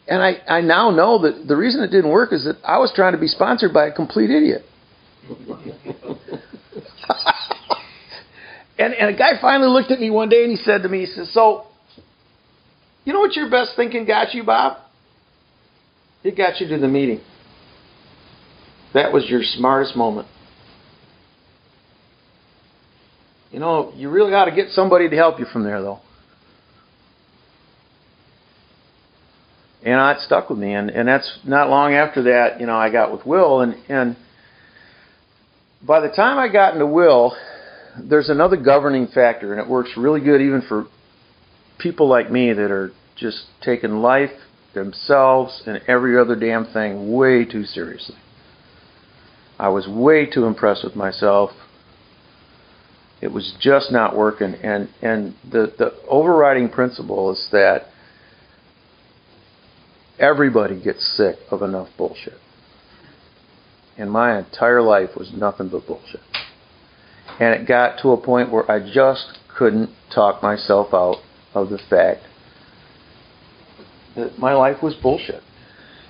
And 0.08 0.24
I, 0.24 0.38
I 0.48 0.62
now 0.62 0.92
know 0.92 1.22
that 1.24 1.48
the 1.48 1.58
reason 1.58 1.84
it 1.84 1.90
didn't 1.90 2.12
work 2.12 2.32
is 2.32 2.46
that 2.46 2.56
I 2.64 2.78
was 2.78 2.94
trying 2.96 3.12
to 3.12 3.20
be 3.20 3.28
sponsored 3.28 3.74
by 3.74 3.88
a 3.88 3.92
complete 3.92 4.30
idiot. 4.30 4.64
and, 8.80 8.94
and 8.94 9.14
a 9.14 9.18
guy 9.18 9.32
finally 9.42 9.68
looked 9.68 9.92
at 9.92 10.00
me 10.00 10.10
one 10.10 10.30
day 10.30 10.44
and 10.44 10.52
he 10.52 10.58
said 10.58 10.84
to 10.84 10.90
me, 10.90 11.02
he 11.02 11.08
says, 11.08 11.34
So, 11.34 11.66
you 13.04 13.12
know 13.12 13.20
what 13.20 13.36
your 13.36 13.50
best 13.50 13.72
thinking 13.76 14.06
got 14.06 14.34
you, 14.34 14.46
Bob? 14.46 14.78
It 16.24 16.38
got 16.38 16.62
you 16.62 16.70
to 16.70 16.78
the 16.78 16.88
meeting. 16.88 17.20
That 18.94 19.12
was 19.12 19.26
your 19.30 19.42
smartest 19.44 19.98
moment. 19.98 20.30
You 23.52 23.60
know, 23.60 23.94
you 23.96 24.10
really 24.10 24.32
got 24.32 24.46
to 24.46 24.52
get 24.52 24.70
somebody 24.70 25.10
to 25.10 25.16
help 25.16 25.40
you 25.40 25.46
from 25.46 25.64
there, 25.64 25.82
though. 25.82 26.00
And 29.84 30.18
it 30.18 30.22
stuck 30.22 30.50
with 30.50 30.60
me, 30.60 30.74
and, 30.74 30.90
and 30.90 31.08
that's 31.08 31.40
not 31.46 31.70
long 31.70 31.94
after 31.94 32.24
that. 32.24 32.60
You 32.60 32.66
know, 32.66 32.76
I 32.76 32.92
got 32.92 33.12
with 33.12 33.26
Will, 33.26 33.62
and 33.62 33.76
and 33.88 34.18
by 35.86 36.02
the 36.02 36.10
time 36.10 36.38
I 36.38 36.52
got 36.52 36.74
into 36.74 36.86
Will, 36.86 37.36
there's 38.04 38.30
another 38.30 38.58
governing 38.58 39.08
factor, 39.08 39.54
and 39.54 39.62
it 39.62 39.70
works 39.70 39.92
really 39.96 40.20
good 40.20 40.42
even 40.42 40.62
for 40.68 40.88
people 41.78 42.10
like 42.10 42.32
me 42.32 42.54
that 42.54 42.72
are 42.72 42.92
just 43.16 43.46
taking 43.62 44.02
life, 44.02 44.32
themselves, 44.74 45.64
and 45.66 45.82
every 45.88 46.20
other 46.20 46.36
damn 46.36 46.66
thing 46.66 47.14
way 47.14 47.46
too 47.46 47.64
seriously. 47.64 48.16
I 49.60 49.70
was 49.70 49.88
way 49.88 50.26
too 50.26 50.46
impressed 50.46 50.84
with 50.84 50.96
myself. 50.96 51.52
It 53.22 53.32
was 53.32 53.56
just 53.60 53.92
not 53.92 54.16
working, 54.16 54.54
and 54.56 54.90
and 55.02 55.36
the 55.44 55.74
the 55.78 55.94
overriding 56.08 56.70
principle 56.70 57.32
is 57.32 57.48
that 57.52 57.88
everybody 60.20 60.80
gets 60.82 61.06
sick 61.18 61.38
of 61.50 61.62
enough 61.62 61.90
bullshit. 61.98 62.38
And 63.98 64.12
my 64.12 64.38
entire 64.38 64.82
life 64.82 65.12
was 65.18 65.32
nothing 65.34 65.70
but 65.70 65.88
bullshit. 65.88 66.22
And 67.40 67.54
it 67.54 67.68
got 67.68 68.00
to 68.02 68.10
a 68.12 68.18
point 68.18 68.52
where 68.52 68.70
I 68.70 68.80
just 68.80 69.40
couldn't 69.58 69.90
talk 70.14 70.44
myself 70.44 70.94
out 70.94 71.18
of 71.54 71.70
the 71.70 71.80
fact 71.90 72.22
that 74.16 74.38
my 74.38 74.54
life 74.54 74.84
was 74.84 74.96
bullshit. 74.96 75.42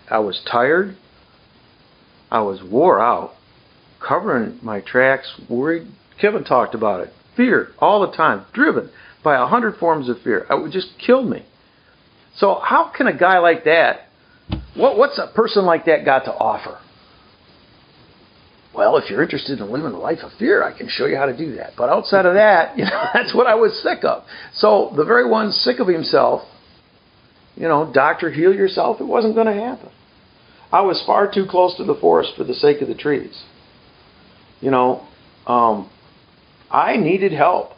I 0.09 0.19
was 0.19 0.41
tired. 0.49 0.97
I 2.29 2.41
was 2.41 2.61
wore 2.61 3.01
out, 3.01 3.33
covering 4.05 4.59
my 4.61 4.81
tracks, 4.81 5.39
worried. 5.49 5.87
Kevin 6.19 6.43
talked 6.43 6.75
about 6.75 7.01
it. 7.01 7.13
Fear 7.35 7.69
all 7.79 8.09
the 8.09 8.15
time, 8.15 8.45
driven 8.53 8.89
by 9.23 9.35
a 9.35 9.45
hundred 9.45 9.77
forms 9.77 10.09
of 10.09 10.21
fear. 10.21 10.45
It 10.49 10.71
just 10.71 10.89
killed 11.05 11.29
me. 11.29 11.45
So 12.37 12.59
how 12.63 12.91
can 12.95 13.07
a 13.07 13.17
guy 13.17 13.39
like 13.39 13.63
that, 13.65 14.07
what, 14.75 14.97
what's 14.97 15.19
a 15.19 15.33
person 15.33 15.65
like 15.65 15.85
that 15.85 16.05
got 16.05 16.25
to 16.25 16.31
offer? 16.31 16.79
Well, 18.73 18.97
if 18.97 19.09
you're 19.09 19.23
interested 19.23 19.59
in 19.59 19.71
living 19.71 19.91
a 19.91 19.97
life 19.97 20.19
of 20.21 20.31
fear, 20.37 20.63
I 20.63 20.77
can 20.77 20.87
show 20.87 21.07
you 21.07 21.17
how 21.17 21.25
to 21.25 21.35
do 21.35 21.55
that. 21.55 21.73
But 21.75 21.89
outside 21.89 22.27
of 22.27 22.35
that, 22.35 22.77
you 22.77 22.85
know, 22.85 23.05
that's 23.13 23.33
what 23.33 23.47
I 23.47 23.55
was 23.55 23.81
sick 23.81 24.03
of. 24.03 24.23
So 24.53 24.93
the 24.95 25.03
very 25.03 25.27
one 25.27 25.51
sick 25.51 25.79
of 25.79 25.87
himself, 25.87 26.43
you 27.55 27.67
know, 27.67 27.91
doctor, 27.91 28.31
heal 28.31 28.53
yourself, 28.53 29.01
it 29.01 29.05
wasn't 29.05 29.33
going 29.33 29.47
to 29.47 29.53
happen. 29.53 29.89
I 30.71 30.81
was 30.81 31.01
far 31.07 31.31
too 31.31 31.47
close 31.49 31.75
to 31.77 31.85
the 31.85 31.95
forest 31.95 32.33
for 32.37 32.43
the 32.43 32.53
sake 32.53 32.81
of 32.81 32.87
the 32.87 32.93
trees. 32.95 33.43
You 34.61 34.69
know, 34.69 35.07
um, 35.47 35.89
I 36.71 36.97
needed 36.97 37.31
help. 37.31 37.71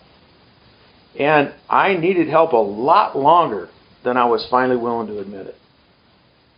And 1.17 1.53
I 1.69 1.95
needed 1.95 2.29
help 2.29 2.53
a 2.53 2.57
lot 2.57 3.17
longer 3.17 3.69
than 4.03 4.15
I 4.17 4.25
was 4.25 4.47
finally 4.49 4.77
willing 4.77 5.07
to 5.07 5.19
admit 5.19 5.47
it. 5.47 5.55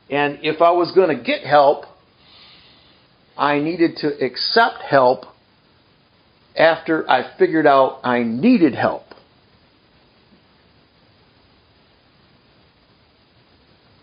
And 0.09 0.39
if 0.43 0.61
I 0.61 0.71
was 0.71 0.91
going 0.91 1.15
to 1.15 1.23
get 1.23 1.43
help, 1.43 1.85
I 3.37 3.59
needed 3.59 3.97
to 3.97 4.23
accept 4.23 4.81
help 4.87 5.25
after 6.55 7.09
I 7.09 7.37
figured 7.37 7.65
out 7.65 8.01
I 8.03 8.23
needed 8.23 8.75
help. 8.75 9.03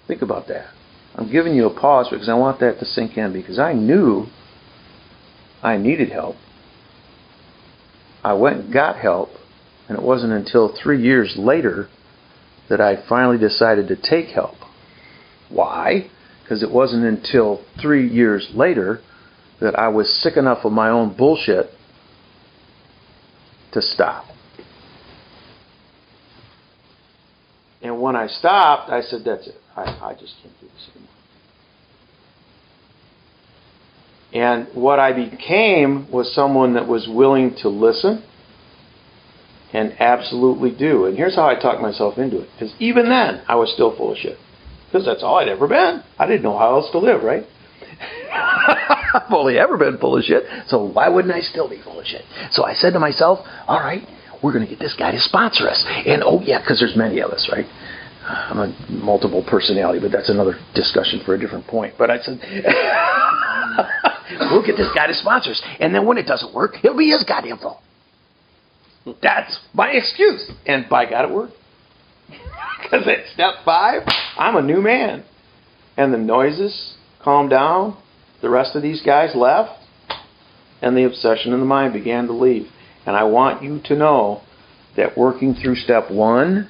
Think 0.07 0.23
about 0.23 0.49
that. 0.49 0.69
I'm 1.15 1.31
giving 1.31 1.55
you 1.55 1.67
a 1.67 1.81
pause 1.81 2.09
because 2.11 2.29
I 2.29 2.35
want 2.35 2.61
that 2.61 2.79
to 2.79 2.87
sink 2.87 3.19
in 3.19 3.33
because 3.33 3.59
I 3.59 3.75
knew 3.75 4.27
I 5.63 5.77
needed 5.77 6.11
help. 6.11 6.37
I 8.29 8.35
went 8.35 8.59
and 8.59 8.71
got 8.71 8.99
help, 8.99 9.31
and 9.89 9.97
it 9.97 10.05
wasn't 10.05 10.35
until 10.35 10.69
three 10.83 11.03
years 11.03 11.35
later 11.39 11.89
that 12.69 12.79
I 12.79 13.03
finally 13.09 13.39
decided 13.39 13.89
to 13.89 13.97
take 13.97 14.27
help. 14.27 14.57
Why? 15.49 16.11
Because 16.43 16.63
it 16.63 16.71
wasn't 16.71 17.07
until 17.07 17.65
three 17.81 18.07
years 18.07 18.51
later 18.55 19.01
that 19.63 19.79
I 19.79 19.89
was 19.89 20.15
sick 20.23 20.37
enough 20.37 20.67
of 20.67 20.73
my 20.73 20.91
own 20.91 21.17
bullshit 21.17 21.71
to 23.73 23.81
stop. 23.81 24.27
And 27.81 27.99
when 27.99 28.15
I 28.15 28.27
stopped, 28.27 28.91
I 28.91 29.01
said, 29.01 29.23
That's 29.25 29.47
it. 29.47 29.59
I, 29.75 29.85
I 30.03 30.13
just 30.21 30.35
can't 30.43 30.53
do 30.61 30.67
this 30.67 30.91
anymore. 30.95 31.18
And 34.33 34.69
what 34.75 34.99
I 34.99 35.13
became 35.13 36.11
was 36.11 36.35
someone 36.35 36.75
that 36.75 36.87
was 36.87 37.09
willing 37.09 37.57
to 37.63 37.69
listen 37.69 38.23
and 39.73 39.95
absolutely 40.01 40.71
do. 40.71 41.07
And 41.07 41.17
here's 41.17 41.35
how 41.35 41.47
I 41.47 41.55
talked 41.55 41.81
myself 41.81 42.19
into 42.19 42.41
it. 42.41 42.49
Because 42.53 42.75
even 42.79 43.09
then, 43.09 43.43
I 43.49 43.55
was 43.55 43.73
still 43.73 43.97
full 43.97 44.13
of 44.13 44.19
shit. 44.19 44.39
Because 44.87 45.07
that's 45.07 45.23
all 45.23 45.37
I'd 45.37 45.49
ever 45.49 45.67
been. 45.67 46.03
I 46.19 46.27
didn't 46.27 46.43
know 46.43 46.57
how 46.59 46.75
else 46.75 46.91
to 46.93 46.99
live, 46.99 47.23
right? 47.23 47.45
I've 48.33 49.33
only 49.33 49.59
ever 49.59 49.77
been 49.77 49.99
full 49.99 50.17
of 50.17 50.25
shit, 50.25 50.45
so 50.69 50.85
why 50.85 51.09
wouldn't 51.09 51.33
I 51.33 51.41
still 51.41 51.69
be 51.69 51.81
full 51.83 51.99
of 52.01 52.07
shit? 52.07 52.23
So 52.53 52.65
I 52.65 52.75
said 52.75 52.93
to 52.93 52.99
myself, 52.99 53.41
all 53.67 53.81
right, 53.81 54.03
we're 54.43 54.53
going 54.53 54.65
to 54.65 54.71
get 54.71 54.79
this 54.79 54.95
guy 54.99 55.11
to 55.13 55.21
sponsor 55.21 55.69
us. 55.69 55.85
And 56.07 56.23
oh, 56.23 56.41
yeah, 56.43 56.61
because 56.61 56.79
there's 56.79 56.97
many 56.97 57.21
of 57.21 57.31
us, 57.31 57.49
right? 57.51 57.67
I'm 58.29 58.59
a 58.59 58.75
multiple 58.91 59.43
personality, 59.49 60.01
but 60.01 60.13
that's 60.13 60.29
another 60.29 60.59
discussion 60.75 61.23
for 61.25 61.35
a 61.35 61.39
different 61.39 61.67
point. 61.67 61.95
But 61.99 62.11
I 62.11 62.19
said, 62.19 62.39
we'll 64.51 64.65
get 64.65 64.77
this 64.77 64.89
guy 64.95 65.07
to 65.07 65.15
sponsor 65.15 65.51
us. 65.51 65.63
And 65.81 65.95
then 65.95 66.07
when 66.07 66.19
it 66.19 66.27
doesn't 66.27 66.55
work, 66.55 66.75
it'll 66.83 66.97
be 66.97 67.11
his 67.11 67.25
goddamn 67.25 67.59
fault. 67.59 67.81
That's 69.23 69.59
my 69.73 69.91
excuse. 69.91 70.51
And 70.67 70.89
by 70.89 71.09
God, 71.09 71.31
it 71.31 71.35
worked. 71.35 71.55
Because 72.81 73.09
at 73.09 73.27
step 73.35 73.65
five, 73.65 74.03
I'm 74.39 74.55
a 74.55 74.63
new 74.63 74.81
man. 74.81 75.25
And 75.97 76.15
the 76.15 76.19
noises 76.19 76.95
calmed 77.23 77.51
down. 77.51 77.99
The 78.41 78.49
rest 78.49 78.77
of 78.77 78.83
these 78.83 79.03
guys 79.03 79.35
left. 79.35 79.73
And 80.81 80.97
the 80.97 81.05
obsession 81.05 81.53
in 81.53 81.59
the 81.59 81.67
mind 81.67 81.93
began 81.93 82.27
to 82.29 82.33
leave. 82.33 82.69
And 83.05 83.17
I 83.17 83.25
want 83.25 83.65
you 83.65 83.81
to 83.87 83.97
know 83.97 84.43
that 84.97 85.19
working 85.19 85.55
through 85.55 85.75
step 85.75 86.11
one 86.11 86.69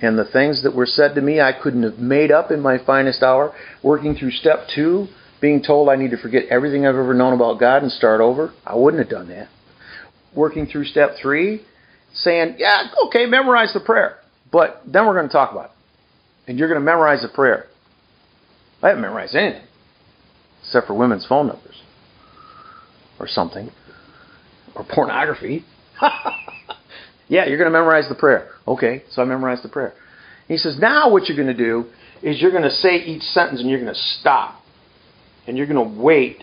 and 0.00 0.18
the 0.18 0.24
things 0.24 0.62
that 0.62 0.74
were 0.74 0.86
said 0.86 1.14
to 1.14 1.20
me 1.20 1.40
I 1.40 1.52
couldn't 1.52 1.82
have 1.82 1.98
made 1.98 2.30
up 2.30 2.50
in 2.50 2.60
my 2.60 2.78
finest 2.84 3.22
hour, 3.22 3.54
working 3.82 4.14
through 4.14 4.32
step 4.32 4.66
two, 4.74 5.08
being 5.40 5.62
told 5.62 5.88
I 5.88 5.96
need 5.96 6.10
to 6.10 6.16
forget 6.16 6.44
everything 6.50 6.86
I've 6.86 6.94
ever 6.94 7.14
known 7.14 7.32
about 7.32 7.60
God 7.60 7.82
and 7.82 7.92
start 7.92 8.20
over, 8.20 8.52
I 8.64 8.74
wouldn't 8.76 9.02
have 9.02 9.10
done 9.10 9.28
that. 9.28 9.48
Working 10.34 10.66
through 10.66 10.84
step 10.86 11.12
three, 11.20 11.64
saying, 12.14 12.56
yeah, 12.58 12.88
okay, 13.06 13.26
memorize 13.26 13.72
the 13.72 13.80
prayer. 13.80 14.18
But 14.50 14.82
then 14.86 15.06
we're 15.06 15.14
going 15.14 15.26
to 15.26 15.32
talk 15.32 15.52
about 15.52 15.66
it. 15.66 15.70
And 16.46 16.58
you're 16.58 16.68
going 16.68 16.80
to 16.80 16.84
memorize 16.84 17.22
the 17.22 17.28
prayer. 17.28 17.66
I 18.82 18.88
haven't 18.88 19.02
memorized 19.02 19.34
anything 19.34 19.66
except 20.62 20.86
for 20.86 20.94
women's 20.94 21.26
phone 21.26 21.46
numbers 21.46 21.82
or 23.18 23.28
something 23.28 23.70
or 24.74 24.84
pornography. 24.84 25.64
yeah, 27.28 27.46
you're 27.46 27.58
going 27.58 27.70
to 27.70 27.78
memorize 27.78 28.08
the 28.08 28.14
prayer. 28.14 28.50
Okay, 28.66 29.04
so 29.10 29.22
I 29.22 29.24
memorized 29.24 29.62
the 29.62 29.68
prayer. 29.68 29.94
He 30.48 30.56
says, 30.56 30.78
now 30.78 31.10
what 31.10 31.26
you're 31.26 31.36
going 31.36 31.54
to 31.54 31.64
do 31.64 31.86
is 32.22 32.40
you're 32.40 32.50
going 32.50 32.64
to 32.64 32.70
say 32.70 32.96
each 32.96 33.22
sentence 33.22 33.60
and 33.60 33.70
you're 33.70 33.80
going 33.80 33.92
to 33.92 34.00
stop. 34.20 34.60
And 35.46 35.56
you're 35.56 35.66
going 35.66 35.94
to 35.96 36.02
wait 36.02 36.42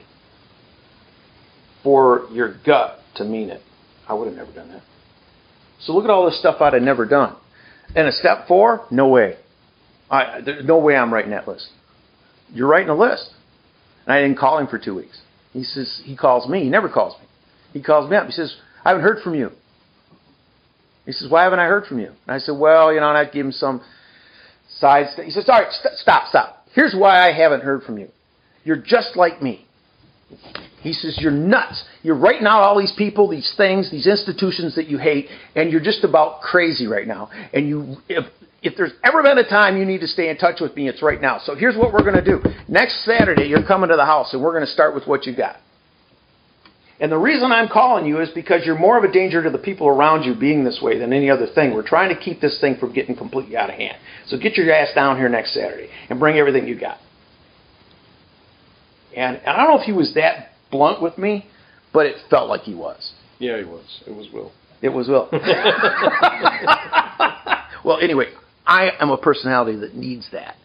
for 1.84 2.28
your 2.32 2.56
gut 2.66 3.00
to 3.16 3.24
mean 3.24 3.50
it. 3.50 3.62
I 4.08 4.14
would 4.14 4.28
have 4.28 4.36
never 4.36 4.52
done 4.52 4.70
that. 4.70 4.84
So 5.80 5.94
look 5.94 6.04
at 6.04 6.10
all 6.10 6.26
this 6.26 6.40
stuff 6.40 6.62
I'd 6.62 6.74
have 6.74 6.84
never 6.84 7.06
done. 7.06 7.36
And 7.96 8.08
a 8.08 8.12
step 8.12 8.48
four, 8.48 8.86
no 8.92 9.08
way. 9.08 9.38
I, 10.10 10.42
there's 10.46 10.66
no 10.66 10.78
way 10.78 10.96
I'm 10.96 11.14
writing 11.14 11.32
that 11.32 11.48
list. 11.48 11.70
You're 12.54 12.68
writing 12.68 12.90
a 12.90 12.96
list. 12.96 13.32
And 14.06 14.14
I 14.14 14.22
didn't 14.22 14.38
call 14.38 14.60
him 14.60 14.68
for 14.68 14.78
two 14.78 14.96
weeks. 14.96 15.20
He 15.54 15.64
says, 15.64 16.02
he 16.04 16.16
calls 16.16 16.48
me. 16.48 16.64
He 16.64 16.70
never 16.70 16.90
calls 16.90 17.20
me. 17.20 17.28
He 17.74 17.82
calls 17.82 18.10
me 18.10 18.16
up. 18.16 18.26
He 18.26 18.32
says, 18.32 18.56
I 18.84 18.90
haven't 18.90 19.04
heard 19.04 19.24
from 19.24 19.36
you. 19.36 19.52
He 21.06 21.12
says, 21.12 21.30
why 21.30 21.44
haven't 21.44 21.60
I 21.60 21.66
heard 21.66 21.86
from 21.86 22.00
you? 22.00 22.08
And 22.08 22.36
I 22.36 22.38
said, 22.38 22.58
well, 22.58 22.94
you 22.94 23.00
know, 23.00 23.10
and 23.10 23.18
I 23.18 23.26
give 23.26 23.46
him 23.46 23.52
some 23.52 23.82
side 24.80 25.08
stuff. 25.12 25.26
He 25.26 25.32
says, 25.32 25.46
all 25.50 25.60
right, 25.60 25.72
st- 25.72 25.98
stop, 25.98 26.28
stop. 26.30 26.66
Here's 26.74 26.94
why 26.96 27.28
I 27.28 27.34
haven't 27.34 27.64
heard 27.64 27.84
from 27.84 27.98
you. 27.98 28.10
You're 28.64 28.78
just 28.78 29.16
like 29.16 29.42
me. 29.42 29.66
He 30.82 30.94
says, 30.94 31.18
You're 31.20 31.32
nuts. 31.32 31.84
You're 32.04 32.18
writing 32.18 32.48
out 32.48 32.62
all 32.62 32.80
these 32.80 32.94
people, 32.98 33.30
these 33.30 33.54
things, 33.58 33.92
these 33.92 34.08
institutions 34.08 34.76
that 34.76 34.88
you 34.88 34.98
hate, 34.98 35.28
and 35.56 35.72
you're 35.72 35.82
just 35.82 36.04
about 36.04 36.42
crazy 36.42 36.88
right 36.88 37.08
now. 37.08 37.30
And 37.54 37.68
you, 37.68 37.98
if, 38.10 38.26
if 38.64 38.76
there's 38.78 38.94
ever 39.04 39.22
been 39.24 39.38
a 39.38 39.48
time 39.48 39.78
you 39.78 39.86
need 39.86 40.02
to 40.02 40.08
stay 40.08 40.30
in 40.30 40.38
touch 40.38 40.60
with 40.62 40.76
me, 40.76 40.88
it's 40.88 41.02
right 41.02 41.22
now. 41.22 41.40
So 41.44 41.56
here's 41.56 41.76
what 41.76 41.94
we're 41.94 42.04
going 42.04 42.24
to 42.24 42.26
do. 42.26 42.42
Next 42.68 43.06
Saturday, 43.06 43.48
you're 43.48 43.66
coming 43.66 43.90
to 43.90 43.96
the 43.96 44.06
house, 44.06 44.34
and 44.34 44.42
we're 44.42 44.54
going 44.54 44.66
to 44.66 44.72
start 44.72 44.96
with 44.96 45.06
what 45.06 45.26
you 45.26 45.36
got. 45.36 45.58
And 47.00 47.12
the 47.12 47.18
reason 47.18 47.52
I'm 47.52 47.68
calling 47.68 48.06
you 48.06 48.22
is 48.22 48.30
because 48.30 48.62
you're 48.64 48.78
more 48.78 48.96
of 48.96 49.04
a 49.04 49.12
danger 49.12 49.42
to 49.44 49.50
the 49.50 49.58
people 49.58 49.88
around 49.88 50.24
you 50.24 50.36
being 50.36 50.64
this 50.64 50.80
way 50.84 51.00
than 51.00 51.14
any 51.14 51.32
other 51.32 51.48
thing. 51.48 51.74
We're 51.74 51.88
trying 51.88 52.16
to 52.16 52.20
keep 52.20 52.40
this 52.40 52.60
thing 52.62 52.78
from 52.80 52.94
getting 52.94 53.16
completely 53.16 53.58
out 53.58 53.72
of 53.72 53.76
hand. 53.76 53.98
So 54.28 54.38
get 54.38 54.56
your 54.56 54.72
ass 54.72 54.90
down 54.94 55.18
here 55.18 55.28
next 55.28 55.56
Saturday 55.56 55.90
and 56.12 56.20
bring 56.20 56.38
everything 56.38 56.68
you 56.68 56.80
got. 56.80 57.00
And 59.16 59.42
I 59.46 59.58
don't 59.58 59.76
know 59.76 59.80
if 59.80 59.86
he 59.86 59.92
was 59.92 60.14
that 60.16 60.50
blunt 60.72 61.02
with 61.02 61.18
me, 61.18 61.46
but 61.94 62.06
it 62.06 62.16
felt 62.30 62.50
like 62.50 62.62
he 62.62 62.74
was. 62.74 63.14
Yeah, 63.40 63.58
he 63.58 63.66
was. 63.66 64.04
It 64.08 64.12
was 64.12 64.28
Will. 64.32 64.52
It 64.82 64.90
was 64.90 65.08
Will. 65.08 65.30
well, 67.84 68.00
anyway, 68.02 68.28
I 68.66 68.92
am 69.00 69.10
a 69.10 69.18
personality 69.18 69.78
that 69.80 69.96
needs 69.96 70.30
that. 70.32 70.56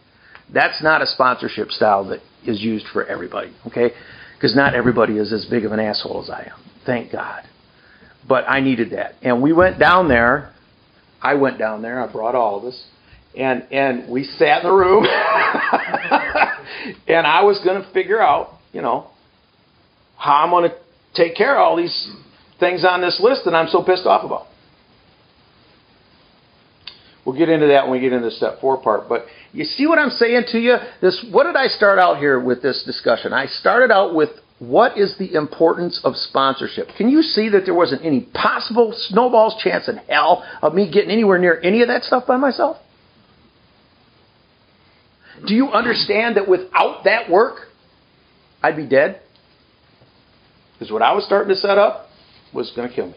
That's 0.53 0.83
not 0.83 1.03
a 1.03 1.07
sponsorship 1.07 1.71
style 1.71 2.05
that 2.09 2.21
is 2.45 2.61
used 2.61 2.87
for 2.93 3.05
everybody, 3.05 3.53
okay? 3.67 3.91
Because 4.37 4.55
not 4.55 4.75
everybody 4.75 5.19
is 5.19 5.33
as 5.33 5.45
big 5.47 5.65
of 5.65 5.73
an 5.73 5.81
asshole 5.81 6.23
as 6.23 6.31
I 6.31 6.51
am. 6.53 6.65
Thank 6.85 7.13
God. 7.13 7.43
But 8.29 8.45
I 8.49 8.61
needed 8.61 8.91
that. 8.91 9.15
And 9.23 9.43
we 9.43 9.53
went 9.53 9.79
down 9.79 10.09
there. 10.09 10.53
I 11.21 11.35
went 11.35 11.59
down 11.59 11.83
there. 11.83 12.01
I 12.01 12.11
brought 12.11 12.35
all 12.35 12.59
of 12.59 12.65
us. 12.65 12.85
And, 13.37 13.67
and 13.71 14.11
we 14.11 14.25
sat 14.25 14.63
in 14.63 14.69
the 14.69 14.75
room. 14.75 15.05
and 17.07 17.27
I 17.27 17.45
was 17.45 17.61
going 17.65 17.83
to 17.83 17.93
figure 17.93 18.21
out, 18.21 18.55
you 18.73 18.83
know, 18.83 19.09
how 20.17 20.45
I'm 20.45 20.51
going 20.51 20.71
to 20.71 20.77
take 21.15 21.37
care 21.37 21.57
of 21.57 21.61
all 21.61 21.77
these 21.77 22.11
things 22.59 22.85
on 22.85 23.01
this 23.01 23.21
list 23.23 23.43
that 23.45 23.55
I'm 23.55 23.69
so 23.69 23.83
pissed 23.83 24.07
off 24.07 24.25
about. 24.25 24.47
We'll 27.25 27.37
get 27.37 27.49
into 27.49 27.67
that 27.67 27.85
when 27.85 27.93
we 27.93 28.01
get 28.01 28.13
into 28.13 28.27
the 28.27 28.37
step 28.37 28.61
four 28.61 28.81
part. 28.81 29.09
But 29.09 29.27
you 29.53 29.65
see 29.65 29.87
what 29.87 29.99
I'm 29.99 30.11
saying 30.11 30.45
to 30.53 30.59
you? 30.59 30.77
This, 31.03 31.25
what 31.31 31.45
did 31.45 31.57
I 31.57 31.67
start 31.67 31.99
out 31.99 32.19
here 32.19 32.39
with 32.39 32.63
this 32.63 32.85
discussion? 32.87 33.33
I 33.33 33.47
started 33.47 33.91
out 33.91 34.15
with 34.15 34.31
what 34.59 34.97
is 34.97 35.17
the 35.19 35.35
importance 35.35 36.01
of 36.05 36.15
sponsorship? 36.17 36.89
Can 36.97 37.09
you 37.09 37.23
see 37.23 37.49
that 37.51 37.63
there 37.65 37.75
wasn't 37.75 38.05
any 38.05 38.23
possible 38.33 38.95
snowball's 38.97 39.61
chance 39.63 39.89
in 39.89 39.97
hell 40.09 40.45
of 40.63 40.73
me 40.73 40.91
getting 40.91 41.11
anywhere 41.11 41.39
near 41.39 41.61
any 41.63 41.83
of 41.83 41.89
that 41.89 42.05
stuff 42.05 42.27
by 42.27 42.37
myself? 42.37 42.77
Do 45.45 45.55
you 45.55 45.69
understand 45.71 46.37
that 46.37 46.49
without 46.49 47.05
that 47.05 47.31
work, 47.31 47.69
I'd 48.63 48.77
be 48.77 48.87
dead? 48.87 49.21
Because 50.73 50.93
what 50.93 51.03
I 51.03 51.13
was 51.13 51.25
starting 51.25 51.49
to 51.49 51.61
set 51.61 51.79
up 51.79 52.09
was 52.53 52.71
going 52.77 52.89
to 52.89 52.95
kill 52.95 53.09
me. 53.09 53.15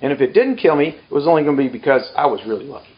And 0.00 0.12
if 0.12 0.20
it 0.20 0.32
didn't 0.32 0.56
kill 0.56 0.76
me, 0.76 0.88
it 0.88 1.12
was 1.12 1.26
only 1.26 1.42
going 1.42 1.56
to 1.56 1.62
be 1.62 1.68
because 1.68 2.08
I 2.16 2.26
was 2.26 2.40
really 2.46 2.66
lucky. 2.66 2.88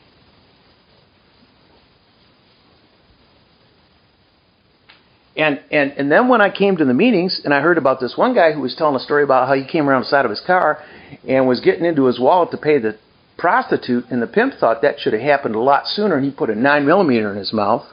And, 5.36 5.60
and, 5.70 5.92
and 5.92 6.12
then 6.12 6.28
when 6.28 6.42
I 6.42 6.50
came 6.50 6.76
to 6.76 6.84
the 6.84 6.92
meetings 6.92 7.40
and 7.44 7.54
I 7.54 7.60
heard 7.60 7.78
about 7.78 7.98
this 7.98 8.14
one 8.16 8.34
guy 8.34 8.52
who 8.52 8.60
was 8.60 8.74
telling 8.76 8.94
a 8.96 9.00
story 9.00 9.22
about 9.22 9.48
how 9.48 9.54
he 9.54 9.64
came 9.66 9.88
around 9.88 10.02
the 10.02 10.08
side 10.08 10.26
of 10.26 10.30
his 10.30 10.42
car 10.46 10.82
and 11.26 11.48
was 11.48 11.60
getting 11.60 11.86
into 11.86 12.04
his 12.04 12.20
wallet 12.20 12.50
to 12.50 12.58
pay 12.58 12.78
the 12.78 12.98
prostitute, 13.40 14.04
and 14.10 14.20
the 14.20 14.26
pimp 14.26 14.54
thought 14.60 14.82
that 14.82 15.00
should 15.00 15.14
have 15.14 15.22
happened 15.22 15.54
a 15.54 15.60
lot 15.60 15.86
sooner, 15.86 16.14
and 16.16 16.24
he 16.24 16.30
put 16.30 16.50
a 16.50 16.54
9 16.54 16.86
millimeter 16.86 17.32
in 17.32 17.38
his 17.38 17.52
mouth, 17.52 17.86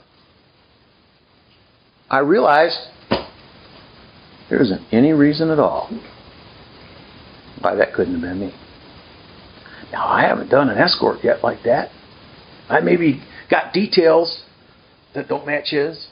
I 2.10 2.20
realized 2.20 2.78
there 4.50 4.62
isn't 4.62 4.82
any 4.92 5.14
reason 5.14 5.50
at 5.50 5.60
all 5.60 5.90
why 7.62 7.76
that 7.76 7.94
couldn't 7.94 8.14
have 8.14 8.22
been 8.22 8.40
me. 8.40 8.54
Now, 9.92 10.06
I 10.06 10.24
haven't 10.24 10.50
done 10.50 10.70
an 10.70 10.78
escort 10.78 11.24
yet 11.24 11.44
like 11.44 11.64
that. 11.64 11.90
I 12.70 12.82
maybe 12.82 13.24
got 13.50 13.74
details 13.74 14.44
that 15.16 15.30
don't 15.30 15.48
match 15.48 15.70
his, 15.70 16.08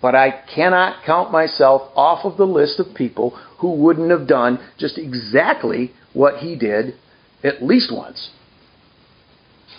but 0.00 0.14
I 0.14 0.42
cannot 0.54 1.04
count 1.04 1.30
myself 1.30 1.92
off 1.94 2.24
of 2.24 2.38
the 2.38 2.46
list 2.46 2.80
of 2.80 2.94
people 2.94 3.30
who 3.58 3.74
wouldn't 3.74 4.10
have 4.10 4.26
done 4.26 4.58
just 4.78 4.96
exactly 4.96 5.92
what 6.14 6.38
he 6.38 6.56
did 6.56 6.94
at 7.42 7.62
least 7.62 7.92
once, 7.92 8.30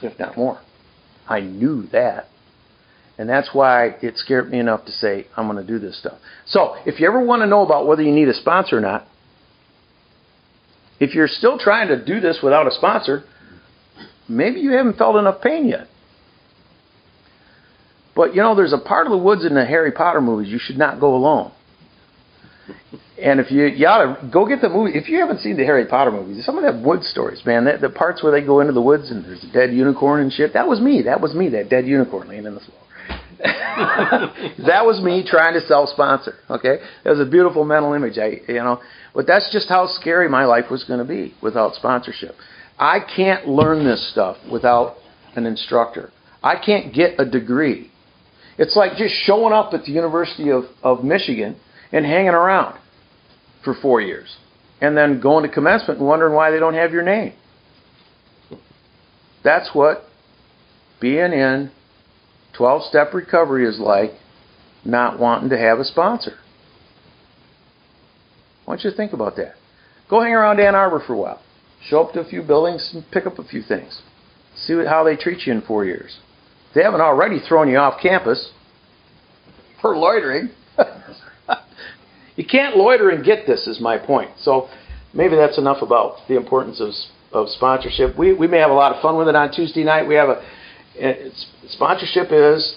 if 0.01 0.17
not 0.19 0.37
more. 0.37 0.61
I 1.27 1.41
knew 1.41 1.87
that. 1.91 2.27
And 3.17 3.29
that's 3.29 3.49
why 3.53 3.97
it 4.01 4.17
scared 4.17 4.49
me 4.49 4.59
enough 4.59 4.85
to 4.85 4.91
say, 4.91 5.27
I'm 5.37 5.47
going 5.47 5.63
to 5.63 5.67
do 5.67 5.77
this 5.77 5.99
stuff. 5.99 6.17
So, 6.47 6.75
if 6.85 6.99
you 6.99 7.07
ever 7.07 7.23
want 7.23 7.41
to 7.41 7.47
know 7.47 7.63
about 7.63 7.85
whether 7.85 8.01
you 8.01 8.11
need 8.11 8.27
a 8.27 8.33
sponsor 8.33 8.77
or 8.77 8.81
not, 8.81 9.05
if 10.99 11.13
you're 11.13 11.27
still 11.27 11.59
trying 11.59 11.89
to 11.89 12.03
do 12.03 12.19
this 12.19 12.39
without 12.41 12.67
a 12.67 12.71
sponsor, 12.71 13.23
maybe 14.27 14.59
you 14.59 14.71
haven't 14.71 14.97
felt 14.97 15.15
enough 15.17 15.41
pain 15.41 15.67
yet. 15.67 15.87
But 18.15 18.35
you 18.35 18.41
know, 18.41 18.55
there's 18.55 18.73
a 18.73 18.77
part 18.77 19.07
of 19.07 19.11
the 19.11 19.17
woods 19.17 19.45
in 19.45 19.53
the 19.53 19.65
Harry 19.65 19.91
Potter 19.91 20.21
movies 20.21 20.51
you 20.51 20.59
should 20.59 20.77
not 20.77 20.99
go 20.99 21.15
alone. 21.15 21.51
And 23.21 23.39
if 23.39 23.51
you, 23.51 23.65
you 23.65 23.85
ought 23.85 24.19
to 24.19 24.27
go 24.27 24.47
get 24.47 24.61
the 24.61 24.69
movie. 24.69 24.97
If 24.97 25.07
you 25.07 25.19
haven't 25.19 25.39
seen 25.39 25.55
the 25.55 25.63
Harry 25.63 25.85
Potter 25.85 26.11
movies, 26.11 26.43
some 26.45 26.57
of 26.57 26.63
that 26.63 26.81
wood 26.81 27.03
stories, 27.03 27.41
man. 27.45 27.65
The, 27.65 27.77
the 27.77 27.89
parts 27.89 28.23
where 28.23 28.31
they 28.31 28.45
go 28.45 28.61
into 28.61 28.73
the 28.73 28.81
woods 28.81 29.11
and 29.11 29.23
there's 29.23 29.43
a 29.43 29.51
dead 29.51 29.73
unicorn 29.73 30.21
and 30.21 30.31
shit. 30.31 30.53
That 30.53 30.67
was 30.67 30.81
me. 30.81 31.03
That 31.03 31.21
was 31.21 31.35
me. 31.35 31.49
That 31.49 31.69
dead 31.69 31.85
unicorn 31.85 32.29
laying 32.29 32.45
in 32.45 32.55
the 32.55 32.61
floor. 32.61 32.77
that 33.41 34.85
was 34.85 35.01
me 35.01 35.23
trying 35.25 35.53
to 35.53 35.61
sell 35.67 35.87
sponsor. 35.87 36.35
Okay, 36.49 36.77
it 37.03 37.09
was 37.09 37.19
a 37.19 37.25
beautiful 37.25 37.63
mental 37.65 37.93
image. 37.93 38.17
I, 38.17 38.39
you 38.47 38.55
know, 38.55 38.81
but 39.13 39.25
that's 39.27 39.51
just 39.51 39.67
how 39.69 39.87
scary 39.87 40.29
my 40.29 40.45
life 40.45 40.65
was 40.69 40.83
going 40.83 40.99
to 40.99 41.05
be 41.05 41.33
without 41.41 41.73
sponsorship. 41.75 42.35
I 42.77 42.99
can't 42.99 43.47
learn 43.47 43.85
this 43.85 44.11
stuff 44.11 44.37
without 44.51 44.95
an 45.35 45.45
instructor. 45.45 46.11
I 46.43 46.55
can't 46.63 46.93
get 46.93 47.19
a 47.19 47.25
degree. 47.25 47.91
It's 48.57 48.75
like 48.75 48.97
just 48.97 49.13
showing 49.25 49.53
up 49.53 49.73
at 49.73 49.85
the 49.85 49.91
University 49.91 50.49
of, 50.51 50.63
of 50.83 51.03
Michigan 51.03 51.55
and 51.91 52.05
hanging 52.05 52.29
around 52.29 52.80
for 53.63 53.75
four 53.81 54.01
years 54.01 54.37
and 54.81 54.97
then 54.97 55.21
going 55.21 55.47
to 55.47 55.53
commencement 55.53 55.99
and 55.99 56.07
wondering 56.07 56.33
why 56.33 56.51
they 56.51 56.59
don't 56.59 56.73
have 56.73 56.91
your 56.91 57.03
name. 57.03 57.33
That's 59.43 59.69
what 59.73 60.03
being 60.99 61.33
in 61.33 61.71
12 62.57 62.83
step 62.83 63.13
recovery 63.13 63.67
is 63.67 63.79
like 63.79 64.11
not 64.83 65.19
wanting 65.19 65.49
to 65.49 65.57
have 65.57 65.79
a 65.79 65.83
sponsor. 65.83 66.33
I 68.65 68.69
want 68.69 68.83
you 68.83 68.91
to 68.91 68.97
think 68.97 69.13
about 69.13 69.35
that. 69.37 69.55
Go 70.09 70.21
hang 70.21 70.33
around 70.33 70.59
Ann 70.59 70.75
Arbor 70.75 71.01
for 71.05 71.13
a 71.13 71.17
while. 71.17 71.41
Show 71.87 72.03
up 72.03 72.13
to 72.13 72.19
a 72.19 72.25
few 72.25 72.43
buildings 72.43 72.91
and 72.93 73.03
pick 73.11 73.25
up 73.25 73.39
a 73.39 73.43
few 73.43 73.63
things. 73.63 74.01
See 74.55 74.73
how 74.85 75.03
they 75.03 75.15
treat 75.15 75.47
you 75.47 75.53
in 75.53 75.61
four 75.61 75.85
years. 75.85 76.19
If 76.69 76.75
they 76.75 76.83
haven't 76.83 77.01
already 77.01 77.39
thrown 77.39 77.69
you 77.69 77.77
off 77.77 78.01
campus 78.01 78.51
for 79.81 79.97
loitering, 79.97 80.49
you 82.35 82.45
can't 82.45 82.77
loiter 82.77 83.09
and 83.09 83.23
get 83.23 83.45
this, 83.45 83.67
is 83.67 83.79
my 83.79 83.97
point. 83.97 84.31
So 84.39 84.69
maybe 85.13 85.35
that's 85.35 85.57
enough 85.57 85.81
about 85.81 86.17
the 86.27 86.35
importance 86.35 86.79
of, 86.79 86.91
of 87.33 87.49
sponsorship. 87.49 88.17
We, 88.17 88.33
we 88.33 88.47
may 88.47 88.59
have 88.59 88.71
a 88.71 88.75
lot 88.75 88.95
of 88.95 89.01
fun 89.01 89.17
with 89.17 89.27
it 89.27 89.35
on 89.35 89.51
Tuesday 89.51 89.83
night. 89.83 90.07
We 90.07 90.15
have 90.15 90.29
a 90.29 90.43
eh, 90.99 91.29
sponsorship 91.69 92.27
is 92.31 92.75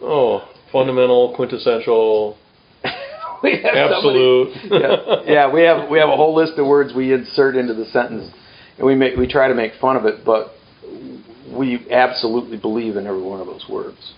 oh 0.00 0.48
fundamental, 0.72 1.34
quintessential, 1.36 2.36
absolute. 2.84 4.56
yeah, 4.70 5.22
yeah, 5.26 5.52
we 5.52 5.62
have 5.62 5.88
we 5.88 5.98
have 5.98 6.08
a 6.08 6.16
whole 6.16 6.34
list 6.34 6.58
of 6.58 6.66
words 6.66 6.92
we 6.94 7.12
insert 7.12 7.56
into 7.56 7.74
the 7.74 7.84
sentence, 7.86 8.32
and 8.76 8.86
we 8.86 8.94
make 8.94 9.16
we 9.16 9.26
try 9.26 9.48
to 9.48 9.54
make 9.54 9.72
fun 9.80 9.96
of 9.96 10.04
it, 10.04 10.24
but 10.24 10.52
we 11.50 11.86
absolutely 11.90 12.56
believe 12.56 12.96
in 12.96 13.06
every 13.06 13.22
one 13.22 13.40
of 13.40 13.46
those 13.46 13.64
words. 13.70 14.14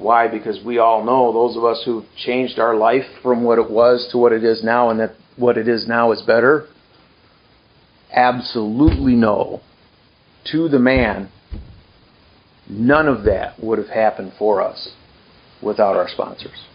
Why? 0.00 0.28
Because 0.28 0.64
we 0.64 0.78
all 0.78 1.04
know 1.04 1.32
those 1.32 1.56
of 1.56 1.64
us 1.64 1.82
who've 1.84 2.06
changed 2.16 2.58
our 2.58 2.74
life 2.74 3.04
from 3.22 3.44
what 3.44 3.58
it 3.58 3.70
was 3.70 4.08
to 4.12 4.18
what 4.18 4.32
it 4.32 4.42
is 4.42 4.64
now, 4.64 4.90
and 4.90 4.98
that 4.98 5.14
what 5.36 5.56
it 5.56 5.68
is 5.68 5.86
now 5.86 6.10
is 6.12 6.22
better. 6.22 6.66
Absolutely 8.12 9.14
know 9.14 9.60
to 10.50 10.68
the 10.68 10.78
man 10.78 11.30
None 12.70 13.08
of 13.08 13.24
that 13.24 13.58
would 13.62 13.78
have 13.78 13.88
happened 13.88 14.32
for 14.38 14.62
us 14.62 14.90
without 15.60 15.96
our 15.96 16.08
sponsors. 16.08 16.66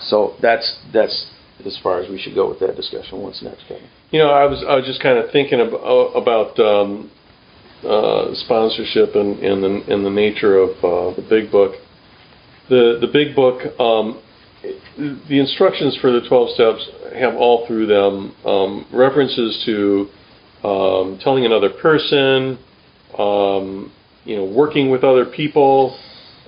So 0.00 0.36
that's 0.40 0.78
that's 0.92 1.32
as 1.66 1.78
far 1.82 2.00
as 2.00 2.08
we 2.08 2.20
should 2.20 2.34
go 2.34 2.48
with 2.48 2.60
that 2.60 2.76
discussion. 2.76 3.20
What's 3.22 3.42
next, 3.42 3.62
Kevin? 3.66 3.88
You 4.12 4.20
know, 4.20 4.30
I 4.30 4.44
was 4.44 4.64
I 4.68 4.76
was 4.76 4.84
just 4.84 5.02
kind 5.02 5.18
of 5.18 5.30
thinking 5.32 5.60
about, 5.60 6.12
about 6.14 6.58
um, 6.60 7.10
uh, 7.86 8.34
sponsorship 8.34 9.14
and, 9.14 9.38
the 9.62 9.82
the 9.88 10.10
nature 10.10 10.58
of 10.58 10.70
uh, 10.78 11.14
the 11.16 11.26
big 11.28 11.50
book. 11.50 11.74
The 12.68 12.98
the 13.00 13.08
big 13.12 13.36
book, 13.36 13.78
um, 13.78 14.20
the 15.28 15.38
instructions 15.38 15.96
for 16.00 16.10
the 16.10 16.26
twelve 16.28 16.50
steps 16.50 16.88
have 17.14 17.34
all 17.34 17.66
through 17.66 17.86
them 17.86 18.34
um, 18.44 18.86
references 18.92 19.62
to 19.66 20.08
um, 20.66 21.18
telling 21.22 21.44
another 21.44 21.70
person, 21.70 22.58
um, 23.18 23.92
you 24.24 24.36
know, 24.36 24.44
working 24.44 24.90
with 24.90 25.04
other 25.04 25.26
people, 25.26 25.96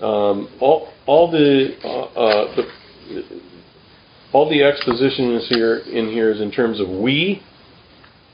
um, 0.01 0.49
all 0.61 0.89
all 1.07 1.31
the, 1.31 1.77
uh, 1.85 1.89
uh, 1.89 2.57
the 2.57 2.67
all 4.33 4.49
the 4.51 4.63
exposition 4.63 5.35
is 5.35 5.49
here 5.49 5.77
in 5.79 6.09
here 6.09 6.31
is 6.31 6.41
in 6.41 6.51
terms 6.51 6.81
of 6.81 6.89
we. 6.89 7.43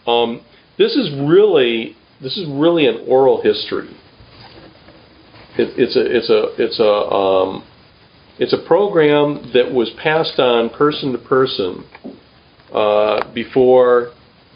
Um, 0.06 0.40
this 0.78 0.92
is 0.92 1.10
really 1.28 1.96
this 2.22 2.36
is 2.36 2.46
really 2.48 2.86
an 2.86 3.04
oral 3.08 3.42
history. 3.42 3.88
It, 5.58 5.74
it's 5.76 5.96
a 5.96 6.16
it's 6.16 6.30
a 6.30 6.62
it's 6.62 6.80
a 6.80 6.84
um, 6.84 7.64
it's 8.38 8.52
a 8.52 8.66
program 8.66 9.50
that 9.52 9.70
was 9.70 9.90
passed 10.02 10.38
on 10.38 10.70
person 10.70 11.12
to 11.12 11.18
person 11.18 11.84
uh, 12.72 13.32
before 13.34 14.12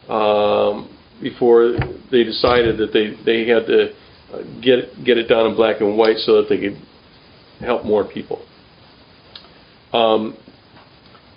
um, 0.09 0.97
before 1.21 1.73
they 2.11 2.25
decided 2.25 2.79
that 2.79 2.93
they 2.93 3.17
they 3.25 3.49
had 3.49 3.67
to 3.67 3.93
get 4.63 5.05
get 5.05 5.19
it 5.19 5.29
down 5.29 5.51
in 5.51 5.57
black 5.57 5.81
and 5.81 5.99
white 5.99 6.19
so 6.19 6.41
that 6.41 6.49
they 6.49 6.59
could 6.59 6.79
help 7.61 7.85
more 7.85 8.05
people. 8.05 8.47
Um, 9.93 10.37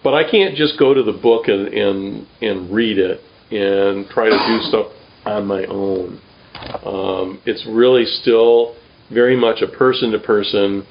but 0.03 0.13
I 0.13 0.29
can't 0.29 0.55
just 0.55 0.79
go 0.79 0.93
to 0.93 1.03
the 1.03 1.11
book 1.11 1.47
and, 1.47 1.67
and 1.67 2.27
and 2.41 2.73
read 2.73 2.97
it 2.99 3.19
and 3.51 4.07
try 4.09 4.25
to 4.25 4.37
do 4.37 4.69
stuff 4.69 4.93
on 5.29 5.47
my 5.47 5.65
own. 5.65 6.21
Um, 6.85 7.41
it's 7.45 7.65
really 7.67 8.05
still 8.05 8.75
very 9.11 9.35
much 9.35 9.61
a 9.61 9.67
person 9.67 10.11
to 10.11 10.19
person, 10.19 10.85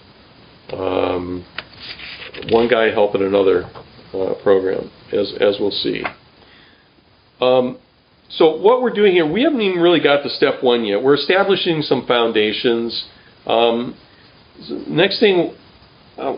one 2.51 2.69
guy 2.69 2.91
helping 2.91 3.23
another 3.23 3.65
uh, 4.15 4.35
program, 4.43 4.91
as 5.13 5.33
as 5.41 5.57
we'll 5.61 5.71
see. 5.71 6.03
Um, 7.41 7.79
so 8.31 8.57
what 8.57 8.83
we're 8.83 8.93
doing 8.93 9.13
here, 9.13 9.31
we 9.31 9.43
haven't 9.43 9.61
even 9.61 9.81
really 9.81 10.01
got 10.01 10.23
to 10.23 10.31
step 10.31 10.63
one 10.63 10.85
yet. 10.85 11.03
We're 11.03 11.15
establishing 11.15 11.83
some 11.83 12.07
foundations. 12.07 13.07
Um, 13.47 13.97
next 14.89 15.21
thing 15.21 15.55
uh, 16.19 16.37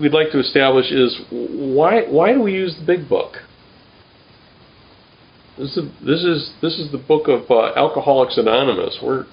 we'd 0.00 0.12
like 0.12 0.30
to 0.32 0.40
establish 0.40 0.90
is 0.90 1.20
why 1.30 2.02
why 2.02 2.32
do 2.32 2.42
we 2.42 2.52
use 2.52 2.76
the 2.78 2.86
big 2.86 3.08
book? 3.08 3.36
This 5.58 5.76
is 5.76 5.84
this 6.06 6.22
is 6.22 6.52
this 6.62 6.78
is 6.78 6.92
the 6.92 6.98
book 6.98 7.26
of 7.26 7.50
uh, 7.50 7.74
Alcoholics 7.74 8.38
Anonymous. 8.38 8.96
We're 9.02 9.26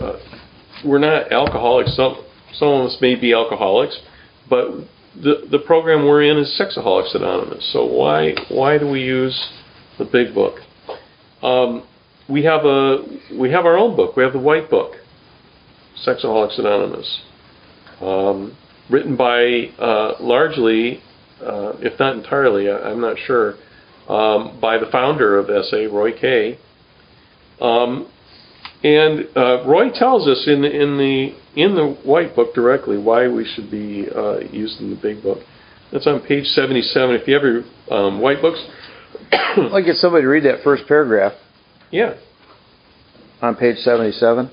uh, 0.00 0.18
we're 0.84 0.98
not 0.98 1.32
alcoholics. 1.32 1.96
Some 1.96 2.22
some 2.52 2.68
of 2.68 2.86
us 2.88 2.98
may 3.00 3.14
be 3.14 3.32
alcoholics, 3.32 3.98
but 4.50 4.68
the 5.16 5.46
the 5.50 5.60
program 5.60 6.06
we're 6.06 6.24
in 6.24 6.36
is 6.36 6.60
Sexaholics 6.60 7.14
Anonymous. 7.16 7.72
So 7.72 7.86
why 7.86 8.34
why 8.50 8.76
do 8.76 8.86
we 8.86 9.00
use 9.00 9.48
the 9.98 10.04
big 10.04 10.34
book? 10.34 10.56
Um, 11.42 11.88
we 12.28 12.44
have 12.44 12.66
a 12.66 12.98
we 13.34 13.50
have 13.50 13.64
our 13.64 13.78
own 13.78 13.96
book. 13.96 14.14
We 14.14 14.22
have 14.24 14.34
the 14.34 14.38
white 14.38 14.68
book, 14.68 14.92
Sexaholics 16.06 16.58
Anonymous, 16.58 17.22
um, 18.02 18.54
written 18.90 19.16
by 19.16 19.70
uh, 19.78 20.16
largely, 20.20 21.00
uh, 21.40 21.72
if 21.78 21.98
not 21.98 22.14
entirely, 22.14 22.70
I, 22.70 22.90
am 22.90 23.00
not 23.00 23.16
sure, 23.26 23.54
um, 24.08 24.58
by 24.60 24.78
the 24.78 24.86
founder 24.90 25.38
of 25.38 25.46
SA, 25.66 25.86
Roy 25.92 26.12
K. 26.12 26.58
Um, 27.60 28.10
and 28.82 29.26
uh, 29.36 29.66
Roy 29.66 29.90
tells 29.92 30.28
us 30.28 30.44
in 30.46 30.62
the, 30.62 30.70
in 30.70 30.96
the 30.98 31.34
in 31.60 31.74
the 31.74 31.98
white 32.04 32.36
book 32.36 32.54
directly 32.54 32.96
why 32.96 33.26
we 33.26 33.44
should 33.44 33.70
be 33.70 34.06
uh, 34.14 34.38
using 34.52 34.90
the 34.90 34.96
big 34.96 35.22
book. 35.22 35.38
That's 35.90 36.06
on 36.06 36.20
page 36.20 36.44
77. 36.44 37.16
If 37.16 37.26
you 37.26 37.34
have 37.34 37.42
your 37.42 37.64
um, 37.90 38.20
white 38.20 38.40
books, 38.40 38.64
I'd 39.32 39.70
like 39.72 39.86
get 39.86 39.96
somebody 39.96 40.22
to 40.22 40.28
read 40.28 40.44
that 40.44 40.62
first 40.62 40.86
paragraph. 40.86 41.32
Yeah. 41.90 42.14
On 43.42 43.56
page 43.56 43.78
77. 43.78 44.50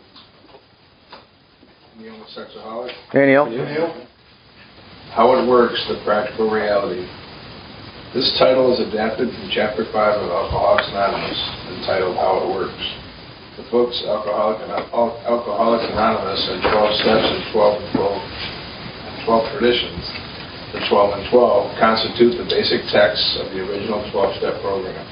Daniel. 1.98 2.18
the 2.20 2.42
sexaholic. 2.42 2.92
Hey, 3.12 3.26
Neil. 3.28 3.46
Neil. 3.46 4.08
How 5.12 5.32
it 5.38 5.48
works, 5.48 5.86
the 5.88 6.02
practical 6.04 6.50
reality. 6.50 7.08
This 8.16 8.32
title 8.40 8.72
is 8.72 8.80
adapted 8.80 9.28
from 9.28 9.52
Chapter 9.52 9.84
5 9.92 9.92
of 9.92 10.32
Alcoholics 10.32 10.88
Anonymous, 10.88 11.36
entitled 11.76 12.16
How 12.16 12.48
It 12.48 12.56
Works. 12.56 12.86
The 13.60 13.68
books 13.68 14.00
Alcoholic 14.08 14.64
Alcoholics 14.64 15.84
Anonymous 15.92 16.40
and 16.48 16.64
12 16.64 16.96
Steps 17.04 17.28
and 17.28 17.44
12 17.52 17.76
and 17.76 17.92
12, 17.92 18.16
and 18.16 19.16
12 19.28 19.52
Traditions 19.60 20.06
the 20.72 20.80
12 20.88 21.20
and 21.20 21.26
12 21.32 21.80
constitute 21.80 22.40
the 22.40 22.48
basic 22.48 22.88
texts 22.92 23.40
of 23.40 23.52
the 23.52 23.60
original 23.64 24.00
12-step 24.12 24.64
program. 24.64 25.04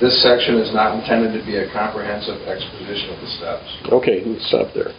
This 0.00 0.16
section 0.24 0.56
is 0.56 0.72
not 0.72 0.96
intended 0.96 1.32
to 1.38 1.44
be 1.44 1.56
a 1.56 1.68
comprehensive 1.72 2.40
exposition 2.48 3.12
of 3.12 3.20
the 3.20 3.30
steps. 3.36 3.68
Okay, 3.92 4.24
let's 4.24 4.48
stop 4.48 4.72
there. 4.72 4.92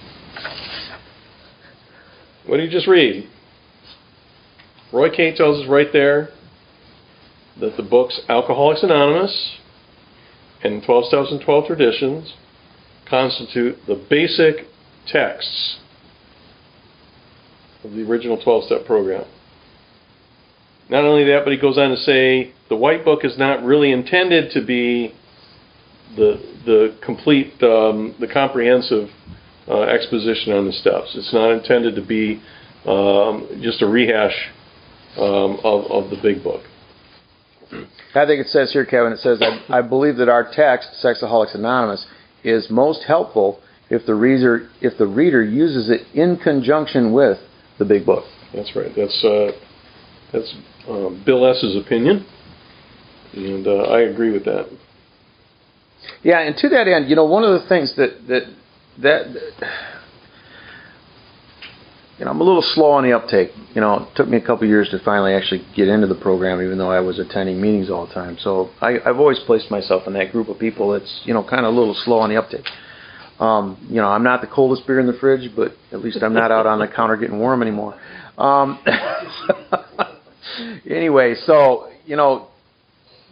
What 2.45 2.57
did 2.57 2.69
you 2.69 2.71
just 2.71 2.87
read? 2.87 3.29
Roy 4.93 5.09
K 5.09 5.35
tells 5.35 5.61
us 5.61 5.69
right 5.69 5.89
there 5.93 6.29
that 7.59 7.77
the 7.77 7.83
books 7.83 8.19
Alcoholics 8.29 8.83
Anonymous 8.83 9.57
and 10.63 10.83
12 10.83 11.05
Steps 11.05 11.31
and 11.31 11.41
12 11.41 11.67
Traditions 11.67 12.33
constitute 13.09 13.77
the 13.87 14.03
basic 14.09 14.67
texts 15.07 15.77
of 17.83 17.91
the 17.91 18.03
original 18.03 18.41
12 18.41 18.65
step 18.65 18.85
program. 18.85 19.25
Not 20.89 21.03
only 21.03 21.23
that, 21.25 21.41
but 21.43 21.53
he 21.53 21.59
goes 21.59 21.77
on 21.77 21.89
to 21.91 21.97
say 21.97 22.53
the 22.69 22.75
white 22.75 23.05
book 23.05 23.23
is 23.23 23.37
not 23.37 23.63
really 23.63 23.91
intended 23.91 24.51
to 24.51 24.65
be 24.65 25.13
the 26.15 26.39
the 26.65 26.97
complete 27.03 27.53
um, 27.63 28.15
the 28.19 28.27
comprehensive 28.27 29.09
uh, 29.67 29.81
exposition 29.81 30.53
on 30.53 30.65
the 30.65 30.73
steps. 30.73 31.15
It's 31.15 31.33
not 31.33 31.51
intended 31.51 31.95
to 31.95 32.05
be 32.05 32.41
um, 32.85 33.59
just 33.61 33.81
a 33.81 33.87
rehash 33.87 34.49
um, 35.17 35.59
of 35.63 35.85
of 35.91 36.09
the 36.11 36.17
big 36.21 36.43
book. 36.43 36.61
I 38.15 38.25
think 38.25 38.41
it 38.41 38.47
says 38.47 38.71
here, 38.71 38.85
Kevin. 38.85 39.13
It 39.13 39.19
says 39.19 39.41
I, 39.41 39.79
I 39.79 39.81
believe 39.81 40.17
that 40.17 40.29
our 40.29 40.49
text, 40.51 40.89
Sexaholics 41.03 41.55
Anonymous, 41.55 42.05
is 42.43 42.69
most 42.69 43.03
helpful 43.07 43.59
if 43.89 44.05
the 44.05 44.15
reader 44.15 44.69
if 44.81 44.97
the 44.97 45.07
reader 45.07 45.43
uses 45.43 45.89
it 45.89 46.01
in 46.13 46.37
conjunction 46.37 47.13
with 47.13 47.37
the 47.77 47.85
big 47.85 48.05
book. 48.05 48.23
That's 48.53 48.75
right. 48.75 48.91
That's 48.95 49.23
uh, 49.23 49.51
that's 50.31 50.55
um, 50.87 51.23
Bill 51.25 51.45
S.'s 51.45 51.75
opinion, 51.75 52.25
and 53.33 53.67
uh, 53.67 53.83
I 53.83 54.01
agree 54.01 54.31
with 54.31 54.45
that. 54.45 54.69
Yeah, 56.23 56.39
and 56.39 56.55
to 56.57 56.69
that 56.69 56.87
end, 56.87 57.09
you 57.09 57.15
know, 57.15 57.25
one 57.25 57.43
of 57.43 57.61
the 57.61 57.67
things 57.67 57.95
that 57.97 58.27
that 58.27 58.43
that 59.01 59.25
you 62.17 62.23
know, 62.23 62.31
I'm 62.31 62.39
a 62.39 62.43
little 62.43 62.61
slow 62.61 62.91
on 62.91 63.03
the 63.03 63.11
uptake. 63.11 63.51
You 63.73 63.81
know, 63.81 64.03
it 64.03 64.15
took 64.15 64.29
me 64.29 64.37
a 64.37 64.41
couple 64.41 64.65
years 64.67 64.89
to 64.91 64.99
finally 65.03 65.33
actually 65.33 65.65
get 65.75 65.89
into 65.89 66.07
the 66.07 66.15
program, 66.15 66.61
even 66.61 66.77
though 66.77 66.91
I 66.91 67.01
was 67.01 67.19
attending 67.19 67.59
meetings 67.59 67.89
all 67.89 68.07
the 68.07 68.13
time. 68.13 68.37
So 68.39 68.69
I, 68.79 68.99
I've 69.05 69.17
always 69.17 69.39
placed 69.39 69.69
myself 69.69 70.03
in 70.07 70.13
that 70.13 70.31
group 70.31 70.47
of 70.47 70.57
people 70.57 70.91
that's 70.91 71.21
you 71.25 71.33
know 71.33 71.43
kind 71.43 71.65
of 71.65 71.73
a 71.73 71.77
little 71.77 71.93
slow 72.05 72.19
on 72.19 72.29
the 72.29 72.37
uptake. 72.37 72.65
Um, 73.39 73.85
you 73.89 73.97
know, 73.97 74.07
I'm 74.07 74.23
not 74.23 74.39
the 74.39 74.47
coldest 74.47 74.87
beer 74.87 74.99
in 75.01 75.07
the 75.07 75.17
fridge, 75.19 75.51
but 75.55 75.73
at 75.91 75.99
least 75.99 76.19
I'm 76.23 76.33
not 76.33 76.51
out 76.51 76.65
on 76.65 76.79
the 76.79 76.87
counter 76.87 77.17
getting 77.17 77.37
warm 77.37 77.61
anymore. 77.61 77.99
Um, 78.37 78.79
anyway, 80.89 81.35
so 81.45 81.89
you 82.05 82.15
know, 82.15 82.47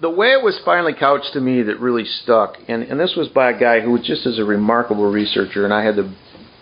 the 0.02 0.10
way 0.10 0.28
it 0.34 0.44
was 0.44 0.60
finally 0.66 0.94
couched 0.94 1.32
to 1.34 1.40
me 1.40 1.64
that 1.64 1.80
really 1.80 2.04
stuck, 2.04 2.58
and 2.68 2.84
and 2.84 3.00
this 3.00 3.16
was 3.16 3.30
by 3.30 3.52
a 3.52 3.58
guy 3.58 3.80
who 3.80 3.98
just 3.98 4.26
as 4.26 4.40
a 4.40 4.44
remarkable 4.44 5.10
researcher, 5.10 5.64
and 5.64 5.74
I 5.74 5.86
had 5.86 5.96
the 5.96 6.14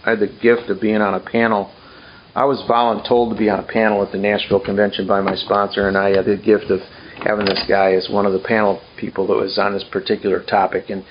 I 0.06 0.12
had 0.12 0.20
the 0.20 0.28
gift 0.28 0.70
of 0.70 0.80
being 0.80 1.02
on 1.02 1.16
a 1.16 1.20
panel. 1.20 1.72
I 2.34 2.46
was 2.46 2.64
voluntold 2.70 3.34
to 3.34 3.38
be 3.38 3.50
on 3.50 3.60
a 3.60 3.64
panel 3.64 4.02
at 4.04 4.12
the 4.14 4.18
Nashville 4.18 4.62
convention 4.62 5.06
by 5.06 5.20
my 5.20 5.36
sponsor, 5.36 5.90
and 5.90 5.98
I 5.98 6.16
had 6.16 6.26
the 6.26 6.38
gift 6.38 6.72
of 6.72 6.80
having 7.24 7.46
this 7.46 7.62
guy 7.68 7.94
as 7.94 8.10
one 8.10 8.26
of 8.26 8.32
the 8.32 8.40
panel 8.40 8.82
people 8.98 9.28
that 9.28 9.36
was 9.36 9.58
on 9.58 9.74
this 9.74 9.84
particular 9.92 10.42
topic, 10.42 10.90
and 10.90 11.04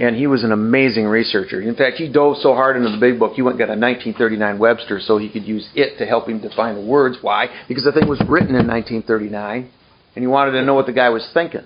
and 0.00 0.16
he 0.16 0.26
was 0.26 0.42
an 0.42 0.50
amazing 0.50 1.04
researcher. 1.04 1.60
In 1.60 1.76
fact, 1.76 1.98
he 1.98 2.08
dove 2.08 2.38
so 2.38 2.54
hard 2.54 2.76
into 2.76 2.90
the 2.90 2.98
big 2.98 3.18
book, 3.18 3.34
he 3.34 3.42
went 3.42 3.54
and 3.54 3.60
got 3.60 3.72
a 3.72 3.78
1939 3.78 4.58
Webster 4.58 4.98
so 4.98 5.18
he 5.18 5.28
could 5.28 5.44
use 5.44 5.68
it 5.74 5.98
to 5.98 6.06
help 6.06 6.28
him 6.28 6.40
define 6.40 6.74
the 6.74 6.80
words. 6.80 7.18
Why? 7.20 7.46
Because 7.68 7.84
the 7.84 7.92
thing 7.92 8.08
was 8.08 8.20
written 8.26 8.56
in 8.56 8.66
1939, 8.66 9.70
and 10.16 10.22
he 10.22 10.26
wanted 10.26 10.52
to 10.52 10.64
know 10.64 10.74
what 10.74 10.86
the 10.86 10.92
guy 10.92 11.10
was 11.10 11.28
thinking. 11.32 11.62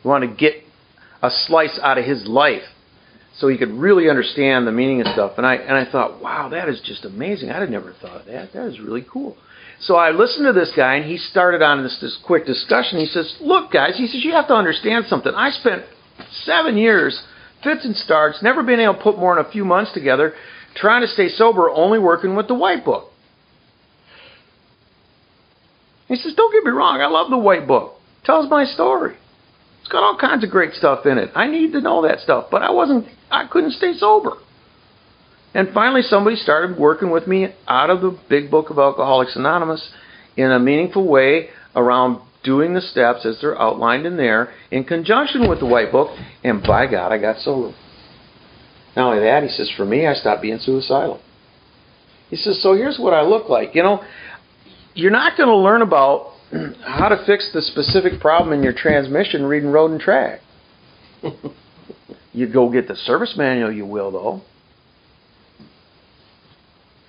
He 0.00 0.08
wanted 0.08 0.28
to 0.28 0.34
get 0.34 0.62
a 1.22 1.30
slice 1.30 1.78
out 1.82 1.98
of 1.98 2.04
his 2.04 2.26
life 2.26 2.62
so 3.38 3.48
he 3.48 3.56
could 3.56 3.70
really 3.72 4.10
understand 4.10 4.66
the 4.66 4.72
meaning 4.72 5.00
of 5.00 5.08
stuff. 5.08 5.32
And 5.36 5.46
I 5.46 5.54
and 5.56 5.76
I 5.76 5.90
thought, 5.90 6.22
wow, 6.22 6.48
that 6.50 6.68
is 6.68 6.80
just 6.80 7.04
amazing. 7.04 7.50
I'd 7.50 7.70
never 7.70 7.94
thought 8.00 8.20
of 8.20 8.26
that. 8.26 8.52
That 8.52 8.66
is 8.66 8.80
really 8.80 9.04
cool. 9.10 9.36
So 9.80 9.96
I 9.96 10.10
listened 10.10 10.46
to 10.46 10.52
this 10.52 10.72
guy, 10.76 10.94
and 10.94 11.04
he 11.10 11.16
started 11.16 11.60
on 11.60 11.82
this, 11.82 11.98
this 12.00 12.16
quick 12.24 12.46
discussion. 12.46 12.98
He 12.98 13.06
says, 13.06 13.34
"Look, 13.40 13.72
guys," 13.72 13.96
he 13.96 14.06
says, 14.06 14.24
"you 14.24 14.32
have 14.32 14.46
to 14.48 14.54
understand 14.54 15.06
something. 15.06 15.32
I 15.34 15.50
spent 15.50 15.84
seven 16.44 16.76
years 16.76 17.20
fits 17.62 17.84
and 17.84 17.96
starts, 17.96 18.42
never 18.42 18.62
been 18.62 18.80
able 18.80 18.94
to 18.94 19.02
put 19.02 19.18
more 19.18 19.36
than 19.36 19.46
a 19.46 19.50
few 19.50 19.64
months 19.64 19.92
together, 19.92 20.34
trying 20.74 21.02
to 21.02 21.08
stay 21.08 21.28
sober, 21.28 21.70
only 21.70 21.98
working 21.98 22.34
with 22.34 22.48
the 22.48 22.54
white 22.54 22.84
book. 22.84 23.10
He 26.08 26.16
says, 26.16 26.34
Don't 26.34 26.52
get 26.52 26.64
me 26.64 26.70
wrong, 26.70 27.00
I 27.00 27.06
love 27.06 27.30
the 27.30 27.38
white 27.38 27.66
book. 27.66 27.94
Tells 28.24 28.48
my 28.50 28.64
story. 28.64 29.16
It's 29.82 29.90
got 29.90 30.02
all 30.02 30.16
kinds 30.16 30.44
of 30.44 30.50
great 30.50 30.72
stuff 30.74 31.04
in 31.06 31.18
it. 31.18 31.30
I 31.34 31.48
need 31.48 31.72
to 31.72 31.80
know 31.80 32.02
that 32.02 32.20
stuff, 32.20 32.46
but 32.50 32.62
I 32.62 32.70
wasn't 32.70 33.06
I 33.30 33.46
couldn't 33.46 33.72
stay 33.72 33.92
sober. 33.94 34.32
And 35.54 35.68
finally 35.74 36.02
somebody 36.02 36.36
started 36.36 36.78
working 36.78 37.10
with 37.10 37.26
me 37.26 37.48
out 37.68 37.90
of 37.90 38.00
the 38.00 38.18
big 38.30 38.50
book 38.50 38.70
of 38.70 38.78
Alcoholics 38.78 39.36
Anonymous 39.36 39.92
in 40.36 40.50
a 40.50 40.58
meaningful 40.58 41.06
way 41.06 41.50
around 41.74 42.20
doing 42.44 42.74
the 42.74 42.80
steps 42.80 43.26
as 43.26 43.38
they're 43.40 43.60
outlined 43.60 44.06
in 44.06 44.16
there 44.16 44.52
in 44.70 44.84
conjunction 44.84 45.48
with 45.48 45.60
the 45.60 45.66
white 45.66 45.92
book, 45.92 46.16
and 46.42 46.62
by 46.62 46.86
God, 46.86 47.12
I 47.12 47.18
got 47.18 47.38
sober. 47.40 47.74
Not 48.96 49.12
only 49.12 49.24
that, 49.24 49.42
he 49.42 49.48
says, 49.48 49.70
for 49.76 49.84
me, 49.84 50.06
I 50.06 50.14
stopped 50.14 50.42
being 50.42 50.58
suicidal. 50.58 51.20
He 52.30 52.36
says, 52.36 52.62
so 52.62 52.74
here's 52.74 52.98
what 52.98 53.14
I 53.14 53.22
look 53.22 53.48
like. 53.48 53.74
You 53.74 53.82
know, 53.82 54.02
you're 54.94 55.10
not 55.10 55.36
going 55.36 55.48
to 55.48 55.56
learn 55.56 55.82
about 55.82 56.31
how 56.84 57.08
to 57.08 57.24
fix 57.26 57.50
the 57.52 57.62
specific 57.62 58.20
problem 58.20 58.52
in 58.52 58.62
your 58.62 58.72
transmission 58.72 59.44
reading 59.44 59.70
road 59.70 59.90
and 59.90 60.00
track. 60.00 60.40
you 62.32 62.52
go 62.52 62.70
get 62.70 62.88
the 62.88 62.96
service 62.96 63.34
manual, 63.36 63.72
you 63.72 63.86
will, 63.86 64.10
though. 64.10 64.42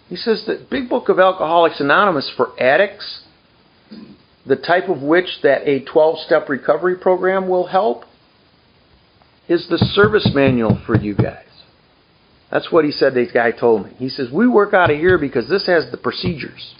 He 0.08 0.16
says 0.16 0.44
that 0.48 0.70
Big 0.70 0.89
Book 0.89 1.10
of 1.10 1.20
Alcoholics 1.20 1.80
Anonymous 1.80 2.32
for 2.38 2.52
addicts, 2.62 3.24
the 4.46 4.56
type 4.56 4.89
of 4.89 5.02
which 5.02 5.39
that 5.41 5.68
a 5.68 5.84
12 5.86 6.20
step 6.20 6.50
recovery 6.50 6.98
program 6.98 7.48
will 7.50 7.68
help, 7.68 8.04
is 9.48 9.68
the 9.70 9.78
service 9.78 10.30
manual 10.34 10.82
for 10.86 10.96
you 10.96 11.16
guys. 11.16 11.46
That's 12.52 12.72
what 12.72 12.86
he 12.86 12.91
said, 12.91 13.16
this 13.16 13.32
guy 13.32 13.52
told 13.52 13.86
me. 13.88 13.94
He 13.98 14.10
says, 14.10 14.30
We 14.32 14.48
work 14.48 14.74
out 14.74 14.91
of 14.91 14.98
here 14.98 15.18
because 15.18 15.50
this 15.50 15.66
has 15.66 15.89
the 15.89 15.98
procedures. 15.98 16.76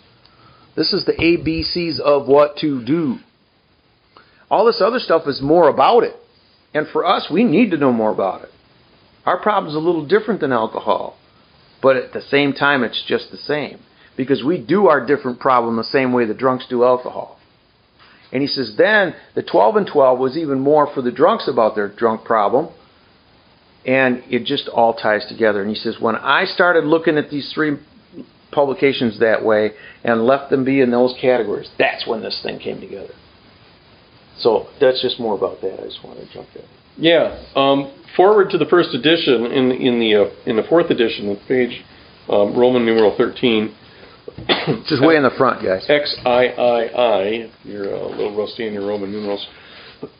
This 0.76 0.94
is 0.94 1.06
the 1.06 1.14
ABCs 1.14 2.00
of 2.00 2.28
what 2.28 2.58
to 2.58 2.84
do. 2.84 3.18
All 4.50 4.66
this 4.66 4.82
other 4.82 5.00
stuff 5.00 5.24
is 5.28 5.42
more 5.42 5.70
about 5.70 6.04
it. 6.04 6.16
And 6.74 6.88
for 6.88 7.06
us, 7.06 7.28
we 7.32 7.44
need 7.44 7.72
to 7.72 7.78
know 7.78 7.92
more 7.92 8.12
about 8.12 8.44
it. 8.44 8.50
Our 9.26 9.40
problem's 9.40 9.76
a 9.76 9.80
little 9.80 10.06
different 10.06 10.42
than 10.42 10.52
alcohol. 10.52 11.18
But 11.82 11.98
at 11.98 12.14
the 12.14 12.22
same 12.22 12.54
time, 12.54 12.84
it's 12.84 13.04
just 13.08 13.30
the 13.32 13.38
same. 13.38 13.80
Because 14.18 14.44
we 14.44 14.64
do 14.64 14.88
our 14.88 15.06
different 15.06 15.40
problem 15.40 15.76
the 15.76 15.84
same 15.84 16.14
way 16.14 16.26
the 16.26 16.34
drunks 16.34 16.66
do 16.70 16.84
alcohol. 16.84 17.40
And 18.32 18.42
he 18.42 18.48
says, 18.48 18.76
then 18.78 19.16
the 19.36 19.44
12 19.44 19.76
and 19.76 19.88
12 19.88 20.18
was 20.18 20.38
even 20.38 20.60
more 20.60 20.92
for 20.92 21.02
the 21.02 21.12
drunks 21.12 21.48
about 21.48 21.76
their 21.76 21.88
drunk 21.88 22.26
problem. 22.26 22.70
And 23.86 24.24
it 24.30 24.46
just 24.46 24.68
all 24.70 24.94
ties 24.94 25.26
together. 25.28 25.62
And 25.62 25.70
he 25.70 25.76
says, 25.76 25.98
when 26.00 26.16
I 26.16 26.46
started 26.46 26.86
looking 26.86 27.18
at 27.18 27.30
these 27.30 27.52
three 27.54 27.78
publications 28.54 29.20
that 29.20 29.44
way 29.44 29.72
and 30.04 30.26
left 30.26 30.50
them 30.50 30.64
be 30.64 30.82
in 30.82 30.92
those 30.92 31.14
categories, 31.20 31.70
that's 31.78 32.08
when 32.08 32.22
this 32.22 32.40
thing 32.44 32.60
came 32.60 32.80
together. 32.80 33.14
So 34.40 34.68
that's 34.80 35.02
just 35.02 35.20
more 35.20 35.36
about 35.36 35.62
that. 35.62 35.80
I 35.80 35.84
just 35.84 36.04
wanted 36.04 36.28
to 36.28 36.34
jump 36.34 36.48
in. 36.56 36.64
Yeah. 36.98 37.44
Um, 37.56 37.92
forward 38.16 38.50
to 38.52 38.58
the 38.58 38.66
first 38.66 38.94
edition 38.94 39.46
in 39.46 39.72
in 39.72 40.00
the 40.00 40.16
uh, 40.16 40.30
in 40.46 40.56
the 40.56 40.64
fourth 40.64 40.90
edition, 40.90 41.28
the 41.28 41.40
page 41.48 41.84
um, 42.30 42.58
Roman 42.58 42.86
numeral 42.86 43.16
thirteen. 43.18 43.76
Just 44.88 45.04
way 45.04 45.16
in 45.16 45.24
the 45.24 45.32
front, 45.38 45.64
guys. 45.64 45.86
X 45.90 46.16
I 46.26 46.48
I 46.48 46.84
I. 46.96 47.52
You're 47.64 47.94
a 47.94 48.08
little 48.08 48.36
rusty 48.36 48.68
in 48.68 48.74
your 48.74 48.88
Roman 48.88 49.12
numerals. 49.12 49.46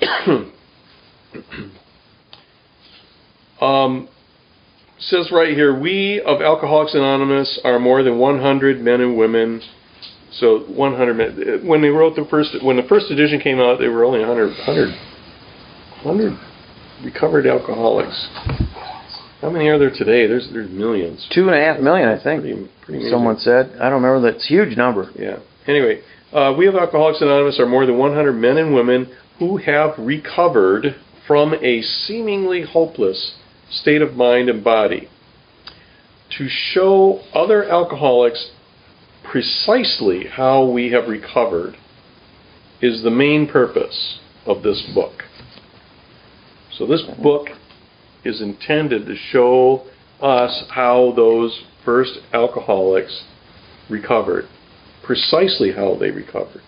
um, 3.62 4.10
says 5.08 5.30
right 5.32 5.54
here, 5.54 5.78
we 5.78 6.22
of 6.22 6.42
Alcoholics 6.42 6.94
Anonymous 6.94 7.60
are 7.64 7.80
more 7.80 8.04
than 8.04 8.20
100 8.20 8.80
men 8.82 9.02
and 9.02 9.18
women. 9.18 9.62
So 10.34 10.60
100 10.62 11.14
men. 11.14 11.68
When 11.68 11.82
they 11.82 11.90
wrote 11.90 12.16
the 12.16 12.26
first, 12.30 12.56
when 12.64 12.78
the 12.78 12.84
first 12.84 13.12
edition 13.12 13.40
came 13.40 13.60
out, 13.60 13.80
they 13.80 13.88
were 13.88 14.04
only 14.04 14.20
100, 14.20 14.48
100, 14.66 14.90
100 16.04 16.40
recovered 17.04 17.46
alcoholics. 17.46 18.30
How 19.42 19.50
many 19.50 19.68
are 19.68 19.78
there 19.78 19.92
today? 19.92 20.26
There's 20.26 20.50
there's 20.52 20.70
millions. 20.70 21.28
Two 21.34 21.50
and 21.50 21.56
a 21.56 21.60
half 21.60 21.80
million, 21.80 22.08
I 22.08 22.22
think. 22.22 22.42
Pretty, 22.42 22.70
pretty 22.82 23.10
Someone 23.10 23.38
said. 23.38 23.76
I 23.80 23.90
don't 23.90 24.02
remember. 24.02 24.32
That's 24.32 24.46
a 24.46 24.48
huge 24.48 24.78
number. 24.78 25.12
Yeah. 25.16 25.40
Anyway, 25.68 26.02
uh, 26.32 26.56
we 26.58 26.68
of 26.68 26.76
Alcoholics 26.76 27.22
Anonymous 27.22 27.60
are 27.60 27.66
more 27.66 27.86
than 27.86 27.98
100 27.98 28.34
men 28.34 28.58
and 28.58 28.74
women 28.74 29.12
who 29.40 29.58
have 29.58 29.92
recovered 29.98 30.96
from 31.28 31.54
a 31.62 31.82
seemingly 31.82 32.64
hopeless 32.64 33.36
state 33.74 34.02
of 34.02 34.14
mind 34.14 34.50
and 34.50 34.64
body. 34.64 35.10
To 36.38 36.48
show 36.50 37.22
other 37.34 37.64
alcoholics 37.70 38.52
precisely 39.24 40.26
how 40.28 40.66
we 40.66 40.92
have 40.92 41.08
recovered 41.08 41.76
is 42.82 43.04
the 43.04 43.12
main 43.12 43.48
purpose 43.48 44.20
of 44.46 44.64
this 44.64 44.82
book. 44.94 45.24
So 46.78 46.86
this 46.86 47.04
book 47.22 47.48
is 48.26 48.42
intended 48.42 49.06
to 49.06 49.16
show 49.16 49.86
us 50.22 50.66
how 50.70 51.14
those 51.16 51.64
first 51.86 52.20
alcoholics 52.34 53.24
recovered, 53.90 54.46
precisely 55.04 55.72
how 55.72 55.96
they 56.00 56.12
recovered. 56.12 56.62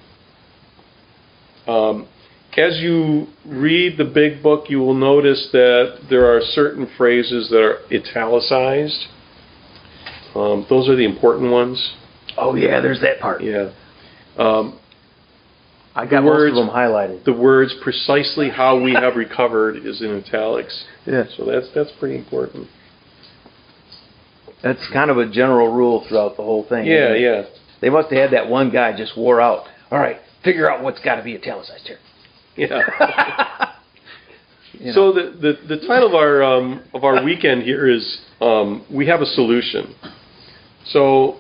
Um, 1.67 2.07
as 2.57 2.77
you 2.79 3.27
read 3.45 3.97
the 3.97 4.05
big 4.05 4.41
book, 4.41 4.69
you 4.69 4.79
will 4.79 4.93
notice 4.93 5.49
that 5.51 6.07
there 6.09 6.35
are 6.35 6.41
certain 6.41 6.87
phrases 6.97 7.49
that 7.49 7.61
are 7.61 7.79
italicized. 7.91 9.05
Um, 10.35 10.65
those 10.69 10.89
are 10.89 10.95
the 10.95 11.05
important 11.05 11.51
ones. 11.51 11.93
Oh 12.37 12.55
yeah, 12.55 12.81
there's 12.81 13.01
that 13.01 13.19
part. 13.19 13.43
Yeah. 13.43 13.71
Um, 14.37 14.79
I 15.95 16.05
got 16.05 16.21
the 16.21 16.27
words, 16.27 16.53
most 16.53 16.61
of 16.61 16.67
them 16.67 16.75
highlighted. 16.75 17.23
The 17.23 17.33
words 17.33 17.73
precisely 17.81 18.49
how 18.49 18.81
we 18.81 18.93
have 18.93 19.15
recovered 19.15 19.77
is 19.77 20.01
in 20.01 20.21
italics. 20.21 20.85
Yeah. 21.05 21.23
So 21.37 21.45
that's 21.45 21.67
that's 21.73 21.91
pretty 21.99 22.17
important. 22.17 22.67
That's 24.61 24.85
kind 24.91 25.09
of 25.09 25.17
a 25.17 25.29
general 25.29 25.71
rule 25.71 26.05
throughout 26.07 26.37
the 26.37 26.43
whole 26.43 26.65
thing. 26.67 26.85
Yeah, 26.85 27.13
yeah. 27.13 27.43
They 27.81 27.89
must 27.89 28.09
have 28.09 28.19
had 28.19 28.31
that 28.31 28.49
one 28.49 28.71
guy 28.71 28.97
just 28.97 29.15
wore 29.17 29.39
out. 29.39 29.67
All 29.91 29.99
right, 29.99 30.17
figure 30.43 30.69
out 30.69 30.83
what's 30.83 30.99
got 30.99 31.15
to 31.15 31.23
be 31.23 31.37
italicized 31.37 31.87
here. 31.87 31.99
You 32.57 32.67
know. 34.87 34.93
So 34.93 35.13
the, 35.13 35.37
the 35.39 35.75
the 35.75 35.87
title 35.87 36.09
of 36.09 36.15
our 36.15 36.43
um, 36.43 36.83
of 36.93 37.05
our 37.05 37.23
weekend 37.23 37.63
here 37.63 37.89
is 37.89 38.19
um, 38.41 38.85
we 38.91 39.07
have 39.07 39.21
a 39.21 39.25
solution. 39.25 39.95
So 40.87 41.37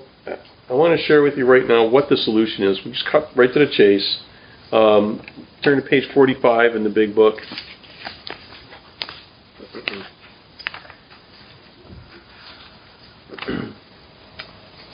I 0.69 0.73
want 0.73 0.97
to 0.97 1.05
share 1.05 1.21
with 1.21 1.37
you 1.37 1.45
right 1.45 1.67
now 1.67 1.87
what 1.87 2.09
the 2.09 2.17
solution 2.17 2.63
is. 2.63 2.79
We 2.83 2.91
just 2.91 3.05
cut 3.11 3.29
right 3.35 3.53
to 3.53 3.59
the 3.59 3.71
chase. 3.71 4.23
Um, 4.71 5.21
turn 5.63 5.81
to 5.81 5.87
page 5.87 6.05
45 6.13 6.75
in 6.75 6.83
the 6.83 6.89
big 6.89 7.15
book. 7.15 7.35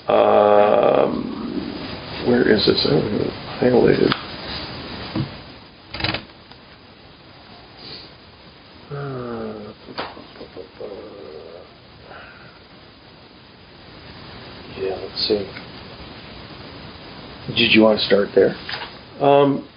Um, 0.07 2.26
where 2.28 2.51
is 2.51 2.65
this? 2.65 2.86
I 3.61 3.69
don't 3.69 3.86
have. 8.92 9.76
Yeah, 14.78 14.96
let's 14.96 15.28
see. 15.28 15.46
Did 17.56 17.74
you 17.74 17.82
want 17.82 18.00
to 18.00 18.06
start 18.06 18.30
there? 18.36 18.56
Um, 19.20 19.68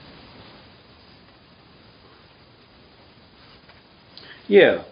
yeah. 4.49 4.85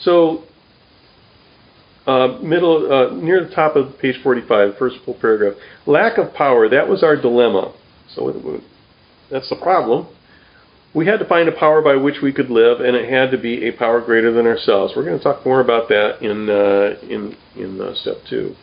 So, 0.00 0.44
uh, 2.06 2.38
middle, 2.42 2.92
uh, 2.92 3.14
near 3.14 3.46
the 3.46 3.54
top 3.54 3.76
of 3.76 3.98
page 3.98 4.16
45, 4.22 4.76
first 4.78 4.96
full 5.04 5.14
paragraph. 5.14 5.54
Lack 5.86 6.18
of 6.18 6.34
power, 6.34 6.68
that 6.68 6.88
was 6.88 7.02
our 7.02 7.16
dilemma. 7.20 7.74
So, 8.14 8.60
that's 9.30 9.48
the 9.48 9.56
problem. 9.56 10.08
We 10.94 11.06
had 11.06 11.18
to 11.18 11.24
find 11.24 11.48
a 11.48 11.52
power 11.52 11.82
by 11.82 11.96
which 11.96 12.16
we 12.22 12.32
could 12.32 12.50
live, 12.50 12.80
and 12.80 12.94
it 12.94 13.10
had 13.10 13.32
to 13.32 13.38
be 13.38 13.66
a 13.66 13.72
power 13.72 14.00
greater 14.00 14.32
than 14.32 14.46
ourselves. 14.46 14.92
We're 14.96 15.04
going 15.04 15.18
to 15.18 15.24
talk 15.24 15.44
more 15.44 15.60
about 15.60 15.88
that 15.88 16.22
in, 16.22 16.48
uh, 16.48 17.00
in, 17.02 17.36
in 17.56 17.80
uh, 17.80 17.94
step 17.94 18.18
two. 18.30 18.54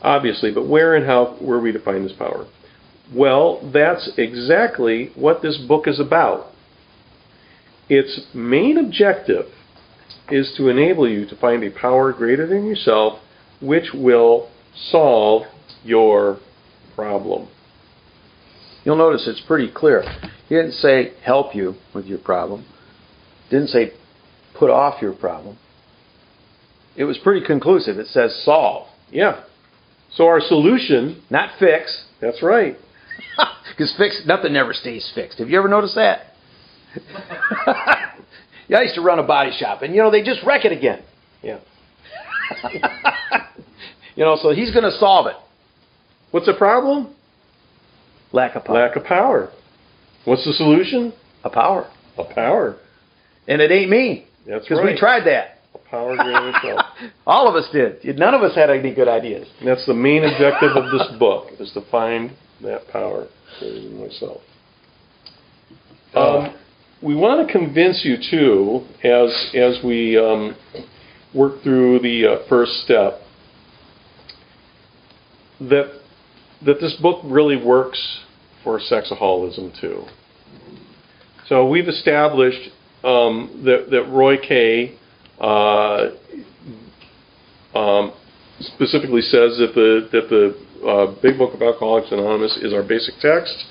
Obviously, 0.00 0.50
but 0.50 0.66
where 0.66 0.94
and 0.96 1.06
how 1.06 1.36
were 1.40 1.60
we 1.60 1.70
to 1.72 1.78
find 1.78 2.04
this 2.04 2.16
power? 2.16 2.46
Well, 3.14 3.70
that's 3.72 4.10
exactly 4.16 5.12
what 5.14 5.42
this 5.42 5.58
book 5.58 5.86
is 5.86 6.00
about. 6.00 6.46
Its 7.88 8.22
main 8.32 8.78
objective 8.78 9.46
is 10.30 10.54
to 10.56 10.68
enable 10.68 11.08
you 11.08 11.26
to 11.26 11.36
find 11.36 11.62
a 11.62 11.70
power 11.70 12.12
greater 12.12 12.46
than 12.46 12.64
yourself 12.64 13.20
which 13.60 13.92
will 13.94 14.50
solve 14.74 15.42
your 15.84 16.38
problem. 16.96 17.48
You'll 18.84 18.96
notice 18.96 19.26
it's 19.28 19.40
pretty 19.46 19.70
clear. 19.72 20.02
He 20.48 20.54
didn't 20.54 20.72
say 20.72 21.12
help 21.24 21.54
you 21.54 21.74
with 21.94 22.06
your 22.06 22.18
problem. 22.18 22.64
Didn't 23.50 23.68
say 23.68 23.92
put 24.58 24.70
off 24.70 25.00
your 25.00 25.12
problem. 25.12 25.58
It 26.96 27.04
was 27.04 27.16
pretty 27.18 27.46
conclusive. 27.46 27.98
It 27.98 28.08
says 28.08 28.42
solve, 28.44 28.86
Yeah. 29.10 29.44
So 30.14 30.26
our 30.26 30.40
solution, 30.40 31.22
not 31.30 31.58
fix. 31.58 32.06
that's 32.20 32.42
right. 32.42 32.76
Because 33.70 33.94
fix 33.96 34.20
nothing 34.26 34.54
ever 34.54 34.74
stays 34.74 35.10
fixed. 35.14 35.38
Have 35.38 35.48
you 35.48 35.58
ever 35.58 35.68
noticed 35.68 35.94
that? 35.94 36.34
yeah, 38.68 38.78
I 38.78 38.82
used 38.82 38.96
to 38.96 39.00
run 39.00 39.18
a 39.18 39.22
body 39.22 39.50
shop, 39.58 39.80
and 39.80 39.94
you 39.94 40.02
know 40.02 40.10
they 40.10 40.22
just 40.22 40.40
wreck 40.44 40.66
it 40.66 40.72
again. 40.72 41.02
Yeah. 41.42 41.58
you 44.14 44.24
know, 44.24 44.36
so 44.42 44.50
he's 44.52 44.70
going 44.72 44.84
to 44.84 44.96
solve 44.98 45.26
it. 45.26 45.36
What's 46.32 46.44
the 46.44 46.52
problem? 46.52 47.14
Lack 48.32 48.56
of 48.56 48.64
power. 48.64 48.76
Lack 48.76 48.96
of 48.96 49.04
power. 49.04 49.50
What's 50.24 50.44
the 50.44 50.52
solution? 50.52 51.12
A 51.44 51.50
power. 51.50 51.90
A 52.18 52.24
power. 52.24 52.78
And 53.48 53.60
it 53.60 53.70
ain't 53.70 53.90
me. 53.90 54.26
That's 54.46 54.68
right. 54.70 54.76
Because 54.76 54.84
we 54.84 54.98
tried 54.98 55.24
that. 55.26 55.58
A 55.74 55.78
power 55.78 56.16
greater 56.16 56.50
yourself. 56.50 56.86
All 57.26 57.48
of 57.48 57.54
us 57.54 57.68
did. 57.72 58.18
None 58.18 58.34
of 58.34 58.42
us 58.42 58.54
had 58.54 58.70
any 58.70 58.94
good 58.94 59.08
ideas. 59.08 59.48
And 59.58 59.68
that's 59.68 59.86
the 59.86 59.94
main 59.94 60.24
objective 60.24 60.70
of 60.76 60.90
this 60.90 61.18
book 61.18 61.48
is 61.58 61.72
to 61.72 61.82
find 61.90 62.32
that 62.62 62.88
power 62.88 63.28
greater 63.58 63.80
than 63.82 64.00
myself. 64.00 64.40
Um, 66.14 66.54
we 67.02 67.14
want 67.14 67.46
to 67.46 67.52
convince 67.52 68.04
you 68.04 68.16
too, 68.30 68.86
as 69.02 69.50
as 69.54 69.82
we 69.82 70.18
um, 70.18 70.54
work 71.34 71.62
through 71.62 72.00
the 72.00 72.26
uh, 72.26 72.48
first 72.48 72.72
step, 72.84 73.20
that 75.60 76.01
that 76.64 76.80
this 76.80 76.94
book 77.00 77.20
really 77.24 77.62
works 77.62 78.20
for 78.62 78.78
sexaholism 78.78 79.78
too. 79.80 80.04
So 81.48 81.68
we've 81.68 81.88
established 81.88 82.70
um, 83.04 83.62
that 83.64 83.88
that 83.90 84.04
Roy 84.08 84.36
K. 84.36 84.98
Uh, 85.40 86.10
um, 87.74 88.12
specifically 88.60 89.22
says 89.22 89.58
that 89.58 89.72
the 89.74 90.08
that 90.12 90.28
the 90.28 90.88
uh, 90.88 91.14
Big 91.20 91.38
Book 91.38 91.54
of 91.54 91.62
Alcoholics 91.62 92.12
Anonymous 92.12 92.56
is 92.62 92.72
our 92.72 92.82
basic 92.82 93.14
text. 93.20 93.64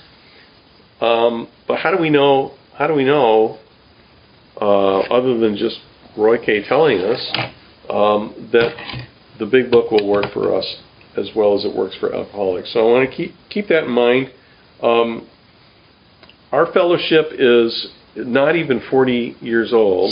Um, 0.99 1.47
but 1.67 1.79
how 1.79 1.95
do 1.95 2.01
we 2.01 2.09
know? 2.09 2.55
How 2.77 2.87
do 2.87 2.93
we 2.93 3.03
know, 3.05 3.59
uh, 4.59 4.99
other 5.01 5.37
than 5.37 5.55
just 5.55 5.77
Roy 6.17 6.43
K. 6.43 6.67
telling 6.67 6.99
us, 6.99 7.31
um, 7.89 8.49
that 8.51 8.75
the 9.39 9.45
Big 9.45 9.71
Book 9.71 9.91
will 9.91 10.07
work 10.07 10.31
for 10.33 10.55
us 10.55 10.65
as 11.18 11.30
well 11.36 11.57
as 11.57 11.66
it 11.66 11.76
works 11.76 11.95
for 11.99 12.14
alcoholics? 12.14 12.74
So 12.74 12.80
I 12.80 12.91
want 12.91 13.09
to 13.09 13.16
keep 13.16 13.34
keep 13.49 13.68
that 13.68 13.86
in 13.86 13.91
mind. 13.91 14.32
Um, 14.82 15.28
our 16.51 16.72
fellowship 16.72 17.28
is 17.32 17.88
not 18.16 18.55
even 18.55 18.82
40 18.89 19.38
years 19.41 19.72
old. 19.74 20.12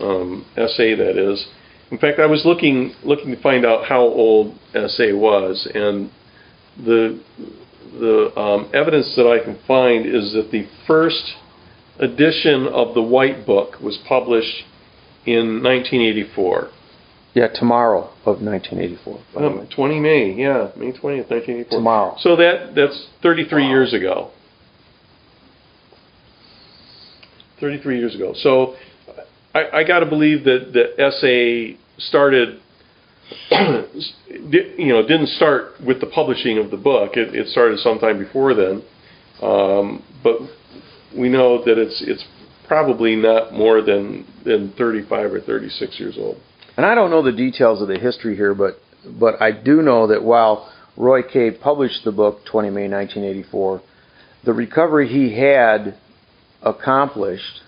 Um, 0.00 0.46
SA 0.56 0.96
that 0.96 1.16
is. 1.16 1.46
In 1.90 1.98
fact, 1.98 2.18
I 2.18 2.26
was 2.26 2.42
looking 2.44 2.94
looking 3.02 3.34
to 3.34 3.42
find 3.42 3.66
out 3.66 3.84
how 3.86 4.00
old 4.00 4.56
SA 4.72 5.12
was, 5.12 5.68
and 5.74 6.10
the 6.76 7.20
the 7.98 8.32
um, 8.38 8.70
evidence 8.72 9.14
that 9.16 9.26
I 9.26 9.44
can 9.44 9.58
find 9.66 10.06
is 10.06 10.32
that 10.32 10.50
the 10.50 10.66
first 10.86 11.34
edition 11.98 12.66
of 12.68 12.94
the 12.94 13.02
White 13.02 13.44
Book 13.44 13.80
was 13.80 13.98
published 14.08 14.64
in 15.26 15.62
1984. 15.62 16.70
Yeah, 17.34 17.46
tomorrow 17.48 18.10
of 18.26 18.42
1984. 18.42 19.20
by 19.34 19.40
the 19.40 19.46
Um, 19.46 19.58
way. 19.60 19.66
20 19.70 20.00
May, 20.00 20.32
yeah, 20.32 20.68
May 20.76 20.92
20th, 20.92 21.30
1984. 21.30 21.78
Tomorrow. 21.78 22.16
So 22.20 22.34
that 22.36 22.74
that's 22.74 23.06
33 23.22 23.66
years 23.68 23.92
ago. 23.94 24.30
33 27.60 27.98
years 27.98 28.14
ago. 28.14 28.32
So 28.34 28.74
I, 29.54 29.80
I 29.80 29.84
got 29.84 30.00
to 30.00 30.06
believe 30.06 30.44
that 30.44 30.72
the 30.72 31.76
SA 31.78 32.02
started, 32.08 32.60
di- 33.50 34.74
you 34.78 34.88
know, 34.88 35.02
didn't 35.06 35.28
start 35.28 35.74
with 35.84 36.00
the 36.00 36.06
publishing 36.06 36.58
of 36.58 36.70
the 36.70 36.76
book. 36.76 37.12
It, 37.16 37.34
it 37.34 37.48
started 37.48 37.78
sometime 37.80 38.18
before 38.18 38.54
then. 38.54 38.82
Um, 39.42 40.02
but 40.24 40.38
we 41.16 41.28
know 41.28 41.64
that 41.64 41.78
it's 41.78 42.02
it's 42.06 42.24
probably 42.66 43.16
not 43.16 43.52
more 43.52 43.82
than 43.82 44.26
than 44.44 44.72
35 44.76 45.32
or 45.32 45.40
36 45.40 45.98
years 46.00 46.16
old. 46.18 46.38
And 46.80 46.86
I 46.86 46.94
don't 46.94 47.10
know 47.10 47.20
the 47.20 47.30
details 47.30 47.82
of 47.82 47.88
the 47.88 47.98
history 47.98 48.34
here, 48.36 48.54
but 48.54 48.78
but 49.04 49.42
I 49.42 49.50
do 49.52 49.82
know 49.82 50.06
that 50.06 50.24
while 50.24 50.72
Roy 50.96 51.20
K. 51.22 51.50
published 51.50 52.04
the 52.06 52.10
book 52.10 52.38
20 52.50 52.70
May 52.70 52.88
1984, 52.88 53.82
the 54.46 54.54
recovery 54.54 55.06
he 55.06 55.38
had 55.38 55.96
accomplished 56.62 57.60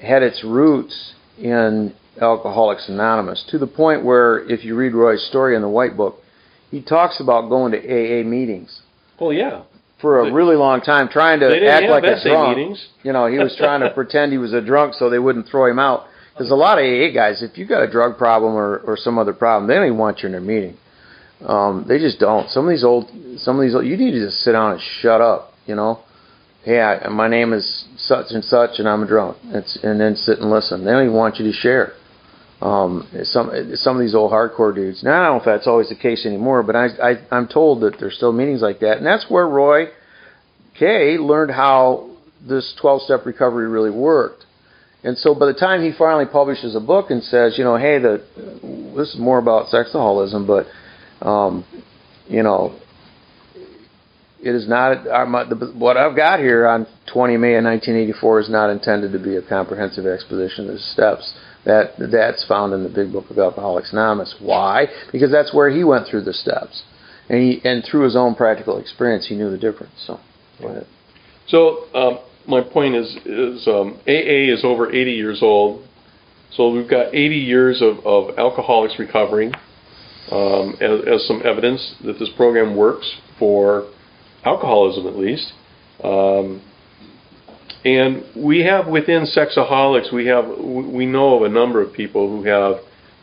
had 0.00 0.22
its 0.22 0.42
roots 0.42 1.12
in 1.38 1.92
Alcoholics 2.22 2.88
Anonymous 2.88 3.44
to 3.50 3.58
the 3.58 3.66
point 3.66 4.02
where 4.02 4.38
if 4.50 4.64
you 4.64 4.74
read 4.74 4.94
Roy's 4.94 5.22
story 5.28 5.54
in 5.54 5.60
the 5.60 5.68
White 5.68 5.94
Book, 5.94 6.22
he 6.70 6.80
talks 6.80 7.20
about 7.20 7.50
going 7.50 7.72
to 7.72 7.78
AA 7.78 8.24
meetings 8.24 8.80
Well, 9.20 9.30
yeah. 9.34 9.60
for 10.00 10.20
a 10.20 10.24
They- 10.24 10.30
really 10.30 10.56
long 10.56 10.80
time, 10.80 11.08
trying 11.08 11.40
to 11.40 11.66
act 11.68 11.86
like 11.86 12.04
a 12.04 12.18
drunk. 12.26 12.56
meetings. 12.56 12.86
You 13.02 13.12
know, 13.12 13.26
he 13.26 13.36
was 13.38 13.54
trying 13.56 13.80
to 13.82 13.90
pretend 13.94 14.32
he 14.32 14.38
was 14.38 14.54
a 14.54 14.62
drunk 14.62 14.94
so 14.94 15.10
they 15.10 15.18
wouldn't 15.18 15.48
throw 15.48 15.66
him 15.66 15.78
out. 15.78 16.06
Because 16.32 16.50
a 16.50 16.54
lot 16.54 16.78
of 16.78 16.84
AA 16.84 17.12
guys, 17.12 17.42
if 17.42 17.58
you've 17.58 17.68
got 17.68 17.82
a 17.82 17.90
drug 17.90 18.16
problem 18.16 18.54
or, 18.54 18.78
or 18.78 18.96
some 18.96 19.18
other 19.18 19.32
problem, 19.32 19.68
they 19.68 19.74
don't 19.74 19.86
even 19.86 19.98
want 19.98 20.20
you 20.20 20.26
in 20.26 20.32
their 20.32 20.40
meeting. 20.40 20.76
Um, 21.46 21.84
they 21.88 21.98
just 21.98 22.18
don't. 22.18 22.48
Some 22.50 22.66
of 22.66 22.70
these 22.70 22.84
old, 22.84 23.10
some 23.38 23.56
of 23.56 23.62
these 23.62 23.74
old, 23.74 23.84
you 23.84 23.96
need 23.96 24.12
to 24.12 24.26
just 24.26 24.38
sit 24.38 24.52
down 24.52 24.72
and 24.72 24.80
shut 25.00 25.20
up. 25.20 25.52
You 25.66 25.74
know, 25.74 26.00
hey, 26.64 26.80
I, 26.80 27.08
my 27.08 27.28
name 27.28 27.52
is 27.52 27.84
such 27.96 28.26
and 28.30 28.44
such, 28.44 28.78
and 28.78 28.88
I'm 28.88 29.02
a 29.02 29.06
drunk. 29.06 29.36
It's, 29.46 29.78
and 29.82 30.00
then 30.00 30.16
sit 30.16 30.38
and 30.38 30.50
listen. 30.50 30.84
They 30.84 30.92
don't 30.92 31.04
even 31.04 31.16
want 31.16 31.38
you 31.38 31.50
to 31.50 31.52
share. 31.52 31.92
Um, 32.60 33.08
some 33.24 33.50
some 33.74 33.96
of 33.96 34.00
these 34.00 34.14
old 34.14 34.30
hardcore 34.30 34.72
dudes. 34.72 35.02
Now 35.02 35.20
I 35.20 35.26
don't 35.26 35.34
know 35.34 35.40
if 35.40 35.44
that's 35.44 35.66
always 35.66 35.88
the 35.88 35.96
case 35.96 36.24
anymore, 36.24 36.62
but 36.62 36.76
I, 36.76 36.86
I 37.02 37.14
I'm 37.32 37.48
told 37.48 37.80
that 37.82 37.98
there's 37.98 38.14
still 38.14 38.32
meetings 38.32 38.62
like 38.62 38.78
that, 38.80 38.98
and 38.98 39.06
that's 39.06 39.26
where 39.28 39.48
Roy 39.48 39.88
K 40.78 41.18
learned 41.18 41.50
how 41.50 42.10
this 42.46 42.74
12-step 42.80 43.26
recovery 43.26 43.68
really 43.68 43.90
worked. 43.90 44.46
And 45.04 45.18
so 45.18 45.34
by 45.34 45.46
the 45.46 45.54
time 45.54 45.82
he 45.82 45.92
finally 45.96 46.26
publishes 46.26 46.76
a 46.76 46.80
book 46.80 47.10
and 47.10 47.22
says, 47.22 47.58
you 47.58 47.64
know, 47.64 47.76
hey, 47.76 47.98
the 47.98 48.24
this 48.96 49.14
is 49.14 49.18
more 49.18 49.38
about 49.38 49.66
sexaholism, 49.66 50.46
but 50.46 50.66
um, 51.26 51.64
you 52.28 52.42
know, 52.42 52.78
it 54.42 54.54
is 54.54 54.68
not 54.68 55.04
the, 55.04 55.72
what 55.76 55.96
I've 55.96 56.16
got 56.16 56.38
here 56.38 56.66
on 56.66 56.86
20 57.12 57.36
May 57.36 57.54
of 57.54 57.64
1984 57.64 58.40
is 58.40 58.50
not 58.50 58.70
intended 58.70 59.12
to 59.12 59.18
be 59.18 59.36
a 59.36 59.42
comprehensive 59.42 60.06
exposition 60.06 60.68
of 60.68 60.74
the 60.74 60.80
steps. 60.80 61.32
That 61.64 61.94
that's 62.10 62.44
found 62.46 62.72
in 62.72 62.82
the 62.82 62.88
Big 62.88 63.12
Book 63.12 63.30
of 63.30 63.38
Alcoholics 63.38 63.92
Anonymous. 63.92 64.34
Why? 64.40 64.86
Because 65.12 65.30
that's 65.30 65.54
where 65.54 65.70
he 65.70 65.84
went 65.84 66.08
through 66.08 66.24
the 66.24 66.32
steps, 66.32 66.82
and 67.28 67.38
he 67.38 67.60
and 67.64 67.84
through 67.84 68.02
his 68.02 68.16
own 68.16 68.34
practical 68.34 68.78
experience, 68.78 69.28
he 69.28 69.36
knew 69.36 69.48
the 69.48 69.58
difference. 69.58 69.92
So, 70.04 70.18
go 70.60 70.68
ahead. 70.68 70.86
So 71.46 71.84
um, 71.94 72.18
my 72.46 72.60
point 72.60 72.94
is, 72.96 73.16
is 73.24 73.66
um, 73.68 73.98
AA 74.06 74.52
is 74.52 74.62
over 74.64 74.90
80 74.92 75.12
years 75.12 75.40
old. 75.42 75.86
So 76.52 76.70
we've 76.70 76.88
got 76.90 77.14
80 77.14 77.36
years 77.36 77.80
of, 77.80 78.04
of 78.04 78.38
alcoholics 78.38 78.98
recovering 78.98 79.52
um, 80.30 80.76
as, 80.80 81.00
as 81.06 81.26
some 81.26 81.42
evidence 81.44 81.94
that 82.04 82.18
this 82.18 82.28
program 82.36 82.76
works 82.76 83.10
for 83.38 83.88
alcoholism, 84.44 85.06
at 85.06 85.16
least. 85.16 85.52
Um, 86.04 86.62
and 87.84 88.24
we 88.36 88.60
have 88.60 88.86
within 88.86 89.26
Sexaholics, 89.26 90.12
we 90.12 90.26
have 90.26 90.46
we 90.46 91.06
know 91.06 91.36
of 91.36 91.42
a 91.42 91.48
number 91.48 91.80
of 91.82 91.92
people 91.92 92.28
who 92.28 92.44
have 92.44 92.76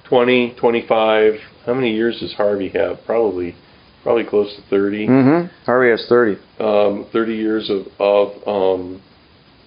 20, 0.09 0.55
25. 0.59 1.33
How 1.65 1.73
many 1.73 1.93
years 1.95 2.19
does 2.19 2.33
Harvey 2.33 2.69
have? 2.69 2.97
Probably, 3.05 3.55
probably 4.03 4.23
close 4.25 4.53
to 4.55 4.61
30 4.69 5.07
Mm-hmm. 5.07 5.65
Harvey 5.65 5.91
has 5.91 6.05
30. 6.09 6.37
um, 6.59 7.05
30 7.13 7.35
years 7.35 7.69
of, 7.69 7.85
of 7.99 8.47
um, 8.47 9.01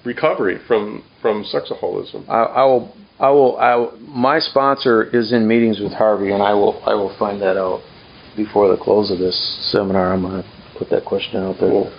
recovery 0.04 0.58
from 0.66 1.04
from 1.20 1.44
sexaholism. 1.44 2.28
I, 2.28 2.42
I 2.42 2.64
will. 2.64 2.94
I 3.18 3.30
will. 3.30 3.56
I 3.58 3.74
will, 3.76 3.98
my 4.00 4.38
sponsor 4.38 5.04
is 5.04 5.32
in 5.32 5.46
meetings 5.46 5.80
with 5.80 5.92
Harvey, 5.92 6.32
and 6.32 6.42
I 6.42 6.54
will. 6.54 6.82
I 6.84 6.94
will 6.94 7.16
find 7.18 7.40
that 7.42 7.56
out 7.56 7.80
before 8.36 8.74
the 8.74 8.82
close 8.82 9.10
of 9.10 9.18
this 9.18 9.36
seminar. 9.72 10.12
I'm 10.12 10.22
going 10.22 10.42
to 10.42 10.48
put 10.78 10.90
that 10.90 11.04
question 11.04 11.42
out 11.42 11.56
there. 11.60 11.70
Cool. 11.70 11.92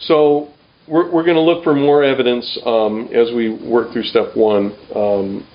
So 0.00 0.48
we're, 0.88 1.12
we're 1.12 1.24
going 1.24 1.36
to 1.36 1.42
look 1.42 1.64
for 1.64 1.74
more 1.74 2.02
evidence 2.02 2.58
um, 2.64 3.08
as 3.12 3.30
we 3.34 3.50
work 3.50 3.92
through 3.92 4.04
step 4.04 4.36
one. 4.36 4.76
Um, 4.94 5.46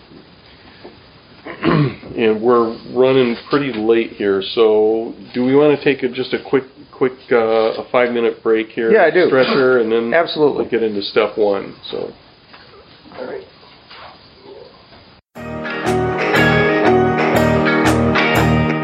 and 1.45 2.41
we're 2.41 2.72
running 2.94 3.35
pretty 3.49 3.73
late 3.73 4.11
here, 4.11 4.41
so 4.53 5.14
do 5.34 5.44
we 5.44 5.56
want 5.56 5.77
to 5.77 5.84
take 5.84 6.03
a, 6.03 6.10
just 6.10 6.34
a 6.34 6.38
quick, 6.49 6.64
quick, 6.94 7.14
uh, 7.32 7.82
a 7.82 7.84
five 7.91 8.14
minute 8.14 8.41
break 8.44 8.70
here? 8.70 8.91
Yeah, 8.91 9.03
I 9.03 9.11
do. 9.11 9.28
Stretcher, 9.28 9.80
and 9.80 9.91
then 9.91 10.14
Absolutely. 10.24 10.61
we'll 10.61 10.70
get 10.70 10.84
into 10.84 11.02
step 11.02 11.38
one. 11.38 11.76
So. 11.90 12.14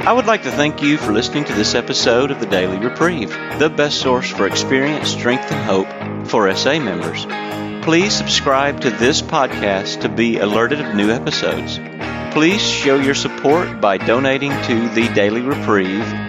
I 0.02 0.12
would 0.12 0.26
like 0.26 0.42
to 0.44 0.52
thank 0.52 0.82
you 0.82 0.98
for 0.98 1.14
listening 1.14 1.46
to 1.46 1.54
this 1.54 1.76
episode 1.76 2.32
of 2.32 2.40
the 2.40 2.48
Daily 2.48 2.80
Reprieve, 2.80 3.30
the 3.60 3.70
best 3.70 4.02
source 4.02 4.32
for 4.32 4.48
experience, 4.48 5.10
strength, 5.10 5.52
and 5.52 5.64
hope 5.64 6.28
for 6.28 6.52
SA 6.56 6.80
members. 6.80 7.26
Please 7.86 8.14
subscribe 8.14 8.82
to 8.82 8.90
this 8.90 9.22
podcast 9.22 10.02
to 10.02 10.10
be 10.10 10.40
alerted 10.40 10.82
of 10.82 10.96
new 10.96 11.12
episodes. 11.12 11.80
Please 12.34 12.62
show 12.62 12.96
your 13.00 13.14
support 13.14 13.80
by 13.80 13.98
donating 13.98 14.52
to 14.64 14.90
the 14.90 15.08
Daily 15.14 15.42
Reprieve 15.42 16.29